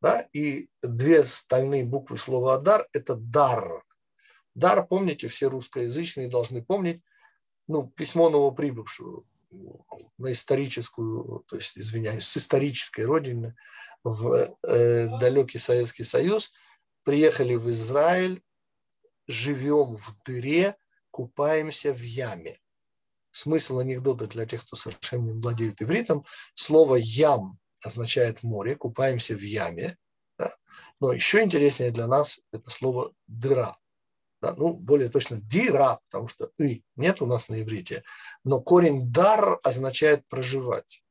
да, 0.00 0.28
и 0.32 0.68
две 0.82 1.24
стальные 1.24 1.84
буквы 1.84 2.18
слова 2.18 2.54
Адар– 2.54 2.86
это 2.92 3.16
дар. 3.16 3.84
Дар, 4.54 4.86
помните, 4.86 5.28
все 5.28 5.48
русскоязычные 5.48 6.28
должны 6.28 6.64
помнить, 6.64 7.02
ну, 7.66 7.88
письмо 7.88 8.30
новоприбывшего 8.30 9.24
на 10.18 10.32
историческую, 10.32 11.44
то 11.48 11.56
есть, 11.56 11.78
извиняюсь, 11.78 12.26
с 12.26 12.36
исторической 12.36 13.02
родины 13.02 13.56
в 14.04 14.56
э, 14.62 15.06
далекий 15.18 15.58
Советский 15.58 16.04
Союз, 16.04 16.52
приехали 17.02 17.54
в 17.54 17.70
Израиль, 17.70 18.42
живем 19.26 19.96
в 19.96 20.16
дыре, 20.24 20.76
купаемся 21.10 21.92
в 21.92 22.00
яме. 22.00 22.58
Смысл 23.30 23.78
анекдота 23.78 24.26
для 24.26 24.46
тех, 24.46 24.62
кто 24.62 24.76
совершенно 24.76 25.30
не 25.30 25.40
владеет 25.40 25.80
ивритом, 25.82 26.24
слово 26.54 26.96
«ям» 26.96 27.58
означает 27.82 28.42
море, 28.42 28.76
купаемся 28.76 29.34
в 29.34 29.40
яме. 29.40 29.96
Да? 30.38 30.52
Но 31.00 31.12
еще 31.12 31.42
интереснее 31.42 31.90
для 31.90 32.06
нас 32.06 32.40
это 32.52 32.70
слово 32.70 33.12
«дыра» 33.26 33.76
да, 34.40 34.54
ну, 34.54 34.74
более 34.74 35.08
точно 35.08 35.40
дира, 35.40 36.00
потому 36.06 36.28
что 36.28 36.50
и 36.58 36.82
нет 36.96 37.20
у 37.22 37.26
нас 37.26 37.48
на 37.48 37.60
иврите, 37.60 38.04
но 38.44 38.60
корень 38.60 39.10
дар 39.10 39.58
означает 39.62 40.26
проживать. 40.28 41.02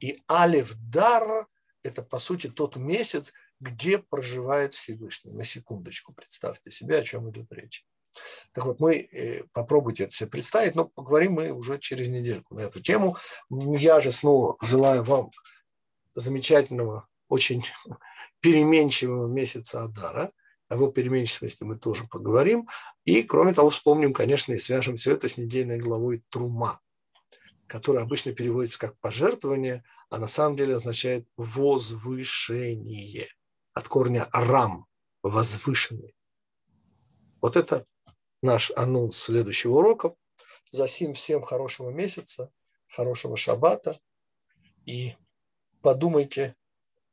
И 0.00 0.22
алиф 0.30 0.74
дар– 0.76 1.46
это, 1.82 2.02
по 2.02 2.18
сути, 2.18 2.48
тот 2.48 2.76
месяц, 2.76 3.32
где 3.60 3.98
проживает 3.98 4.74
Всевышний. 4.74 5.32
На 5.32 5.44
секундочку 5.44 6.12
представьте 6.12 6.70
себе, 6.70 6.98
о 6.98 7.04
чем 7.04 7.30
идет 7.30 7.50
речь. 7.52 7.86
Так 8.52 8.64
вот, 8.64 8.80
мы 8.80 8.96
э, 8.96 9.44
попробуйте 9.52 10.04
это 10.04 10.12
себе 10.12 10.30
представить, 10.30 10.74
но 10.74 10.86
поговорим 10.86 11.32
мы 11.32 11.50
уже 11.50 11.78
через 11.78 12.08
недельку 12.08 12.54
на 12.54 12.60
эту 12.60 12.80
тему. 12.80 13.16
Я 13.50 14.00
же 14.00 14.10
снова 14.10 14.56
желаю 14.60 15.04
вам 15.04 15.30
замечательного, 16.20 17.06
очень 17.28 17.64
переменчивого 18.40 19.28
месяца 19.28 19.84
Адара– 19.84 20.32
о 20.68 20.74
его 20.74 20.90
переменчивости 20.90 21.62
мы 21.64 21.78
тоже 21.78 22.04
поговорим. 22.10 22.66
И, 23.04 23.22
кроме 23.22 23.54
того, 23.54 23.70
вспомним, 23.70 24.12
конечно, 24.12 24.52
и 24.52 24.58
свяжем 24.58 24.96
все 24.96 25.12
это 25.12 25.28
с 25.28 25.38
недельной 25.38 25.78
главой 25.78 26.24
Трума, 26.28 26.80
которая 27.66 28.04
обычно 28.04 28.32
переводится 28.32 28.78
как 28.78 28.98
пожертвование, 28.98 29.84
а 30.10 30.18
на 30.18 30.26
самом 30.26 30.56
деле 30.56 30.76
означает 30.76 31.26
возвышение. 31.36 33.28
От 33.74 33.88
корня 33.88 34.28
рам, 34.32 34.86
возвышенный. 35.22 36.16
Вот 37.40 37.56
это 37.56 37.84
наш 38.42 38.72
анонс 38.74 39.16
следующего 39.16 39.74
урока. 39.74 40.14
Засим 40.70 41.14
всем 41.14 41.42
хорошего 41.42 41.90
месяца, 41.90 42.50
хорошего 42.88 43.36
шаббата. 43.36 44.00
И 44.84 45.14
подумайте 45.86 46.56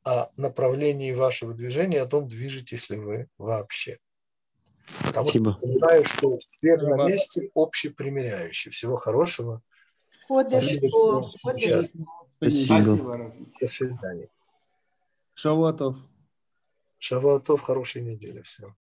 о 0.02 0.30
направлении 0.36 1.12
вашего 1.12 1.54
движения, 1.54 2.02
о 2.02 2.06
том, 2.06 2.26
движетесь 2.26 2.90
ли 2.90 2.96
вы 2.96 3.28
вообще. 3.38 4.00
Потому 5.06 5.28
Спасибо. 5.28 5.52
что 5.52 5.60
понимаю, 5.60 6.02
что 6.02 6.38
в 6.40 6.60
первом 6.60 7.06
месте 7.06 7.50
общепримиряющий. 7.54 8.72
Всего 8.72 8.96
хорошего. 8.96 9.62
Спасибо 10.26 10.86
участникам. 11.44 12.08
Спасибо. 12.40 13.32
До 13.60 13.66
свидания. 13.66 14.28
Шавуатов. 15.34 15.96
Шавуатов, 16.98 17.60
хорошей 17.60 18.02
недели 18.02 18.42
всем. 18.42 18.70